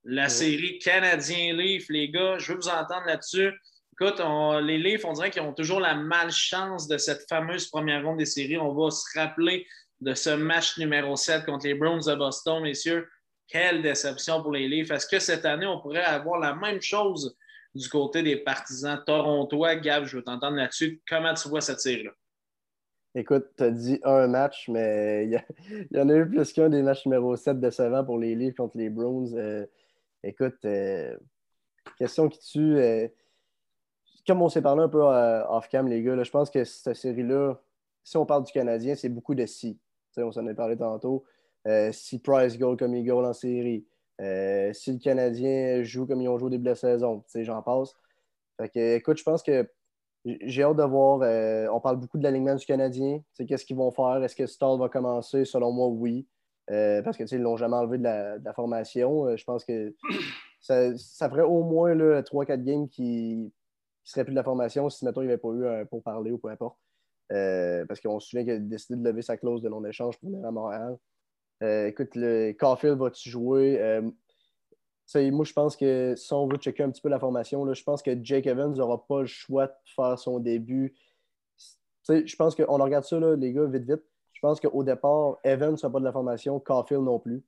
la 0.05 0.29
série 0.29 0.79
Canadien-Leaf, 0.79 1.87
les 1.89 2.09
gars. 2.09 2.37
Je 2.37 2.53
veux 2.53 2.57
vous 2.57 2.69
entendre 2.69 3.05
là-dessus. 3.05 3.51
Écoute, 3.93 4.21
les 4.63 4.77
Leafs, 4.77 5.03
on 5.03 5.11
dirait 5.11 5.29
qu'ils 5.29 5.41
ont 5.41 5.53
toujours 5.53 5.81
la 5.81 5.95
malchance 5.95 6.87
de 6.87 6.97
cette 6.97 7.27
fameuse 7.27 7.67
première 7.67 8.03
ronde 8.05 8.17
des 8.17 8.25
séries. 8.25 8.57
On 8.57 8.73
va 8.73 8.91
se 8.91 9.03
rappeler 9.19 9.67
de 9.99 10.13
ce 10.13 10.29
match 10.29 10.77
numéro 10.77 11.17
7 11.17 11.45
contre 11.45 11.67
les 11.67 11.75
Browns 11.75 12.05
de 12.07 12.15
Boston, 12.15 12.63
messieurs. 12.63 13.07
Quelle 13.51 13.81
déception 13.81 14.41
pour 14.41 14.53
les 14.53 14.67
Leafs. 14.69 14.91
Est-ce 14.91 15.07
que 15.07 15.19
cette 15.19 15.43
année, 15.43 15.65
on 15.65 15.81
pourrait 15.81 16.03
avoir 16.03 16.39
la 16.39 16.55
même 16.55 16.81
chose 16.81 17.35
du 17.75 17.89
côté 17.89 18.23
des 18.23 18.37
partisans 18.37 19.01
torontois? 19.05 19.75
Gab, 19.75 20.05
je 20.05 20.17
veux 20.17 20.23
t'entendre 20.23 20.55
là-dessus. 20.55 21.01
Comment 21.05 21.33
tu 21.33 21.49
vois 21.49 21.59
cette 21.59 21.81
série-là? 21.81 22.11
Écoute, 23.13 23.47
tu 23.57 23.63
as 23.63 23.71
dit 23.71 23.99
un 24.03 24.27
match, 24.27 24.69
mais 24.69 25.25
il 25.25 25.43
y, 25.91 25.99
en 25.99 26.07
a 26.07 26.15
eu 26.15 26.29
plus 26.29 26.53
qu'un 26.53 26.69
des 26.69 26.81
matchs 26.81 27.05
numéro 27.05 27.35
7 27.35 27.59
décevants 27.59 28.05
pour 28.05 28.17
les 28.17 28.35
Leafs 28.35 28.55
contre 28.55 28.77
les 28.77 28.89
Browns. 28.89 29.33
Euh, 29.35 29.65
Écoute, 30.23 30.63
euh, 30.63 31.17
question 31.97 32.29
qui 32.29 32.39
tue. 32.39 32.77
Euh, 32.77 33.09
comme 34.25 34.41
on 34.41 34.47
s'est 34.47 34.61
parlé 34.61 34.83
un 34.83 34.87
peu 34.87 35.01
off-cam, 35.01 35.89
les 35.89 36.01
gars, 36.01 36.23
je 36.23 36.31
pense 36.31 36.49
que 36.49 36.63
cette 36.63 36.95
série-là, 36.95 37.59
si 38.03 38.15
on 38.15 38.25
parle 38.25 38.43
du 38.43 38.51
Canadien, 38.53 38.95
c'est 38.95 39.09
beaucoup 39.09 39.35
de 39.35 39.45
si. 39.45 39.77
on 40.15 40.31
s'en 40.31 40.47
est 40.47 40.53
parlé 40.53 40.77
tantôt. 40.77 41.25
Si 41.91 42.19
Price 42.19 42.58
goal 42.58 42.78
comme 42.78 42.95
il 42.95 43.06
goal 43.06 43.26
en 43.26 43.34
série, 43.34 43.86
si 44.19 44.93
le 44.93 45.00
Canadien 45.00 45.84
joue 45.84 46.06
comme 46.06 46.21
ils 46.21 46.30
ont 46.30 46.38
joué 46.38 46.47
au 46.47 46.50
début 46.50 46.63
de 46.63 46.69
la 46.69 46.76
saison, 46.76 47.24
j'en 47.36 47.62
passe. 47.62 47.93
Fait 48.60 48.69
que, 48.69 48.95
écoute, 48.95 49.17
je 49.17 49.24
pense 49.24 49.41
que 49.41 49.69
j'ai 50.26 50.63
hâte 50.63 50.78
de 50.78 50.84
voir. 50.84 51.21
on 51.74 51.80
parle 51.80 51.97
beaucoup 51.97 52.17
de 52.17 52.24
l'alignement 52.24 52.56
du 52.56 52.65
Canadien. 52.65 53.21
Qu'est-ce 53.47 53.65
qu'ils 53.65 53.78
vont 53.78 53.91
faire? 53.91 54.24
Est-ce 54.24 54.36
que 54.36 54.45
Stall 54.45 54.80
va 54.80 54.89
commencer? 54.89 55.45
Selon 55.45 55.71
moi, 55.71 55.88
oui. 55.88 56.28
Euh, 56.69 57.02
parce 57.02 57.17
qu'ils 57.17 57.39
ne 57.39 57.43
l'ont 57.43 57.58
jamais 57.58 57.76
enlevé 57.76 57.97
de 57.97 58.04
la, 58.04 58.54
formation. 58.54 59.28
Euh, 59.28 59.36
je 59.38 59.43
pense 59.43 59.65
que 59.65 59.93
ça, 60.62 61.30
ferait 61.30 61.41
au 61.41 61.63
moins 61.63 61.95
3-4 61.95 62.63
games 62.63 62.88
qui 62.88 63.36
ne 63.36 63.50
seraient 64.04 64.24
plus 64.24 64.32
de 64.32 64.38
la 64.38 64.43
formation 64.43 64.89
si, 64.89 65.04
mettons, 65.04 65.21
il 65.21 65.26
n'y 65.26 65.32
avait 65.32 65.41
pas 65.41 65.50
eu 65.50 65.67
un 65.67 65.86
pour 65.86 66.04
parler 66.04 66.32
ou 66.32 66.38
peu 66.38 66.50
importe. 66.50 66.78
Euh, 67.32 67.86
parce 67.86 68.00
qu'on 68.00 68.19
se 68.19 68.30
souvient 68.30 68.43
qu'il 68.43 68.54
a 68.54 68.60
décidé 68.60 69.00
de 69.00 69.08
lever 69.08 69.21
sa 69.21 69.38
clause 69.38 69.62
de 69.62 69.69
non-échange 69.69 70.17
pour 70.19 70.30
venir 70.30 70.45
à 70.45 70.52
Montréal. 70.52 70.97
Écoute, 71.62 72.15
le 72.15 72.54
Caulfield 72.54 72.97
va-tu 72.97 73.30
jouer? 73.30 74.02
moi, 75.15 75.45
je 75.45 75.54
pense 75.54 75.76
que 75.76 76.15
si 76.15 76.34
on 76.34 76.47
veut 76.47 76.58
checker 76.58 76.84
un 76.84 76.89
petit 76.89 77.02
peu 77.02 77.10
la 77.10 77.19
formation, 77.19 77.65
là, 77.65 77.74
je 77.74 77.84
pense 77.84 78.02
que 78.02 78.12
Jake 78.24 78.47
Evans 78.47 78.74
n'aura 78.74 79.06
pas 79.06 79.21
le 79.21 79.28
choix 79.28 79.67
de 79.67 79.74
faire 79.95 80.17
son 80.17 80.39
début. 80.39 80.95
je 82.08 82.36
pense 82.36 82.56
qu'on 82.56 82.78
regarde 82.78 83.04
ça, 83.04 83.19
les 83.19 83.54
gars, 83.54 83.65
vite, 83.65 83.84
vite. 83.84 84.04
Je 84.34 84.39
pense 84.47 84.60
qu'au 84.60 84.84
départ, 84.84 85.38
Evan 85.43 85.74
ne 85.74 85.76
sera 85.76 85.91
pas 85.91 86.00
de 86.00 86.06
la 86.06 86.12
formation, 86.12 86.60
Caulfield 86.60 87.04
non 87.04 87.19
plus. 87.19 87.43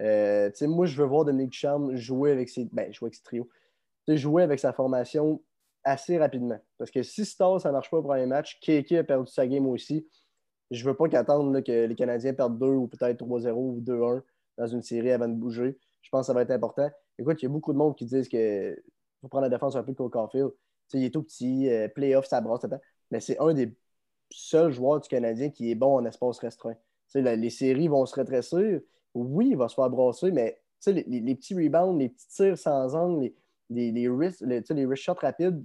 Euh, 0.00 0.50
moi, 0.62 0.86
je 0.86 1.00
veux 1.00 1.08
voir 1.08 1.24
Dominique 1.24 1.52
Charme 1.52 1.96
jouer 1.96 2.30
avec 2.30 2.48
ses, 2.48 2.66
ben, 2.66 2.92
jouer 2.92 3.06
avec 3.06 3.14
ses 3.16 3.22
trios. 3.22 3.48
jouer 4.06 4.44
avec 4.44 4.60
sa 4.60 4.72
formation 4.72 5.42
assez 5.82 6.16
rapidement. 6.16 6.60
Parce 6.78 6.90
que 6.90 7.02
si 7.02 7.24
Star, 7.24 7.60
ça 7.60 7.70
ne 7.70 7.72
marche 7.72 7.90
pas 7.90 8.00
pour 8.00 8.12
un 8.12 8.26
match, 8.26 8.60
Keke 8.60 8.92
a 8.92 9.04
perdu 9.04 9.30
sa 9.30 9.46
game 9.46 9.66
aussi. 9.66 10.06
Je 10.70 10.84
ne 10.84 10.90
veux 10.90 10.96
pas 10.96 11.08
qu'attendre 11.08 11.60
que 11.60 11.86
les 11.86 11.94
Canadiens 11.94 12.34
perdent 12.34 12.58
2 12.58 12.66
ou 12.66 12.88
peut-être 12.88 13.24
3-0 13.24 13.52
ou 13.52 13.80
2-1 13.80 14.22
dans 14.58 14.66
une 14.66 14.82
série 14.82 15.12
avant 15.12 15.28
de 15.28 15.34
bouger. 15.34 15.78
Je 16.02 16.10
pense 16.10 16.22
que 16.22 16.26
ça 16.26 16.34
va 16.34 16.42
être 16.42 16.50
important. 16.50 16.90
Écoute, 17.18 17.40
il 17.42 17.46
y 17.46 17.46
a 17.46 17.50
beaucoup 17.50 17.72
de 17.72 17.78
monde 17.78 17.96
qui 17.96 18.04
disent 18.04 18.28
qu'il 18.28 18.76
faut 19.20 19.28
prendre 19.28 19.44
la 19.44 19.48
défense 19.48 19.76
un 19.76 19.82
peu 19.82 19.94
comme 19.94 20.10
Caulfield. 20.10 20.50
il 20.92 21.04
est 21.04 21.10
tout 21.10 21.22
petit, 21.22 21.68
euh, 21.70 21.88
playoff, 21.88 22.26
ça 22.26 22.40
brasse, 22.40 22.66
mais 23.10 23.20
c'est 23.20 23.38
un 23.38 23.54
des 23.54 23.74
seul 24.30 24.70
joueur 24.70 25.00
du 25.00 25.08
Canadien 25.08 25.50
qui 25.50 25.70
est 25.70 25.74
bon 25.74 25.96
en 25.96 26.04
espace 26.04 26.38
restreint. 26.38 26.76
les 27.14 27.50
séries 27.50 27.88
vont 27.88 28.04
se 28.06 28.14
rétrécir. 28.14 28.80
Oui, 29.14 29.48
il 29.50 29.56
va 29.56 29.68
se 29.68 29.74
faire 29.74 29.90
brasser, 29.90 30.30
mais 30.30 30.60
les, 30.86 31.02
les, 31.04 31.34
petits 31.34 31.54
rebounds, 31.54 31.98
les 31.98 32.10
petits 32.10 32.28
tirs 32.28 32.58
sans 32.58 32.94
angle, 32.94 33.22
les, 33.22 33.34
les, 33.70 33.92
les, 33.92 34.08
wrist, 34.08 34.42
les, 34.42 34.96
shots 34.96 35.14
rapides, 35.14 35.64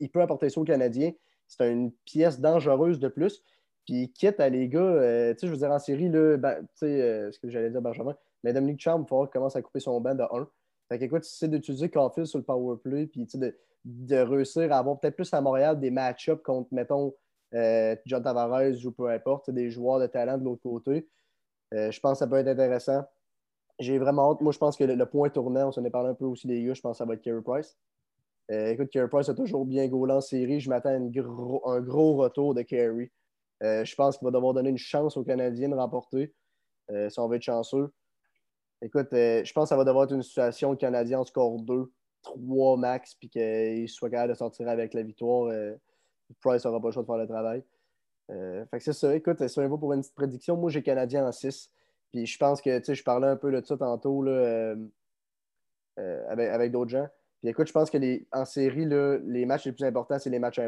il 0.00 0.10
peut 0.10 0.20
apporter 0.20 0.50
ça 0.50 0.60
au 0.60 0.64
Canadien. 0.64 1.12
C'est 1.46 1.70
une 1.70 1.92
pièce 2.04 2.40
dangereuse 2.40 2.98
de 2.98 3.08
plus. 3.08 3.42
Puis 3.86 4.12
quitte 4.12 4.40
à 4.40 4.48
les 4.48 4.68
gars, 4.68 4.80
euh, 4.80 5.34
je 5.40 5.46
veux 5.46 5.56
dire, 5.56 5.70
en 5.70 5.78
série, 5.78 6.08
là, 6.08 6.36
ben, 6.36 6.66
euh, 6.82 7.30
ce 7.30 7.38
que 7.38 7.50
j'allais 7.50 7.70
dire, 7.70 7.82
Benjamin, 7.82 8.16
mais 8.42 8.52
Dominique 8.52 8.80
Charm, 8.80 9.04
il 9.10 9.28
commence 9.28 9.56
à 9.56 9.62
couper 9.62 9.80
son 9.80 10.00
banc 10.00 10.14
de 10.14 10.22
1. 10.22 10.48
Fait 10.88 10.98
que, 10.98 11.04
écoute, 11.04 11.24
c'est 11.24 11.48
d'utiliser 11.48 11.90
Caulfield 11.90 12.26
sur 12.26 12.38
le 12.38 12.44
power 12.44 12.76
play, 12.82 13.06
puis 13.06 13.26
de, 13.34 13.56
de 13.84 14.16
réussir 14.16 14.72
à 14.72 14.78
avoir 14.78 14.98
peut-être 14.98 15.16
plus 15.16 15.32
à 15.32 15.40
Montréal 15.40 15.78
des 15.78 15.90
match-ups 15.90 16.42
contre, 16.42 16.68
mettons, 16.72 17.14
euh, 17.54 17.94
John 18.06 18.22
Tavares 18.22 18.84
ou 18.84 18.90
peu 18.90 19.08
importe, 19.10 19.50
des 19.50 19.70
joueurs 19.70 20.00
de 20.00 20.06
talent 20.06 20.38
de 20.38 20.44
l'autre 20.44 20.62
côté. 20.62 21.08
Je 21.72 21.98
pense 21.98 22.12
que 22.12 22.18
ça 22.18 22.26
peut 22.28 22.36
être 22.36 22.46
intéressant. 22.46 23.02
J'ai 23.80 23.98
vraiment 23.98 24.30
hâte. 24.30 24.40
Moi, 24.40 24.52
je 24.52 24.58
pense 24.58 24.76
que 24.76 24.84
le, 24.84 25.06
point 25.06 25.28
tournant, 25.28 25.68
on 25.68 25.72
s'en 25.72 25.84
est 25.84 25.90
parlé 25.90 26.10
un 26.10 26.14
peu 26.14 26.24
aussi 26.24 26.46
des 26.46 26.62
gars, 26.62 26.72
je 26.72 26.80
pense 26.80 26.92
que 26.92 26.98
ça 26.98 27.04
va 27.04 27.14
être 27.14 27.22
Carey 27.22 27.42
Price. 27.42 27.76
Écoute, 28.48 28.90
Carey 28.90 29.08
Price 29.08 29.28
a 29.28 29.34
toujours 29.34 29.66
bien 29.66 29.88
gaulé 29.88 30.12
en 30.12 30.20
série. 30.20 30.60
Je 30.60 30.70
m'attends 30.70 30.90
à 30.90 30.92
un 30.92 31.80
gros 31.80 32.14
retour 32.14 32.54
de 32.54 32.62
Carey. 32.62 33.10
Je 33.60 33.94
pense 33.94 34.18
qu'il 34.18 34.24
va 34.26 34.30
devoir 34.30 34.54
donner 34.54 34.70
une 34.70 34.78
chance 34.78 35.16
aux 35.16 35.24
Canadiens 35.24 35.68
de 35.68 35.74
remporter 35.74 36.34
si 37.08 37.18
on 37.18 37.28
veut 37.28 37.36
être 37.36 37.42
chanceux. 37.42 37.92
Écoute, 38.82 39.08
je 39.12 39.52
pense 39.52 39.64
que 39.64 39.68
ça 39.70 39.76
va 39.76 39.84
devoir 39.84 40.04
être 40.04 40.14
une 40.14 40.22
situation 40.22 40.68
où 40.68 40.72
le 40.72 40.78
Canadien 40.78 41.20
en 41.20 41.24
score 41.24 41.60
2, 41.60 41.90
3 42.22 42.76
max, 42.76 43.14
puis 43.14 43.28
qu'il 43.28 43.88
soit 43.88 44.10
capable 44.10 44.32
de 44.32 44.38
sortir 44.38 44.68
avec 44.68 44.92
la 44.94 45.02
victoire. 45.02 45.52
Price 46.40 46.64
n'aura 46.64 46.80
pas 46.80 46.88
le 46.88 46.92
choix 46.92 47.02
de 47.02 47.06
faire 47.06 47.16
le 47.16 47.26
travail. 47.26 47.64
Euh, 48.30 48.64
fait 48.66 48.80
c'est 48.80 48.92
ça. 48.92 49.14
Écoute, 49.14 49.46
si 49.46 49.58
on 49.58 49.78
pour 49.78 49.92
une 49.92 50.00
petite 50.00 50.14
prédiction, 50.14 50.56
moi 50.56 50.70
j'ai 50.70 50.82
Canadien 50.82 51.26
en 51.26 51.32
6. 51.32 51.70
Puis 52.12 52.26
je 52.26 52.38
pense 52.38 52.60
que, 52.60 52.78
tu 52.78 52.84
sais, 52.84 52.94
je 52.94 53.02
parlais 53.02 53.26
un 53.26 53.36
peu 53.36 53.50
de 53.50 53.64
ça 53.64 53.76
tantôt 53.76 54.22
là, 54.22 54.32
euh, 54.32 54.76
euh, 55.98 56.24
avec, 56.28 56.72
d'autres 56.72 56.90
gens. 56.90 57.08
Puis 57.44 57.50
écoute, 57.50 57.66
je 57.66 57.74
pense 57.74 57.90
que 57.90 57.98
les, 57.98 58.26
en 58.32 58.46
série, 58.46 58.86
les 58.86 59.44
matchs 59.44 59.66
les 59.66 59.72
plus 59.72 59.84
importants, 59.84 60.18
c'est 60.18 60.30
les 60.30 60.38
matchs 60.38 60.58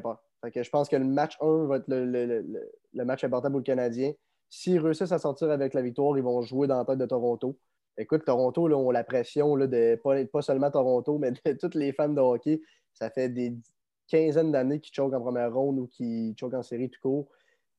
que 0.52 0.62
je 0.62 0.68
pense 0.68 0.90
que 0.90 0.96
le 0.96 1.06
match 1.06 1.38
1 1.40 1.64
va 1.64 1.76
être 1.78 1.88
le, 1.88 3.04
match 3.06 3.24
important 3.24 3.48
pour 3.48 3.60
le 3.60 3.64
Canadien. 3.64 4.12
S'ils 4.50 4.78
réussissent 4.78 5.10
à 5.10 5.18
sortir 5.18 5.50
avec 5.50 5.72
la 5.72 5.80
victoire, 5.80 6.18
ils 6.18 6.22
vont 6.22 6.42
jouer 6.42 6.66
dans 6.66 6.76
la 6.76 6.84
tête 6.84 6.98
de 6.98 7.06
Toronto. 7.06 7.56
Écoute, 7.96 8.26
Toronto, 8.26 8.68
là, 8.68 8.76
ont 8.76 8.90
la 8.90 9.04
pression 9.04 9.56
de 9.56 10.26
pas, 10.30 10.42
seulement 10.42 10.70
Toronto, 10.70 11.16
mais 11.16 11.30
de 11.30 11.52
tous 11.58 11.78
les 11.78 11.94
fans 11.94 12.10
de 12.10 12.20
hockey. 12.20 12.60
Ça 12.92 13.08
fait 13.08 13.30
des 13.30 13.56
quinzaine 14.06 14.52
d'années 14.52 14.78
qui 14.78 14.92
choquent 14.92 15.14
en 15.14 15.20
première 15.22 15.54
ronde 15.54 15.78
ou 15.78 15.86
qui 15.86 16.36
choquent 16.38 16.52
en 16.52 16.62
série 16.62 16.90
tout 16.90 17.00
court. 17.00 17.28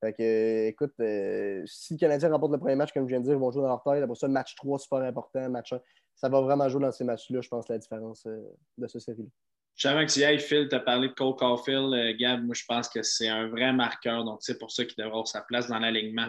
Fait 0.01 0.69
écoute, 0.69 0.93
euh, 1.01 1.61
si 1.67 1.93
le 1.93 1.99
Canadien 1.99 2.31
remporte 2.31 2.51
le 2.51 2.57
premier 2.57 2.75
match, 2.75 2.93
comme 2.93 3.03
je 3.03 3.09
viens 3.09 3.19
de 3.19 3.25
dire, 3.25 3.33
ils 3.33 3.39
vont 3.39 3.51
jouer 3.51 3.61
dans 3.61 3.67
leur 3.67 3.83
tête. 3.83 4.01
Après 4.01 4.15
ça, 4.15 4.27
match 4.27 4.55
3, 4.55 4.79
super 4.79 4.99
important. 5.03 5.47
Match 5.51 5.71
1, 5.71 5.79
ça 6.17 6.27
va 6.27 6.41
vraiment 6.41 6.67
jouer 6.67 6.81
dans 6.81 6.91
ces 6.91 7.05
matchs-là, 7.05 7.39
je 7.41 7.47
pense, 7.47 7.69
la 7.69 7.77
différence 7.77 8.25
euh, 8.25 8.41
de 8.77 8.87
ce 8.87 8.99
série-là. 8.99 9.29
Je 9.75 9.87
savais 9.87 10.05
que 10.05 10.11
tu 10.11 10.19
y 10.19 10.39
Phil, 10.39 10.67
tu 10.67 10.75
as 10.75 10.79
parlé 10.79 11.07
de 11.07 11.13
Cole 11.13 11.35
Caulfield. 11.35 11.93
Euh, 11.93 12.13
Gab, 12.17 12.43
moi, 12.43 12.55
je 12.55 12.65
pense 12.65 12.89
que 12.89 13.03
c'est 13.03 13.29
un 13.29 13.47
vrai 13.47 13.71
marqueur. 13.71 14.25
Donc, 14.25 14.39
c'est 14.41 14.57
pour 14.57 14.71
ça 14.71 14.83
qu'il 14.83 14.95
devrait 14.97 15.11
avoir 15.11 15.27
sa 15.27 15.41
place 15.41 15.67
dans 15.67 15.79
l'alignement 15.79 16.27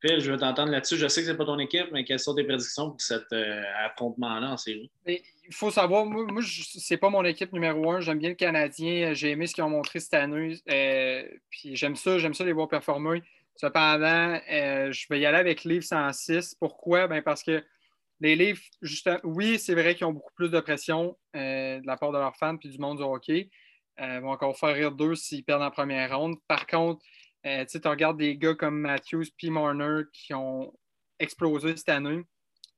Phil, 0.00 0.18
je 0.20 0.30
veux 0.30 0.38
t'entendre 0.38 0.72
là-dessus. 0.72 0.96
Je 0.96 1.08
sais 1.08 1.20
que 1.20 1.26
ce 1.26 1.32
n'est 1.32 1.36
pas 1.36 1.44
ton 1.44 1.58
équipe, 1.58 1.88
mais 1.92 2.04
quelles 2.04 2.18
sont 2.18 2.34
tes 2.34 2.44
prédictions 2.44 2.90
pour 2.90 3.00
cet 3.00 3.32
euh, 3.32 3.62
affrontement-là 3.84 4.52
en 4.52 4.56
série? 4.56 4.90
il 5.06 5.54
faut 5.54 5.70
savoir, 5.70 6.06
moi, 6.06 6.24
moi 6.24 6.42
c'est 6.42 6.96
pas 6.96 7.10
mon 7.10 7.24
équipe 7.24 7.52
numéro 7.52 7.90
un. 7.90 8.00
J'aime 8.00 8.18
bien 8.18 8.30
le 8.30 8.34
Canadien. 8.34 9.12
J'ai 9.12 9.30
aimé 9.30 9.46
ce 9.46 9.54
qu'ils 9.54 9.64
ont 9.64 9.70
montré 9.70 10.00
cette 10.00 10.14
année. 10.14 10.56
Euh, 10.70 11.24
puis 11.50 11.76
j'aime 11.76 11.96
ça, 11.96 12.18
j'aime 12.18 12.34
ça 12.34 12.44
les 12.44 12.52
voir 12.52 12.68
performer. 12.68 13.22
Cependant, 13.56 14.40
euh, 14.50 14.90
je 14.90 15.06
vais 15.10 15.20
y 15.20 15.26
aller 15.26 15.38
avec 15.38 15.64
Leafs 15.64 15.84
106. 15.84 16.54
Pourquoi? 16.54 17.06
Ben 17.08 17.20
parce 17.20 17.42
que 17.42 17.62
les 18.20 18.36
Leafs, 18.36 18.68
oui, 19.24 19.58
c'est 19.58 19.74
vrai 19.74 19.94
qu'ils 19.94 20.06
ont 20.06 20.12
beaucoup 20.12 20.32
plus 20.34 20.50
de 20.50 20.60
pression 20.60 21.16
de 21.34 21.86
la 21.86 21.96
part 21.96 22.12
de 22.12 22.18
leurs 22.18 22.36
fans 22.36 22.56
puis 22.56 22.68
du 22.68 22.78
monde 22.78 22.98
du 22.98 23.02
hockey. 23.02 23.50
ils 23.98 24.20
vont 24.20 24.30
encore 24.30 24.56
faire 24.56 24.74
rire 24.74 24.92
d'eux 24.92 25.14
s'ils 25.14 25.44
perdent 25.44 25.62
en 25.62 25.70
première 25.70 26.16
ronde. 26.16 26.36
Par 26.46 26.66
contre, 26.66 27.02
euh, 27.46 27.64
tu 27.64 27.78
regardes 27.86 28.18
des 28.18 28.36
gars 28.36 28.54
comme 28.54 28.78
Matthews 28.80 29.24
P. 29.38 29.50
Marner 29.50 30.02
qui 30.12 30.34
ont 30.34 30.72
explosé 31.18 31.76
cette 31.76 31.88
année. 31.88 32.22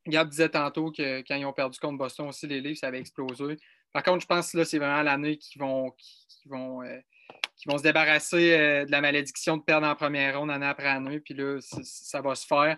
Gab 0.07 0.28
disait 0.28 0.48
tantôt 0.48 0.90
que 0.90 1.20
quand 1.22 1.37
ils 1.37 1.44
ont 1.44 1.52
perdu 1.52 1.78
contre 1.78 1.98
Boston 1.98 2.28
aussi, 2.28 2.46
les 2.46 2.61
livres, 2.61 2.78
ça 2.78 2.88
avait 2.88 3.00
explosé. 3.00 3.57
Par 3.92 4.02
contre, 4.02 4.20
je 4.20 4.26
pense 4.26 4.52
que 4.52 4.59
là, 4.59 4.64
c'est 4.64 4.78
vraiment 4.78 5.02
l'année 5.02 5.37
qu'ils 5.37 5.61
vont, 5.61 5.92
vont, 6.46 6.83
euh, 6.83 6.98
vont 7.68 7.79
se 7.79 7.83
débarrasser 7.83 8.53
euh, 8.53 8.85
de 8.85 8.90
la 8.90 9.01
malédiction 9.01 9.57
de 9.57 9.62
perdre 9.62 9.87
en 9.87 9.94
première 9.94 10.38
ronde 10.38 10.51
année 10.51 10.66
après 10.66 10.88
année. 10.88 11.20
Puis 11.20 11.35
là, 11.35 11.59
ça 11.61 12.20
va 12.20 12.35
se 12.35 12.46
faire. 12.46 12.77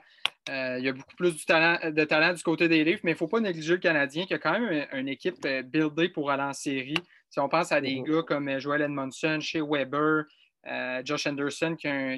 il 0.48 0.84
y 0.84 0.88
a 0.88 0.92
beaucoup 0.92 1.16
plus 1.16 1.36
de 1.36 1.44
talent, 1.44 1.90
de 1.90 2.04
talent 2.04 2.34
du 2.34 2.42
côté 2.42 2.68
des 2.68 2.84
livres, 2.84 3.00
mais 3.02 3.12
il 3.12 3.14
ne 3.14 3.18
faut 3.18 3.28
pas 3.28 3.40
négliger 3.40 3.74
le 3.74 3.78
Canadien 3.78 4.26
qui 4.26 4.34
a 4.34 4.38
quand 4.38 4.58
même 4.58 4.86
une, 4.92 5.08
équipe 5.08 5.46
buildée 5.64 6.08
pour 6.08 6.30
aller 6.30 6.42
en 6.42 6.52
série. 6.52 6.98
Si 7.30 7.40
on 7.40 7.48
pense 7.48 7.72
à 7.72 7.80
des 7.80 7.96
mm-hmm. 7.96 8.10
gars 8.10 8.22
comme 8.22 8.58
Joel 8.58 8.82
Edmondson, 8.82 9.38
chez 9.40 9.60
Weber, 9.60 10.24
euh, 10.66 11.02
Josh 11.04 11.26
Anderson 11.26 11.76
qui 11.78 11.88
a, 11.88 12.14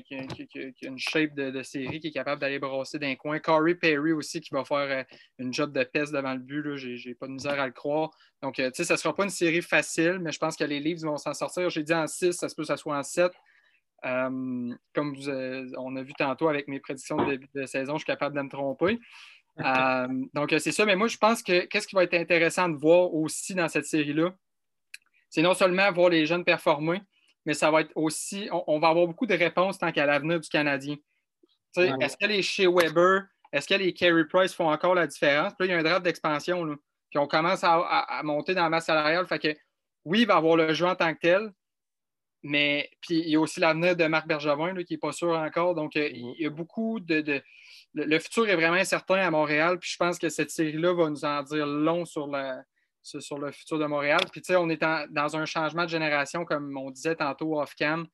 une 0.83 0.99
shape 0.99 1.35
de, 1.35 1.63
série 1.63 1.99
qui 1.99 2.09
est 2.09 2.13
capable 2.13 2.41
d'aller 2.41 2.61
brasser 2.61 2.99
d'un 2.99 3.17
coin. 3.17 3.41
Corey 3.41 3.75
Perry 3.75 4.13
aussi 4.13 4.41
qui 4.41 4.55
va 4.55 4.65
faire 4.65 4.77
euh, 4.79 5.03
une 5.39 5.53
job 5.53 5.73
de 5.73 5.83
peste 5.83 6.13
devant 6.13 6.33
le 6.33 6.39
but. 6.39 6.77
Je 6.77 7.09
n'ai 7.09 7.15
pas 7.15 7.27
de 7.27 7.33
misère 7.33 7.59
à 7.59 7.67
le 7.67 7.73
croire. 7.73 8.11
Donc, 8.43 8.61
euh, 8.61 8.71
tu 8.71 8.77
sais, 8.77 8.85
ça 8.85 8.95
ne 8.95 8.99
sera 8.99 9.15
pas 9.15 9.25
une 9.25 9.31
série 9.31 9.63
facile, 9.63 10.21
mais 10.21 10.31
je 10.31 10.39
pense 10.39 10.57
que 10.57 10.63
les 10.63 10.79
Leafs 10.79 11.03
vont 11.03 11.17
s'en 11.17 11.35
sortir. 11.35 11.69
J'ai 11.71 11.83
dit 11.83 11.95
en 11.95 12.07
6, 12.07 12.35
ça 12.35 12.49
se 12.49 12.55
peut 12.55 12.63
que 12.63 12.69
ça 12.69 12.77
soit 12.77 12.97
en 12.97 13.03
7. 13.03 13.33
comme 14.03 14.77
on 14.95 15.97
a 15.97 16.03
vu 16.03 16.13
tantôt 16.15 16.49
avec 16.49 16.69
mes 16.69 16.79
prédictions 16.79 17.17
de 17.17 17.33
début 17.33 17.49
de 17.53 17.67
saison, 17.67 17.95
je 17.95 17.99
suis 17.99 18.07
capable 18.07 18.37
de 18.37 18.43
me 18.43 18.49
tromper. 18.49 19.01
donc, 20.35 20.55
c'est 20.59 20.73
ça. 20.73 20.85
Mais 20.85 20.95
moi, 20.95 21.09
je 21.09 21.17
pense 21.17 21.43
que 21.43 21.65
qu'est-ce 21.65 21.89
qui 21.89 21.97
va 21.97 22.05
être 22.05 22.15
intéressant 22.15 22.69
de 22.69 22.77
voir 22.77 23.13
aussi 23.13 23.57
dans 23.57 23.69
cette 23.69 23.87
série-là, 23.87 24.33
c'est 25.31 25.43
non 25.43 25.55
seulement 25.55 25.91
voir 25.91 26.11
les 26.11 26.27
jeunes 26.27 26.45
performer, 26.45 27.03
mais 27.47 27.55
ça 27.55 27.71
va 27.71 27.83
être 27.83 27.93
aussi, 27.95 28.49
on, 28.51 28.79
va 28.81 28.89
avoir 28.89 29.07
beaucoup 29.07 29.25
de 29.25 29.35
réponses 29.35 29.79
tant 29.79 29.93
qu'à 29.93 30.05
l'avenir 30.05 30.41
du 30.41 30.49
Canadien. 30.49 30.97
Est-ce 31.77 32.17
que 32.17 32.27
les 32.27 32.43
chez 32.43 32.67
Weber, 32.67 33.23
est-ce 33.53 33.69
que 33.69 33.75
les 33.75 33.95
Carey 33.95 34.25
Price 34.29 34.53
font 34.53 34.69
encore 34.69 34.95
la 34.95 35.07
différence? 35.07 35.53
Puis 35.55 35.69
là, 35.69 35.75
il 35.75 35.77
y 35.77 35.79
a 35.79 35.81
un 35.81 35.89
draft 35.89 36.03
d'expansion. 36.03 36.77
Puis 37.11 37.19
on 37.19 37.29
commence 37.29 37.63
à, 37.63 38.21
monter 38.25 38.55
dans 38.55 38.65
la 38.65 38.71
masse 38.71 38.87
salariale. 38.87 39.27
Fait 39.29 39.39
que 39.39 39.57
oui, 40.05 40.23
il 40.23 40.27
va 40.27 40.37
avoir 40.37 40.57
le 40.57 40.75
jeu 40.75 40.87
en 40.87 40.97
tant 40.97 41.15
que 41.15 41.21
tel, 41.21 41.53
mais 42.43 42.91
puis 43.01 43.21
il 43.21 43.29
y 43.29 43.37
a 43.37 43.41
aussi 43.41 43.61
l'avenir 43.61 43.95
de 43.95 44.05
Marc 44.07 44.27
Bergevin 44.27 44.75
qui 44.83 44.95
n'est 44.95 44.99
pas 44.99 45.13
sûr 45.13 45.31
encore. 45.31 45.75
Donc, 45.75 45.97
euh, 45.97 46.09
il 46.13 46.41
y 46.41 46.47
a 46.47 46.51
beaucoup 46.51 46.99
de, 46.99 47.43
Le 47.95 48.19
futur 48.19 48.49
est 48.49 48.57
vraiment 48.57 48.77
incertain 48.77 49.17
à 49.17 49.31
Montréal. 49.31 49.79
Puis 49.79 49.91
je 49.93 49.97
pense 49.97 50.19
que 50.19 50.29
cette 50.29 50.51
série-là 50.51 50.95
va 50.95 51.11
nous 51.11 51.25
en 51.25 51.43
dire 51.43 51.67
long 51.67 52.05
sur 52.05 52.27
la, 52.27 52.63
sur 53.07 53.39
le 53.39 53.53
futur 53.53 53.79
de 53.79 53.87
Montréal. 53.87 54.21
Puis, 54.33 54.43
tu 54.43 54.53
sais, 54.53 54.57
on 54.57 54.69
est 54.69 54.81
dans 54.81 55.37
un 55.37 55.45
changement 55.45 55.85
de 55.85 55.91
génération, 55.91 56.45
comme 56.45 56.77
on 56.77 56.91
disait 56.91 57.15
tantôt 57.15 57.61
off-cam. 57.61 58.07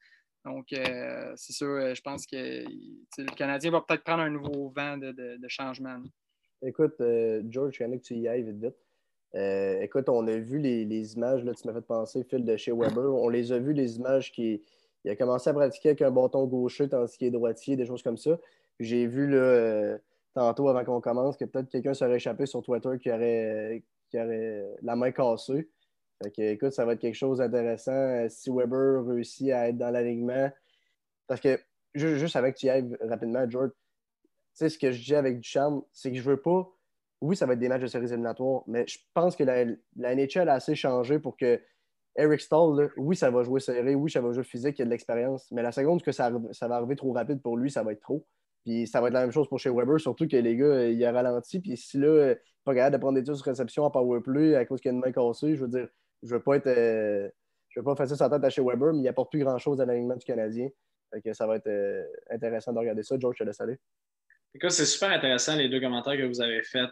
Donc, 0.44 0.72
euh, 0.72 1.32
c'est 1.36 1.52
sûr, 1.52 1.68
euh, 1.68 1.94
je 1.94 2.00
pense 2.00 2.26
que 2.26 2.36
le 2.36 3.34
Canadien 3.36 3.70
va 3.70 3.80
peut-être 3.80 4.02
prendre 4.02 4.22
un 4.22 4.30
nouveau 4.30 4.72
vent 4.74 4.96
de, 4.96 5.38
changement. 5.48 5.98
Écoute, 6.62 7.00
euh, 7.00 7.42
George, 7.48 7.74
je 7.74 7.78
connais 7.78 7.98
que 7.98 8.04
tu 8.04 8.14
y 8.14 8.28
ailles 8.28 8.42
vite 8.42 8.60
vite. 8.60 9.82
écoute, 9.82 10.08
on 10.08 10.26
a 10.26 10.36
vu 10.36 10.58
les, 10.58 11.14
images, 11.14 11.44
là, 11.44 11.54
tu 11.54 11.66
m'as 11.66 11.74
fait 11.74 11.86
penser, 11.86 12.24
Phil, 12.24 12.44
de 12.44 12.56
chez 12.56 12.72
Weber. 12.72 13.14
On 13.14 13.28
les 13.28 13.52
a 13.52 13.58
vues, 13.58 13.72
les 13.72 13.96
images 13.96 14.32
qui. 14.32 14.62
Il 15.04 15.10
a 15.10 15.16
commencé 15.16 15.50
à 15.50 15.52
pratiquer 15.52 15.88
avec 15.88 16.02
un 16.02 16.12
bâton 16.12 16.46
gaucher 16.46 16.88
tandis 16.88 17.18
qu'il 17.18 17.26
est 17.26 17.32
droitier, 17.32 17.74
des 17.74 17.86
choses 17.86 18.04
comme 18.04 18.16
ça. 18.16 18.38
J'ai 18.78 19.08
vu 19.08 19.28
là, 19.28 19.98
tantôt, 20.32 20.68
avant 20.68 20.84
qu'on 20.84 21.00
commence, 21.00 21.36
que 21.36 21.44
peut-être 21.44 21.68
quelqu'un 21.68 21.92
serait 21.92 22.16
échappé 22.16 22.46
sur 22.46 22.62
Twitter 22.62 22.90
qui 23.00 23.10
aurait, 23.10 23.82
qui 24.12 24.20
aurait 24.20 24.64
la 24.82 24.94
main 24.94 25.10
cassée. 25.10 25.68
écoute, 26.36 26.72
ça 26.72 26.84
va 26.84 26.92
être 26.92 27.00
quelque 27.00 27.16
chose 27.16 27.38
d'intéressant 27.38 27.92
euh, 27.92 28.28
si 28.28 28.50
Weber 28.50 29.04
réussit 29.06 29.50
à 29.50 29.68
être 29.68 29.78
dans 29.78 29.90
l'alignement. 29.90 30.50
Parce 31.26 31.40
que, 31.40 31.58
juste 31.94 32.36
avec 32.36 32.56
tu 32.56 32.66
y 32.66 32.70
ailles 32.70 32.94
rapidement, 33.00 33.48
George, 33.48 33.70
tu 33.70 34.28
sais, 34.52 34.68
ce 34.68 34.78
que 34.78 34.92
je 34.92 35.02
dis 35.02 35.14
avec 35.14 35.40
Duchamp, 35.40 35.86
c'est 35.92 36.10
que 36.10 36.18
je 36.18 36.22
veux 36.22 36.40
pas. 36.40 36.70
Oui, 37.22 37.36
ça 37.36 37.46
va 37.46 37.54
être 37.54 37.58
des 37.58 37.68
matchs 37.68 37.82
de 37.82 37.86
séries 37.86 38.08
éliminatoires, 38.08 38.64
mais 38.66 38.84
je 38.86 38.98
pense 39.14 39.34
que 39.34 39.44
la, 39.44 39.64
la 39.96 40.14
NHL 40.14 40.48
a 40.48 40.54
assez 40.54 40.74
changé 40.74 41.18
pour 41.18 41.36
que 41.36 41.60
Eric 42.16 42.40
Stahl, 42.40 42.90
oui, 42.98 43.16
ça 43.16 43.30
va 43.30 43.42
jouer 43.44 43.60
serré, 43.60 43.94
oui, 43.94 44.10
ça 44.10 44.20
va 44.20 44.32
jouer 44.32 44.44
physique, 44.44 44.78
il 44.78 44.80
y 44.80 44.82
a 44.82 44.84
de 44.84 44.90
l'expérience, 44.90 45.50
mais 45.52 45.62
la 45.62 45.72
seconde 45.72 46.02
que 46.02 46.12
ça 46.12 46.30
va 46.30 46.74
arriver 46.74 46.96
trop 46.96 47.12
rapide 47.12 47.40
pour 47.40 47.56
lui, 47.56 47.70
ça 47.70 47.82
va 47.82 47.92
être 47.92 48.02
trop. 48.02 48.26
Puis 48.64 48.86
ça 48.86 49.00
va 49.00 49.08
être 49.08 49.14
la 49.14 49.20
même 49.20 49.32
chose 49.32 49.48
pour 49.48 49.58
chez 49.58 49.70
Weber, 49.70 50.00
surtout 50.00 50.28
que 50.28 50.36
les 50.36 50.56
gars, 50.56 50.64
euh, 50.64 50.90
il 50.90 51.04
a 51.04 51.12
ralenti. 51.12 51.60
Puis 51.60 51.76
si 51.76 51.98
là, 51.98 52.06
euh, 52.06 52.34
pas 52.64 52.74
capable 52.74 52.96
de 52.96 53.00
prendre 53.00 53.18
des 53.18 53.24
tirs 53.24 53.36
sur 53.36 53.44
réception 53.44 53.84
en 53.84 53.90
powerplay 53.90 54.54
à 54.54 54.64
cause 54.64 54.80
qu'il 54.80 54.90
y 54.90 54.94
a 54.94 54.94
une 54.94 55.00
main 55.00 55.12
cassée, 55.12 55.56
je 55.56 55.62
veux 55.62 55.68
dire, 55.68 55.88
je 56.22 56.34
veux 56.34 56.42
pas 56.42 56.56
être. 56.56 56.68
Euh, 56.68 57.28
je 57.68 57.80
veux 57.80 57.84
pas 57.84 57.96
faire 57.96 58.08
ça 58.08 58.16
sa 58.16 58.30
tête 58.30 58.44
à 58.44 58.50
chez 58.50 58.62
Weber, 58.62 58.92
mais 58.92 59.00
il 59.00 59.08
apporte 59.08 59.30
plus 59.30 59.40
grand-chose 59.40 59.80
à 59.80 59.86
l'alignement 59.86 60.16
du 60.16 60.24
Canadien. 60.24 60.68
que 61.24 61.32
ça 61.32 61.46
va 61.46 61.56
être 61.56 61.70
intéressant 62.30 62.72
de 62.72 62.78
regarder 62.78 63.02
ça. 63.02 63.18
George, 63.18 63.36
je 63.38 63.44
te 63.44 63.48
laisse 63.48 63.60
aller. 63.60 63.78
Écoute, 64.54 64.70
c'est 64.72 64.84
super 64.84 65.10
intéressant 65.10 65.56
les 65.56 65.70
deux 65.70 65.80
commentaires 65.80 66.18
que 66.18 66.26
vous 66.26 66.42
avez 66.42 66.62
faits. 66.62 66.90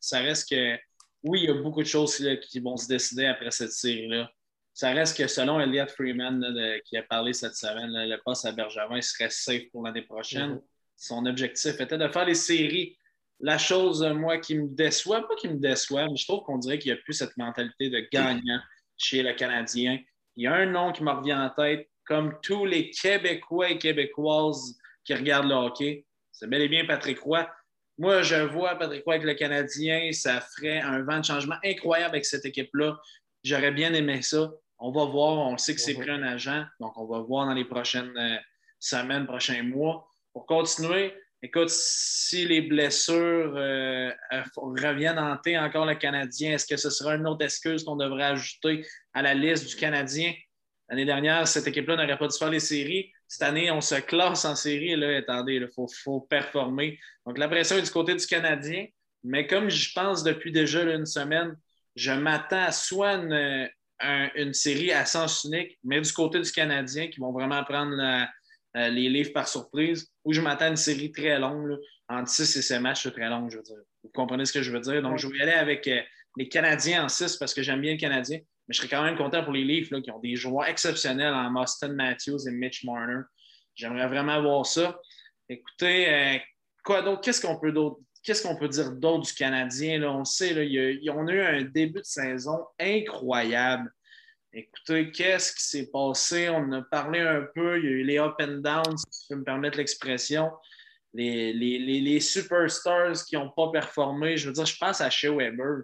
ça 0.00 0.18
reste 0.18 0.50
que, 0.50 0.74
oui, 1.22 1.42
il 1.44 1.48
y 1.48 1.50
a 1.50 1.62
beaucoup 1.62 1.80
de 1.80 1.86
choses 1.86 2.16
qui 2.42 2.58
vont 2.58 2.76
se 2.76 2.88
décider 2.88 3.26
après 3.26 3.52
cette 3.52 3.70
série-là. 3.70 4.28
Ça 4.74 4.90
reste 4.90 5.16
que 5.16 5.28
selon 5.28 5.60
Elliot 5.60 5.86
Freeman, 5.86 6.44
qui 6.84 6.96
a 6.96 7.04
parlé 7.04 7.32
cette 7.32 7.54
semaine, 7.54 7.92
le 7.92 8.16
poste 8.24 8.44
à 8.46 8.50
Bergevin 8.50 9.00
serait 9.00 9.30
safe 9.30 9.70
pour 9.70 9.84
l'année 9.84 10.02
prochaine. 10.02 10.56
Mm-hmm 10.56 10.69
son 11.00 11.24
objectif 11.24 11.80
était 11.80 11.96
de 11.96 12.08
faire 12.08 12.26
les 12.26 12.34
séries. 12.34 12.96
La 13.40 13.56
chose, 13.56 14.04
moi, 14.14 14.36
qui 14.36 14.54
me 14.54 14.68
déçoit, 14.68 15.26
pas 15.26 15.34
qui 15.34 15.48
me 15.48 15.56
déçoit, 15.56 16.06
mais 16.06 16.16
je 16.16 16.26
trouve 16.26 16.42
qu'on 16.42 16.58
dirait 16.58 16.78
qu'il 16.78 16.92
n'y 16.92 16.98
a 16.98 17.02
plus 17.02 17.14
cette 17.14 17.34
mentalité 17.38 17.88
de 17.88 18.06
gagnant 18.12 18.60
chez 18.98 19.22
le 19.22 19.32
Canadien. 19.32 19.98
Il 20.36 20.44
y 20.44 20.46
a 20.46 20.54
un 20.54 20.66
nom 20.66 20.92
qui 20.92 21.02
me 21.02 21.10
revient 21.10 21.34
en 21.34 21.48
tête, 21.48 21.88
comme 22.04 22.38
tous 22.42 22.66
les 22.66 22.90
Québécois 22.90 23.70
et 23.70 23.78
Québécoises 23.78 24.78
qui 25.02 25.14
regardent 25.14 25.48
le 25.48 25.54
hockey. 25.54 26.04
C'est 26.32 26.48
bel 26.48 26.60
et 26.60 26.68
bien 26.68 26.84
Patrick 26.84 27.18
Roy. 27.20 27.48
Moi, 27.96 28.20
je 28.20 28.36
vois 28.36 28.74
Patrick 28.76 29.02
Roy 29.04 29.14
avec 29.14 29.26
le 29.26 29.34
Canadien, 29.34 30.12
ça 30.12 30.42
ferait 30.42 30.80
un 30.80 31.02
vent 31.02 31.20
de 31.20 31.24
changement 31.24 31.56
incroyable 31.64 32.14
avec 32.14 32.26
cette 32.26 32.44
équipe-là. 32.44 32.98
J'aurais 33.42 33.72
bien 33.72 33.94
aimé 33.94 34.20
ça. 34.20 34.50
On 34.78 34.92
va 34.92 35.06
voir, 35.06 35.38
on 35.48 35.56
sait 35.56 35.74
que 35.74 35.80
c'est 35.80 35.94
pris 35.94 36.10
un 36.10 36.22
agent, 36.22 36.64
donc 36.78 36.92
on 36.98 37.06
va 37.06 37.20
voir 37.20 37.46
dans 37.46 37.54
les 37.54 37.64
prochaines 37.64 38.16
euh, 38.18 38.36
semaines, 38.78 39.26
prochains 39.26 39.62
mois 39.62 40.09
pour 40.32 40.46
continuer, 40.46 41.14
écoute, 41.42 41.70
si 41.70 42.46
les 42.46 42.62
blessures 42.62 43.54
euh, 43.56 44.10
euh, 44.32 44.42
reviennent 44.56 45.18
hanter 45.18 45.58
encore 45.58 45.86
le 45.86 45.94
Canadien, 45.94 46.52
est-ce 46.52 46.66
que 46.66 46.76
ce 46.76 46.90
sera 46.90 47.14
une 47.14 47.26
autre 47.26 47.44
excuse 47.44 47.84
qu'on 47.84 47.96
devrait 47.96 48.24
ajouter 48.24 48.86
à 49.14 49.22
la 49.22 49.34
liste 49.34 49.68
du 49.68 49.76
Canadien? 49.76 50.32
L'année 50.88 51.04
dernière, 51.04 51.46
cette 51.46 51.66
équipe-là 51.66 51.96
n'aurait 51.96 52.18
pas 52.18 52.26
dû 52.26 52.36
faire 52.36 52.50
les 52.50 52.60
séries. 52.60 53.12
Cette 53.28 53.42
année, 53.42 53.70
on 53.70 53.80
se 53.80 53.94
classe 53.94 54.44
en 54.44 54.56
série. 54.56 54.96
Là, 54.96 55.18
attendez, 55.18 55.54
il 55.54 55.68
faut, 56.04 56.20
performer. 56.20 56.98
Donc, 57.24 57.38
la 57.38 57.48
pression 57.48 57.76
est 57.76 57.82
du 57.82 57.90
côté 57.90 58.14
du 58.14 58.26
Canadien. 58.26 58.86
Mais 59.22 59.46
comme 59.46 59.70
je 59.70 59.92
pense 59.92 60.24
depuis 60.24 60.50
déjà 60.50 60.82
une 60.82 61.06
semaine, 61.06 61.54
je 61.94 62.10
m'attends 62.10 62.64
à 62.64 62.72
soit 62.72 63.12
une, 63.12 63.68
une, 64.34 64.54
série 64.54 64.92
à 64.92 65.04
sens 65.04 65.44
unique, 65.44 65.78
mais 65.84 66.00
du 66.00 66.12
côté 66.12 66.40
du 66.40 66.50
Canadien, 66.50 67.08
qui 67.08 67.20
vont 67.20 67.30
vraiment 67.30 67.62
prendre 67.62 67.92
la, 67.94 68.28
euh, 68.76 68.88
les 68.88 69.08
livres 69.08 69.32
par 69.32 69.48
surprise, 69.48 70.08
ou 70.24 70.32
je 70.32 70.40
m'attends 70.40 70.66
à 70.66 70.68
une 70.68 70.76
série 70.76 71.10
très 71.10 71.38
longue, 71.38 71.76
entre 72.08 72.30
6 72.30 72.56
et 72.56 72.62
7 72.62 72.80
matchs 72.80 73.10
très 73.12 73.28
longs, 73.28 73.48
je 73.48 73.56
veux 73.56 73.62
dire. 73.62 73.76
Vous 74.02 74.10
comprenez 74.14 74.44
ce 74.44 74.52
que 74.52 74.62
je 74.62 74.70
veux 74.70 74.80
dire? 74.80 75.02
Donc, 75.02 75.18
je 75.18 75.26
vais 75.28 75.38
y 75.38 75.42
aller 75.42 75.52
avec 75.52 75.86
euh, 75.88 76.00
les 76.36 76.48
Canadiens 76.48 77.04
en 77.04 77.08
6 77.08 77.36
parce 77.36 77.54
que 77.54 77.62
j'aime 77.62 77.80
bien 77.80 77.92
le 77.92 77.98
Canadien, 77.98 78.38
mais 78.38 78.74
je 78.74 78.78
serais 78.78 78.88
quand 78.88 79.02
même 79.02 79.16
content 79.16 79.42
pour 79.42 79.52
les 79.52 79.64
livres 79.64 79.98
qui 79.98 80.10
ont 80.10 80.20
des 80.20 80.36
joueurs 80.36 80.68
exceptionnels 80.68 81.34
en 81.34 81.54
Austin 81.60 81.92
Matthews 81.92 82.48
et 82.48 82.52
Mitch 82.52 82.84
Marner. 82.84 83.22
J'aimerais 83.74 84.08
vraiment 84.08 84.40
voir 84.40 84.66
ça. 84.66 85.00
Écoutez, 85.48 86.08
euh, 86.08 86.38
quoi 86.84 87.02
d'autre? 87.02 87.22
Qu'est-ce 87.22 87.44
qu'on 87.44 87.58
peut 87.58 87.72
d'autre? 87.72 87.98
Qu'est-ce 88.22 88.42
qu'on 88.42 88.56
peut 88.56 88.68
dire 88.68 88.92
d'autre 88.92 89.26
du 89.26 89.34
Canadien? 89.34 89.98
Là? 89.98 90.12
On 90.12 90.24
sait, 90.24 90.52
là, 90.52 90.62
il 90.62 91.08
a, 91.08 91.14
on 91.14 91.26
a 91.26 91.32
eu 91.32 91.40
un 91.40 91.62
début 91.62 92.00
de 92.00 92.04
saison 92.04 92.58
incroyable. 92.78 93.90
Écoutez, 94.52 95.12
qu'est-ce 95.12 95.54
qui 95.54 95.62
s'est 95.62 95.90
passé? 95.92 96.48
On 96.48 96.72
a 96.72 96.82
parlé 96.82 97.20
un 97.20 97.42
peu. 97.54 97.78
Il 97.78 97.84
y 97.84 97.88
a 97.88 97.90
eu 97.90 98.02
les 98.02 98.18
up 98.18 98.34
and 98.40 98.58
downs, 98.58 98.98
si 99.10 99.22
tu 99.22 99.26
peux 99.28 99.36
me 99.36 99.44
permettre 99.44 99.78
l'expression. 99.78 100.50
Les, 101.12 102.20
superstars 102.20 103.24
qui 103.24 103.36
n'ont 103.36 103.50
pas 103.50 103.70
performé. 103.70 104.36
Je 104.36 104.48
veux 104.48 104.52
dire, 104.52 104.66
je 104.66 104.76
pense 104.76 105.00
à 105.00 105.08
Shea 105.08 105.30
Weber. 105.30 105.82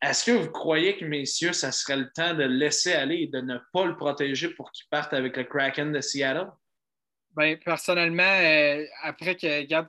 Est-ce 0.00 0.24
que 0.26 0.30
vous 0.30 0.50
croyez 0.50 0.96
que, 0.96 1.04
messieurs, 1.04 1.52
ça 1.52 1.72
serait 1.72 1.96
le 1.96 2.10
temps 2.12 2.34
de 2.34 2.44
le 2.44 2.54
laisser 2.54 2.92
aller 2.92 3.22
et 3.22 3.26
de 3.26 3.40
ne 3.40 3.58
pas 3.72 3.84
le 3.84 3.96
protéger 3.96 4.48
pour 4.50 4.70
qu'il 4.70 4.86
parte 4.90 5.12
avec 5.12 5.36
le 5.36 5.42
Kraken 5.42 5.90
de 5.90 6.00
Seattle? 6.00 6.46
Ben, 7.34 7.58
personnellement, 7.58 8.22
euh, 8.22 8.84
après 9.02 9.34
que 9.34 9.62
Gab 9.62 9.88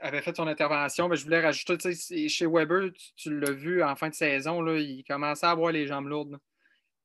avait 0.00 0.22
fait 0.22 0.34
son 0.34 0.46
intervention, 0.46 1.08
ben, 1.08 1.14
je 1.14 1.24
voulais 1.24 1.40
rajouter, 1.40 1.94
chez 2.28 2.46
Weber, 2.46 2.90
tu, 3.16 3.38
l'as 3.38 3.52
vu 3.52 3.82
en 3.82 3.94
fin 3.96 4.08
de 4.08 4.14
saison, 4.14 4.62
là, 4.62 4.78
il 4.78 5.04
commençait 5.04 5.46
à 5.46 5.50
avoir 5.50 5.72
les 5.72 5.86
jambes 5.86 6.08
lourdes. 6.08 6.38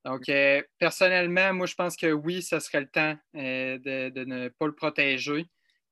Donc, 0.05 0.27
euh, 0.29 0.61
personnellement, 0.79 1.53
moi, 1.53 1.65
je 1.65 1.75
pense 1.75 1.95
que 1.95 2.11
oui, 2.11 2.41
ce 2.41 2.59
serait 2.59 2.81
le 2.81 2.89
temps 2.89 3.15
euh, 3.35 3.77
de, 3.79 4.23
ne 4.25 4.49
pas 4.49 4.65
le 4.65 4.75
protéger. 4.75 5.45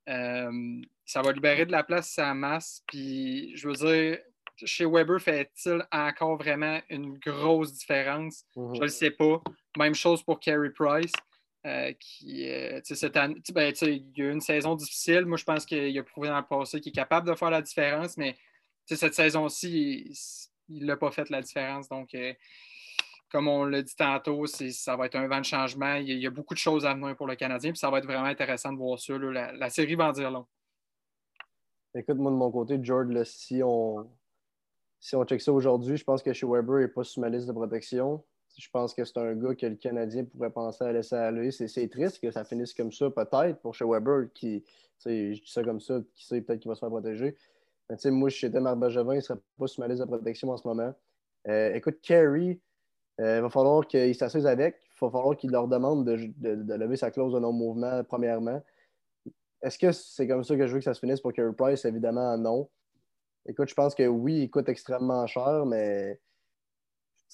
ça 0.06 1.22
va 1.22 1.32
libérer 1.32 1.66
de 1.66 1.72
la 1.72 1.84
place 1.84 2.20
à 2.20 2.34
masse. 2.34 2.84
Puis, 2.88 3.56
je 3.56 3.68
veux 3.68 3.76
dire, 3.76 4.20
chez 4.64 4.86
Weber, 4.86 5.20
fait-il 5.22 5.86
encore 5.92 6.38
vraiment 6.38 6.80
une 6.90 7.18
grosse 7.18 7.74
différence? 7.74 8.46
Je 8.56 8.62
ne 8.62 8.82
le 8.82 8.88
sais 8.88 9.12
pas. 9.12 9.42
Même 9.78 9.96
chose 9.96 10.22
pour 10.24 10.40
Carey 10.40 10.72
Price. 10.72 11.14
Euh, 11.64 11.94
qui, 12.00 12.50
euh, 12.50 12.82
cette 12.84 13.16
année, 13.16 13.40
ben, 13.54 13.72
il 13.82 14.04
y 14.18 14.22
a 14.24 14.26
eu 14.26 14.32
une 14.32 14.42
saison 14.42 14.74
difficile. 14.74 15.28
Moi, 15.28 15.38
je 15.38 15.44
pense 15.44 15.64
qu'il 15.64 15.96
a 15.96 16.04
prouvé 16.04 16.30
dans 16.30 16.40
le 16.40 16.44
passé 16.44 16.82
qu'il 16.82 16.90
est 16.90 16.96
capable 16.96 17.30
de 17.30 17.36
faire 17.36 17.52
la 17.52 17.62
différence, 17.62 18.18
mais 18.18 18.36
cette 18.88 19.14
saison-ci, 19.14 20.12
il 20.70 20.86
n'a 20.88 20.98
pas 20.98 21.12
fait 21.12 21.30
la 21.30 21.40
différence. 21.40 21.88
Donc, 21.88 22.16
euh, 22.16 22.34
comme 23.32 23.48
on 23.48 23.64
l'a 23.64 23.82
dit 23.82 23.96
tantôt, 23.96 24.46
ça 24.46 24.96
va 24.96 25.06
être 25.06 25.16
un 25.16 25.28
vent 25.28 25.40
de 25.40 25.46
changement. 25.46 25.96
Il 25.96 26.20
y, 26.20 26.28
a, 26.28 26.30
beaucoup 26.30 26.54
de 26.54 26.60
choses 26.60 26.86
à 26.86 26.94
venir 26.94 27.16
pour 27.16 27.28
le 27.28 27.36
Canadien, 27.36 27.72
puis 27.72 27.80
ça 27.80 27.90
va 27.90 28.00
être 28.00 28.06
vraiment 28.06 28.26
intéressant 28.26 28.74
de 28.74 28.78
voir 28.78 29.00
ça. 29.00 29.14
La, 29.18 29.70
série 29.70 29.96
va 29.96 30.10
en 30.10 30.12
dire 30.12 30.30
long. 30.30 30.46
Écoute, 31.96 32.18
moi, 32.18 32.32
de 32.32 32.36
mon 32.36 32.52
côté, 32.52 32.78
George, 32.82 33.24
si 33.24 33.62
on 33.64 34.10
si 35.00 35.16
on 35.16 35.26
check 35.26 35.42
ça 35.42 35.52
aujourd'hui, 35.52 35.98
je 35.98 36.04
pense 36.04 36.22
que 36.22 36.32
chez 36.32 36.46
Weber, 36.46 36.80
il 36.80 36.82
n'est 36.84 36.88
pas 36.88 37.04
sur 37.04 37.22
ma 37.22 37.30
liste 37.30 37.48
de 37.48 37.54
protection. 37.54 38.24
Je 38.56 38.70
pense 38.70 38.94
que 38.94 39.04
c'est 39.04 39.18
un 39.18 39.34
gars 39.34 39.56
que 39.56 39.66
le 39.66 39.76
Canadien 39.76 40.26
pourrait 40.26 40.52
penser 40.52 40.84
à 40.84 40.92
laisser 40.92 41.16
aller. 41.16 41.52
C'est 41.52 41.88
triste 41.90 42.20
que 42.20 42.30
ça 42.30 42.44
finisse 42.44 42.74
comme 42.74 42.92
ça, 42.92 43.10
peut-être, 43.10 43.60
pour 43.62 43.74
chez 43.74 43.86
Weber, 43.86 44.28
qui, 44.34 44.64
je 45.04 45.34
dis 45.34 45.42
ça 45.46 45.64
comme 45.64 45.80
ça, 45.80 46.02
qui 46.14 46.26
sait 46.26 46.42
peut-être 46.42 46.60
qu'il 46.60 46.70
va 46.70 46.76
se 46.76 46.82
faire 46.82 46.90
protéger. 46.90 47.36
Mais 47.90 48.12
moi, 48.12 48.30
si 48.30 48.40
j'étais 48.40 48.60
Marc 48.60 48.78
Bergevin, 48.78 49.14
il 49.14 49.18
ne 49.18 49.22
serait 49.22 49.40
pas 49.58 49.68
sur 49.68 49.80
ma 49.82 49.88
liste 49.88 50.02
de 50.02 50.08
protection 50.08 50.50
en 50.50 50.58
ce 50.58 50.68
moment. 50.68 50.94
Euh, 51.48 51.74
écoute, 51.74 52.00
Kerry, 52.02 52.62
euh, 53.22 53.38
il 53.38 53.42
va 53.42 53.50
falloir 53.50 53.88
qu'il 53.88 54.16
s'assise 54.16 54.46
avec. 54.46 54.76
Il 54.96 55.06
va 55.06 55.12
falloir 55.12 55.38
qu'il 55.38 55.52
leur 55.52 55.68
demande 55.68 56.06
de, 56.06 56.76
lever 56.76 56.98
sa 56.98 57.12
clause 57.12 57.34
de 57.34 57.40
non-mouvement, 57.40 58.04
premièrement. 58.04 58.62
Est-ce 59.62 59.78
que 59.78 59.92
c'est 59.92 60.28
comme 60.28 60.44
ça 60.44 60.56
que 60.58 60.68
je 60.68 60.74
veux 60.74 60.80
que 60.80 60.86
ça 60.86 60.94
se 60.94 61.00
finisse 61.00 61.22
pour 61.22 61.34
Kerry 61.34 61.54
Price? 61.54 61.86
Évidemment, 61.86 62.38
non. 62.38 62.70
Écoute, 63.48 63.70
je 63.70 63.76
pense 63.76 63.96
que 63.96 64.08
oui, 64.08 64.44
il 64.44 64.50
coûte 64.50 64.70
extrêmement 64.70 65.26
cher, 65.28 65.66
mais 65.66 66.20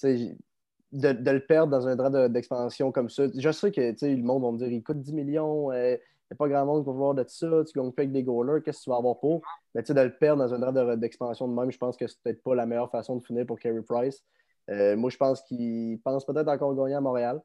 de, 0.02 1.30
le 1.30 1.40
perdre 1.40 1.70
dans 1.70 1.86
un 1.86 1.96
droit 1.96 2.28
d'expansion 2.28 2.92
comme 2.92 3.08
ça. 3.08 3.24
Je 3.34 3.50
sais 3.50 3.70
que 3.70 3.80
le 3.80 4.22
monde 4.22 4.42
va 4.42 4.52
me 4.52 4.58
dire 4.58 4.68
il 4.68 4.82
coûte 4.82 5.00
10 5.00 5.12
millions, 5.12 5.72
il 5.72 5.76
euh, 5.76 5.90
n'y 5.96 5.96
a 6.32 6.36
pas 6.36 6.48
grand 6.48 6.66
monde 6.66 6.82
qui 6.82 6.86
va 6.86 6.92
vouloir 6.92 7.14
de 7.14 7.24
ça, 7.26 7.46
tu 7.66 7.78
gagnes 7.78 7.92
pas 7.92 8.02
avec 8.02 8.12
des 8.12 8.22
goalers, 8.22 8.62
qu'est-ce 8.62 8.78
que 8.78 8.84
tu 8.84 8.90
vas 8.90 8.96
avoir 8.96 9.18
pour? 9.18 9.42
Mais 9.74 9.82
de 9.82 10.00
le 10.00 10.16
perdre 10.16 10.42
dans 10.42 10.54
un 10.54 10.58
droit 10.58 10.96
d'expansion 10.96 11.48
de, 11.48 11.54
même, 11.54 11.70
je 11.70 11.78
pense 11.78 11.96
que 11.96 12.06
c'est 12.06 12.20
peut-être 12.22 12.42
pas 12.42 12.54
la 12.54 12.66
meilleure 12.66 12.90
façon 12.90 13.16
de 13.16 13.22
finir 13.22 13.46
pour 13.46 13.58
Carey 13.58 13.82
Price. 13.82 14.22
Euh, 14.70 14.96
moi, 14.96 15.10
je 15.10 15.16
pense 15.16 15.42
qu'il 15.42 16.00
pense 16.02 16.26
peut-être 16.26 16.48
encore 16.48 16.74
gagner 16.74 16.94
à 16.94 17.00
Montréal. 17.00 17.40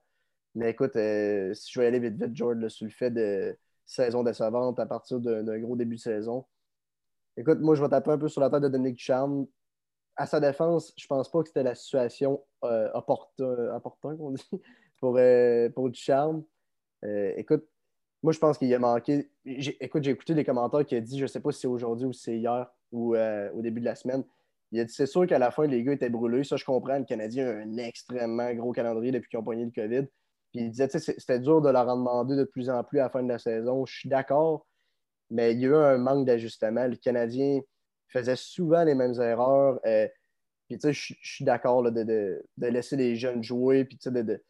Mais 0.55 0.71
écoute, 0.71 0.95
euh, 0.95 1.53
si 1.53 1.71
je 1.71 1.79
vais 1.79 1.87
aller 1.87 1.99
vite, 1.99 2.21
vite, 2.21 2.35
George, 2.35 2.67
sur 2.67 2.85
le 2.85 2.91
fait 2.91 3.11
de 3.11 3.57
saison 3.85 4.23
décevante 4.23 4.79
à 4.79 4.85
partir 4.85 5.19
d'un 5.19 5.59
gros 5.59 5.75
début 5.75 5.95
de 5.95 6.01
saison. 6.01 6.45
Écoute, 7.37 7.59
moi, 7.59 7.75
je 7.75 7.83
vais 7.83 7.89
taper 7.89 8.11
un 8.11 8.17
peu 8.17 8.27
sur 8.27 8.41
la 8.41 8.49
tête 8.49 8.61
de 8.61 8.67
Dominique 8.69 8.99
Charme 8.99 9.47
à 10.15 10.25
sa 10.25 10.39
défense, 10.39 10.93
je 10.97 11.07
pense 11.07 11.29
pas 11.29 11.41
que 11.41 11.47
c'était 11.47 11.63
la 11.63 11.75
situation 11.75 12.43
euh, 12.63 12.91
opportune, 12.93 13.79
qu'on 14.17 14.31
dit, 14.31 14.49
pour, 14.99 15.17
euh, 15.17 15.69
pour 15.69 15.89
du 15.89 15.99
charme. 15.99 16.43
Euh, 17.03 17.33
écoute, 17.35 17.65
moi, 18.21 18.31
je 18.31 18.39
pense 18.39 18.57
qu'il 18.57 18.73
a 18.73 18.79
manqué. 18.79 19.29
Écoute, 19.45 20.03
j'ai 20.03 20.11
écouté 20.11 20.33
les 20.33 20.45
commentaires 20.45 20.85
qui 20.85 20.95
a 20.95 21.01
dit, 21.01 21.17
je 21.17 21.23
ne 21.23 21.27
sais 21.27 21.41
pas 21.41 21.51
si 21.51 21.61
c'est 21.61 21.67
aujourd'hui 21.67 22.05
ou 22.05 22.13
si 22.13 22.23
c'est 22.23 22.37
hier 22.37 22.71
ou 22.91 23.15
au 23.17 23.61
début 23.61 23.81
de 23.81 23.85
la 23.85 23.95
semaine. 23.95 24.23
Il 24.73 24.79
a 24.79 24.85
dit 24.85 24.93
c'est 24.93 25.05
sûr 25.05 25.27
qu'à 25.27 25.37
la 25.37 25.51
fin, 25.51 25.67
les 25.67 25.83
gars 25.83 25.93
étaient 25.93 26.09
brûlés. 26.09 26.43
Ça, 26.43 26.57
je 26.57 26.65
comprends. 26.65 26.97
Le 26.97 27.05
Canadien 27.05 27.47
a 27.47 27.51
un 27.51 27.77
extrêmement 27.77 28.51
gros 28.55 28.71
calendrier 28.71 29.11
depuis 29.11 29.29
qu'ils 29.29 29.37
ont 29.37 29.43
pogné 29.43 29.65
le 29.65 29.71
COVID. 29.71 30.07
Puis 30.51 30.61
il 30.61 30.71
disait 30.71 30.89
c'était 30.89 31.39
dur 31.39 31.61
de 31.61 31.69
leur 31.69 31.87
en 31.87 31.95
demander 31.95 32.35
de 32.35 32.43
plus 32.43 32.71
en 32.71 32.83
plus 32.83 32.99
à 32.99 33.03
la 33.03 33.09
fin 33.11 33.21
de 33.21 33.29
la 33.29 33.37
saison. 33.37 33.85
Je 33.85 33.93
suis 33.93 34.09
d'accord, 34.09 34.65
mais 35.29 35.53
il 35.53 35.59
y 35.59 35.65
a 35.65 35.69
eu 35.69 35.75
un 35.75 35.99
manque 35.99 36.25
d'ajustement. 36.25 36.87
Le 36.87 36.95
Canadien 36.95 37.61
faisait 38.07 38.35
souvent 38.35 38.83
les 38.83 38.95
mêmes 38.95 39.13
erreurs. 39.21 39.79
Euh, 39.85 40.07
puis, 40.67 40.79
tu 40.79 40.91
sais, 40.91 40.93
je 40.93 41.15
suis 41.21 41.45
d'accord 41.45 41.83
de, 41.83 42.43
laisser 42.57 42.95
les 42.95 43.15
jeunes 43.15 43.43
jouer, 43.43 43.85
puis, 43.85 43.97
tu 43.97 44.09
sais, 44.09 44.41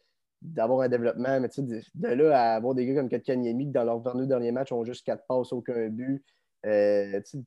d'avoir 0.41 0.81
un 0.81 0.89
développement. 0.89 1.41
Mais, 1.41 1.49
tu 1.49 1.67
sais, 1.67 1.81
de, 1.95 2.07
là 2.07 2.39
à 2.39 2.55
avoir 2.55 2.75
des 2.75 2.85
gars 2.85 2.95
comme 2.95 3.09
Katkaniemi 3.09 3.65
qui, 3.65 3.71
dans 3.71 3.83
leurs 3.83 3.99
22 3.99 4.27
derniers 4.27 4.51
matchs, 4.53 4.71
ont 4.71 4.85
juste 4.85 5.05
quatre 5.05 5.25
passes, 5.27 5.51
aucun 5.51 5.89
but. 5.89 6.23
Euh, 6.65 7.19
tu 7.21 7.39
sais, 7.39 7.43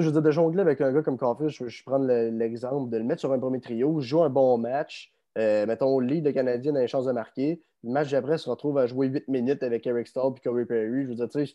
je 0.00 0.06
veux 0.06 0.12
dire, 0.12 0.22
de 0.22 0.30
jongler 0.30 0.60
avec 0.60 0.80
un 0.80 0.92
gars 0.92 1.02
comme 1.02 1.18
Caulfield, 1.18 1.50
je, 1.50 1.82
prends 1.84 1.98
l'exemple 1.98 2.90
de 2.90 2.96
le 2.96 3.04
mettre 3.04 3.20
sur 3.20 3.32
un 3.32 3.38
premier 3.38 3.60
trio, 3.60 4.00
jouer 4.00 4.22
un 4.22 4.30
bon 4.30 4.56
match, 4.56 5.12
euh, 5.38 5.66
mettons, 5.66 5.98
lead 5.98 6.24
de 6.24 6.30
Canadien 6.30 6.74
a 6.76 6.80
les 6.80 6.88
chances 6.88 7.06
de 7.06 7.12
marquer. 7.12 7.62
Le 7.84 7.90
match 7.90 8.10
d'après 8.10 8.38
se 8.38 8.48
retrouve 8.48 8.78
à 8.78 8.86
jouer 8.86 9.08
8 9.08 9.28
minutes 9.28 9.62
avec 9.62 9.86
Eric 9.86 10.06
Stahl 10.06 10.32
et 10.36 10.40
Corey 10.40 10.64
Perry. 10.64 11.04
Je 11.04 11.08
veux 11.08 11.14
dire, 11.14 11.28
tu 11.28 11.46
sais, 11.46 11.54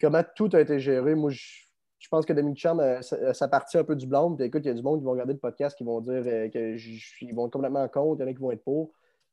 comment 0.00 0.22
tout 0.34 0.50
a 0.52 0.60
été 0.60 0.80
géré, 0.80 1.14
moi, 1.14 1.30
je 1.30 2.08
pense 2.10 2.26
que 2.26 2.32
Dominique 2.32 2.58
Cham, 2.58 2.80
euh, 2.80 3.00
ça, 3.00 3.48
partit 3.48 3.78
un 3.78 3.84
peu 3.84 3.94
du 3.94 4.06
blanc. 4.06 4.34
Puis 4.34 4.46
écoute, 4.46 4.62
il 4.64 4.68
y 4.68 4.70
a 4.70 4.74
du 4.74 4.82
monde 4.82 5.00
qui 5.00 5.04
vont 5.04 5.12
regarder 5.12 5.34
le 5.34 5.38
podcast 5.38 5.76
qui 5.76 5.84
vont 5.84 6.00
dire 6.00 6.22
euh, 6.26 6.48
qu'ils 6.48 7.34
vont 7.34 7.46
être 7.46 7.52
complètement 7.52 7.86
contre, 7.88 8.20
il 8.20 8.24
y 8.24 8.28
en 8.28 8.30
a 8.30 8.34
qui 8.34 8.40
vont 8.40 8.50
être 8.50 8.64
pour. 8.64 8.92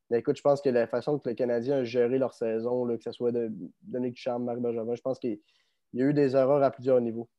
Mais 0.09 0.19
écoute, 0.19 0.37
je 0.37 0.41
pense 0.41 0.61
que 0.61 0.69
la 0.69 0.87
façon 0.87 1.19
que 1.19 1.29
les 1.29 1.35
Canadiens 1.35 1.81
ont 1.81 1.83
géré 1.83 2.17
leur 2.17 2.33
saison, 2.33 2.87
que 2.87 3.03
ce 3.03 3.11
soit 3.11 3.31
de, 3.31 3.51
Dominique 3.83 4.17
Cham, 4.17 4.43
Marc 4.43 4.59
Benjamin, 4.59 4.95
je 4.95 5.01
pense 5.01 5.19
qu'il 5.19 5.39
y 5.93 6.01
a 6.01 6.05
eu 6.05 6.13
des 6.13 6.35
erreurs 6.35 6.63
à 6.63 6.71
plusieurs 6.71 6.99
niveaux 6.99 7.29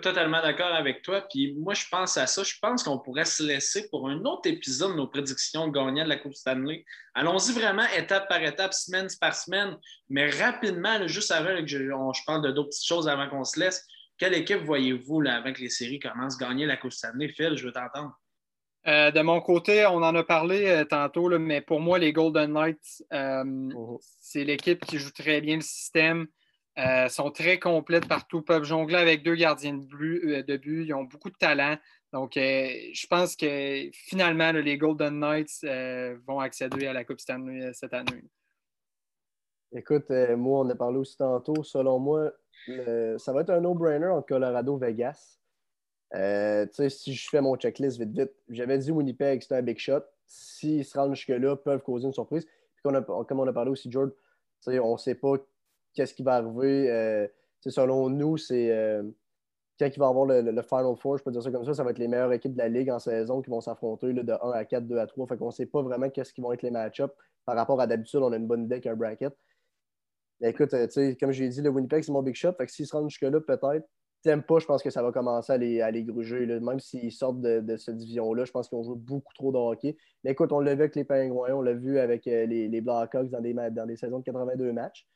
totalement 0.00 0.40
d'accord 0.40 0.74
avec 0.74 1.02
toi. 1.02 1.22
Puis 1.28 1.54
moi, 1.54 1.74
je 1.74 1.84
pense 1.90 2.16
à 2.16 2.26
ça. 2.26 2.42
Je 2.42 2.54
pense 2.60 2.82
qu'on 2.82 2.98
pourrait 2.98 3.24
se 3.24 3.42
laisser 3.42 3.88
pour 3.90 4.08
un 4.08 4.24
autre 4.24 4.48
épisode 4.48 4.92
de 4.92 4.96
nos 4.96 5.06
prédictions 5.06 5.68
gagnantes 5.68 6.04
de 6.04 6.08
la 6.08 6.16
Coupe 6.16 6.34
Stanley. 6.34 6.84
Allons-y 7.14 7.52
vraiment 7.52 7.86
étape 7.96 8.28
par 8.28 8.42
étape, 8.42 8.72
semaine 8.72 9.08
par 9.20 9.34
semaine. 9.34 9.76
Mais 10.08 10.30
rapidement, 10.30 11.06
juste 11.06 11.30
avant 11.30 11.56
que 11.60 11.66
je, 11.66 12.24
parle 12.26 12.42
de 12.42 12.50
d'autres 12.50 12.70
petites 12.70 12.86
choses 12.86 13.08
avant 13.08 13.28
qu'on 13.28 13.44
se 13.44 13.60
laisse, 13.60 13.86
quelle 14.18 14.34
équipe 14.34 14.62
voyez-vous 14.62 15.20
là, 15.20 15.36
avant 15.36 15.52
que 15.52 15.60
les 15.60 15.70
séries 15.70 15.98
commencent 15.98 16.40
à 16.40 16.46
gagner 16.46 16.66
la 16.66 16.76
Coupe 16.76 16.92
Stanley? 16.92 17.28
Phil, 17.28 17.56
je 17.56 17.66
veux 17.66 17.72
t'entendre. 17.72 18.18
Euh, 18.86 19.10
de 19.10 19.20
mon 19.22 19.40
côté, 19.40 19.86
on 19.86 19.96
en 19.96 20.14
a 20.14 20.22
parlé 20.22 20.66
euh, 20.66 20.84
tantôt, 20.84 21.38
mais 21.38 21.62
pour 21.62 21.80
moi, 21.80 21.98
les 21.98 22.12
Golden 22.12 22.52
Knights, 22.52 23.02
euh, 23.12 23.70
oh. 23.74 23.98
c'est 24.20 24.44
l'équipe 24.44 24.84
qui 24.84 24.98
joue 24.98 25.10
très 25.10 25.40
bien 25.40 25.56
le 25.56 25.62
système. 25.62 26.26
Euh, 26.76 27.08
sont 27.08 27.30
très 27.30 27.60
complètes 27.60 28.08
partout, 28.08 28.42
peuvent 28.42 28.64
jongler 28.64 28.96
avec 28.96 29.22
deux 29.22 29.36
gardiens 29.36 29.74
de, 29.74 29.84
but, 29.84 30.24
euh. 30.24 30.82
Ils 30.82 30.92
ont 30.92 31.04
beaucoup 31.04 31.30
de 31.30 31.36
talent. 31.36 31.76
Donc, 32.12 32.36
euh, 32.36 32.68
je 32.92 33.06
pense 33.06 33.36
que 33.36 33.90
finalement, 33.92 34.50
les 34.50 34.76
Golden 34.76 35.20
Knights 35.20 35.64
vont 36.26 36.40
accéder 36.40 36.86
à 36.86 36.92
la 36.92 37.04
Coupe 37.04 37.20
Stanley 37.20 37.72
cette 37.74 37.94
année. 37.94 38.24
Écoute, 39.72 40.10
moi, 40.10 40.60
on 40.60 40.70
a 40.70 40.74
parlé 40.74 40.98
aussi 40.98 41.16
tantôt. 41.16 41.62
Selon 41.62 42.00
moi, 42.00 42.32
ça 43.18 43.32
va 43.32 43.42
être 43.42 43.50
un 43.50 43.60
no-brainer 43.60 44.08
entre 44.08 44.26
Colorado 44.26 44.76
et 44.78 44.86
Vegas. 44.86 45.38
si 46.12 47.14
je 47.14 47.28
fais 47.28 47.40
mon 47.40 47.56
checklist 47.56 47.98
vite, 47.98 48.10
vite, 48.10 48.32
j'avais 48.48 48.78
dit 48.78 48.90
Winnipeg, 48.90 49.42
c'était 49.42 49.56
un 49.56 49.62
big 49.62 49.78
shot. 49.78 50.02
S'ils 50.26 50.84
se 50.84 50.98
rendent 50.98 51.14
jusque-là, 51.14 51.54
peuvent 51.56 51.82
causer 51.82 52.06
une 52.06 52.12
surprise. 52.12 52.46
comme 52.82 53.04
on 53.40 53.46
a 53.46 53.52
parlé 53.52 53.70
aussi, 53.70 53.90
George, 53.90 54.10
on 54.66 54.92
ne 54.92 54.98
sait 54.98 55.14
pas 55.14 55.36
qu'est-ce 55.94 56.14
qui 56.14 56.22
va 56.22 56.34
arriver. 56.34 56.90
Euh, 56.90 57.26
selon 57.60 58.10
nous, 58.10 58.36
c'est 58.36 58.70
euh, 58.70 59.02
quand 59.78 59.86
il 59.86 59.98
va 59.98 60.08
avoir 60.08 60.26
le, 60.26 60.62
Final 60.62 60.96
Four, 60.96 61.18
je 61.18 61.24
peux 61.24 61.32
dire 61.32 61.42
ça 61.42 61.50
comme 61.50 61.64
ça, 61.64 61.74
ça 61.74 61.82
va 61.82 61.90
être 61.90 61.98
les 61.98 62.08
meilleures 62.08 62.32
équipes 62.32 62.52
de 62.52 62.58
la 62.58 62.68
Ligue 62.68 62.90
en 62.90 62.98
saison 62.98 63.42
qui 63.42 63.50
vont 63.50 63.60
s'affronter 63.60 64.12
de 64.12 64.32
1 64.32 64.50
à 64.52 64.64
4, 64.64 64.86
2 64.86 64.98
à 64.98 65.06
3. 65.06 65.26
Fait 65.26 65.36
qu'on 65.36 65.46
ne 65.46 65.52
sait 65.52 65.66
pas 65.66 65.82
vraiment 65.82 66.08
qu'est-ce 66.10 66.32
qui 66.32 66.40
vont 66.40 66.52
être 66.52 66.62
les 66.62 66.70
match-ups. 66.70 67.12
Par 67.44 67.56
rapport 67.56 67.80
à 67.80 67.86
d'habitude, 67.86 68.20
on 68.22 68.32
a 68.32 68.36
une 68.36 68.46
bonne 68.46 68.64
idée 68.64 68.80
qu'un 68.80 68.94
bracket. 68.94 69.36
écoute, 70.40 70.72
euh, 70.74 70.86
comme 71.18 71.32
je 71.32 71.42
l'ai 71.42 71.48
dit, 71.48 71.60
le 71.60 71.70
Winnipeg, 71.70 72.04
c'est 72.04 72.12
mon 72.12 72.22
big 72.22 72.34
shot. 72.34 72.52
Fait 72.52 72.66
que 72.66 72.72
s'ils 72.72 72.86
se 72.86 72.94
rendent 72.96 73.10
jusque-là, 73.10 73.40
peut-être. 73.40 73.86
T'aimes 74.22 74.42
pas, 74.42 74.58
je 74.58 74.64
pense 74.64 74.82
que 74.82 74.88
ça 74.88 75.02
va 75.02 75.12
commencer 75.12 75.52
à 75.52 75.90
les, 75.90 76.04
gruger. 76.04 76.46
Même 76.46 76.80
s'ils 76.80 77.12
sortent 77.12 77.42
de, 77.42 77.76
cette 77.76 77.98
division-là, 77.98 78.46
je 78.46 78.52
pense 78.52 78.70
qu'ils 78.70 78.78
ont 78.78 78.84
joué 78.84 78.96
beaucoup 78.96 79.34
trop 79.34 79.52
de 79.52 79.58
hockey. 79.58 79.98
Mais 80.22 80.30
écoute, 80.30 80.50
on 80.50 80.60
l'a 80.60 80.74
vu 80.74 80.80
avec 80.82 80.96
les 80.96 81.04
Pingouins, 81.04 81.52
on 81.52 81.60
l'a 81.60 81.74
vu 81.74 81.98
avec 81.98 82.24
les, 82.24 82.46
les 82.46 82.80
Blackhawks 82.80 83.28
dans 83.28 83.42
des, 83.42 83.52
dans 83.52 83.86
des 83.86 83.96
saisons 83.96 84.20
de 84.20 84.24
82 84.24 84.72
matchs. 84.72 85.06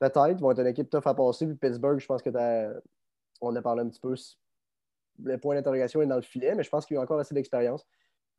Peut-être, 0.00 0.40
vont 0.40 0.50
être 0.50 0.60
une 0.60 0.66
équipe 0.66 0.88
tough 0.88 1.06
à 1.06 1.14
passer. 1.14 1.46
Puis 1.46 1.56
Pittsburgh, 1.56 2.00
je 2.00 2.06
pense 2.06 2.22
que 2.22 2.30
on 3.40 3.54
a 3.54 3.62
parlé 3.62 3.82
un 3.82 3.88
petit 3.88 4.00
peu. 4.00 4.14
Le 5.22 5.38
point 5.38 5.54
d'interrogation 5.54 6.00
est 6.00 6.06
dans 6.06 6.16
le 6.16 6.22
filet, 6.22 6.54
mais 6.54 6.62
je 6.62 6.70
pense 6.70 6.86
qu'il 6.86 6.94
y 6.94 6.98
a 6.98 7.02
encore 7.02 7.20
assez 7.20 7.34
d'expérience. 7.34 7.86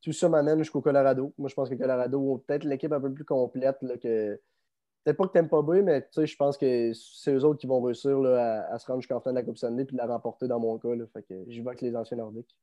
Tout 0.02 0.12
ça 0.12 0.28
m'amène 0.28 0.58
jusqu'au 0.58 0.80
Colorado. 0.80 1.32
Moi, 1.38 1.48
je 1.48 1.54
pense 1.54 1.70
que 1.70 1.76
Colorado, 1.76 2.44
peut-être 2.46 2.64
l'équipe 2.64 2.92
un 2.92 3.00
peu 3.00 3.14
plus 3.14 3.24
complète 3.24 3.78
que. 4.02 4.40
Peut-être 5.04 5.16
pas 5.16 5.26
que 5.26 5.32
t'aimes 5.32 5.48
pas 5.48 5.62
bien, 5.62 5.82
mais 5.82 6.08
je 6.16 6.36
pense 6.36 6.56
que 6.56 6.92
c'est 6.92 7.34
eux 7.34 7.44
autres 7.44 7.58
qui 7.58 7.66
vont 7.66 7.82
réussir 7.82 8.20
à, 8.20 8.78
se 8.78 8.86
rendre 8.86 9.00
jusqu'en 9.00 9.20
fin 9.20 9.30
de 9.30 9.36
la 9.36 9.42
Coupe 9.42 9.58
Stanley 9.58 9.82
et 9.82 9.86
de 9.86 9.96
la 9.96 10.06
remporter 10.06 10.46
dans 10.46 10.60
mon 10.60 10.78
cas. 10.78 10.94
Là. 10.94 11.04
Fait 11.12 11.24
que 11.24 11.34
j'y 11.48 11.60
vais 11.60 11.68
avec 11.68 11.80
les 11.80 11.96
anciens 11.96 12.18
nordiques. 12.18 12.56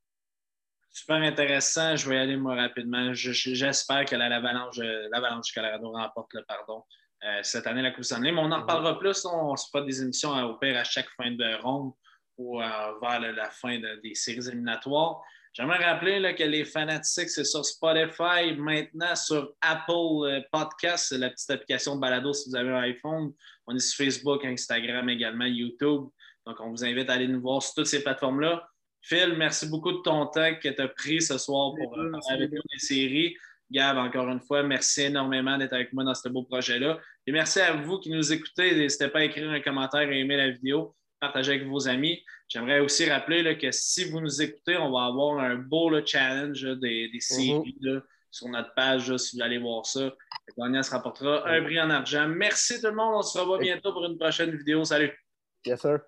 Super 0.89 1.17
intéressant. 1.17 1.97
Je 1.97 2.09
vais 2.09 2.15
y 2.15 2.19
aller 2.19 2.37
moi 2.37 2.55
rapidement. 2.55 3.13
J'espère 3.13 4.05
que 4.05 4.15
l'avalanche 4.15 4.79
du 4.79 5.53
Colorado 5.53 5.91
remporte 5.91 6.33
le 6.33 6.43
pardon. 6.45 6.83
Cette 7.43 7.67
année 7.67 7.81
la 7.81 7.91
Coupe 7.91 8.03
Stanley. 8.03 8.31
Mais 8.31 8.41
on 8.41 8.51
en 8.51 8.61
reparlera 8.61 8.97
plus. 8.97 9.25
On 9.25 9.55
se 9.55 9.67
fera 9.71 9.83
des 9.83 10.01
émissions 10.01 10.31
au 10.45 10.55
pire 10.55 10.77
à 10.77 10.83
chaque 10.83 11.09
fin 11.17 11.31
de 11.31 11.61
ronde 11.61 11.91
ou 12.37 12.59
vers 12.59 13.19
la 13.19 13.49
fin 13.49 13.79
des 13.79 14.15
séries 14.15 14.47
éliminatoires. 14.47 15.21
J'aimerais 15.53 15.83
rappeler 15.83 16.35
que 16.35 16.43
les 16.43 16.63
fanatiques, 16.63 17.29
c'est 17.29 17.43
sur 17.43 17.65
Spotify, 17.65 18.53
maintenant 18.55 19.15
sur 19.15 19.53
Apple 19.61 19.91
euh, 19.91 20.41
Podcast, 20.51 21.11
la 21.11 21.31
petite 21.31 21.49
application 21.49 21.95
de 21.95 22.01
balado 22.01 22.33
si 22.33 22.49
vous 22.49 22.55
avez 22.55 22.69
un 22.69 22.81
iPhone. 22.81 23.33
On 23.65 23.75
est 23.75 23.79
sur 23.79 24.05
Facebook, 24.05 24.45
Instagram 24.45 25.09
également, 25.09 25.45
YouTube. 25.45 26.03
Donc, 26.45 26.59
on 26.59 26.69
vous 26.69 26.85
invite 26.85 27.09
à 27.09 27.13
aller 27.13 27.27
nous 27.27 27.41
voir 27.41 27.63
sur 27.63 27.73
toutes 27.73 27.87
ces 27.87 28.03
plateformes-là. 28.03 28.69
Phil, 29.01 29.35
merci 29.37 29.67
beaucoup 29.67 29.91
de 29.91 30.01
ton 30.01 30.27
temps 30.27 30.53
que 30.61 30.69
tu 30.69 30.81
as 30.81 30.87
pris 30.87 31.21
ce 31.21 31.37
soir 31.37 31.73
pour 31.75 31.97
euh, 31.97 32.11
parler 32.11 32.43
avec 32.43 32.51
nous 32.51 32.61
des 32.71 32.79
séries. 32.79 33.35
Gab, 33.71 33.97
encore 33.97 34.27
une 34.29 34.39
fois, 34.39 34.63
merci 34.63 35.03
énormément 35.03 35.57
d'être 35.57 35.73
avec 35.73 35.93
moi 35.93 36.03
dans 36.03 36.15
ce 36.15 36.27
beau 36.29 36.43
projet-là. 36.43 36.99
Et 37.27 37.31
merci 37.31 37.59
à 37.59 37.73
vous 37.73 37.99
qui 37.99 38.09
nous 38.09 38.33
écoutez. 38.33 38.75
N'hésitez 38.75 39.07
pas 39.09 39.19
à 39.19 39.23
écrire 39.23 39.49
un 39.49 39.61
commentaire 39.61 40.09
et 40.09 40.19
aimer 40.19 40.37
la 40.37 40.49
vidéo 40.49 40.95
partager 41.19 41.53
avec 41.53 41.67
vos 41.67 41.87
amis. 41.87 42.23
J'aimerais 42.47 42.79
aussi 42.79 43.09
rappeler 43.09 43.57
que 43.57 43.71
si 43.71 44.09
vous 44.09 44.21
nous 44.21 44.41
écoutez, 44.41 44.77
on 44.77 44.91
va 44.91 45.05
avoir 45.05 45.39
un 45.39 45.55
beau 45.55 45.91
challenge 46.05 46.63
des, 46.79 47.09
des, 47.09 47.19
séries 47.19 47.75
mhm. 47.81 48.01
sur 48.31 48.47
notre 48.47 48.73
page, 48.73 49.15
si 49.17 49.35
vous 49.35 49.43
allez 49.43 49.57
voir 49.57 49.85
ça. 49.85 50.01
Le 50.01 50.53
gagnant 50.57 50.83
se 50.83 50.91
rapportera 50.91 51.47
un 51.47 51.63
prix 51.63 51.79
en 51.79 51.89
argent. 51.89 52.27
Merci 52.27 52.81
tout 52.81 52.87
le 52.87 52.95
monde. 52.95 53.15
On 53.15 53.21
se 53.21 53.37
revoit 53.37 53.59
bientôt 53.59 53.91
pour 53.93 54.05
une 54.05 54.17
prochaine 54.17 54.55
vidéo. 54.55 54.83
Salut. 54.83 55.11
Yes, 55.65 55.81
sir. 55.81 55.99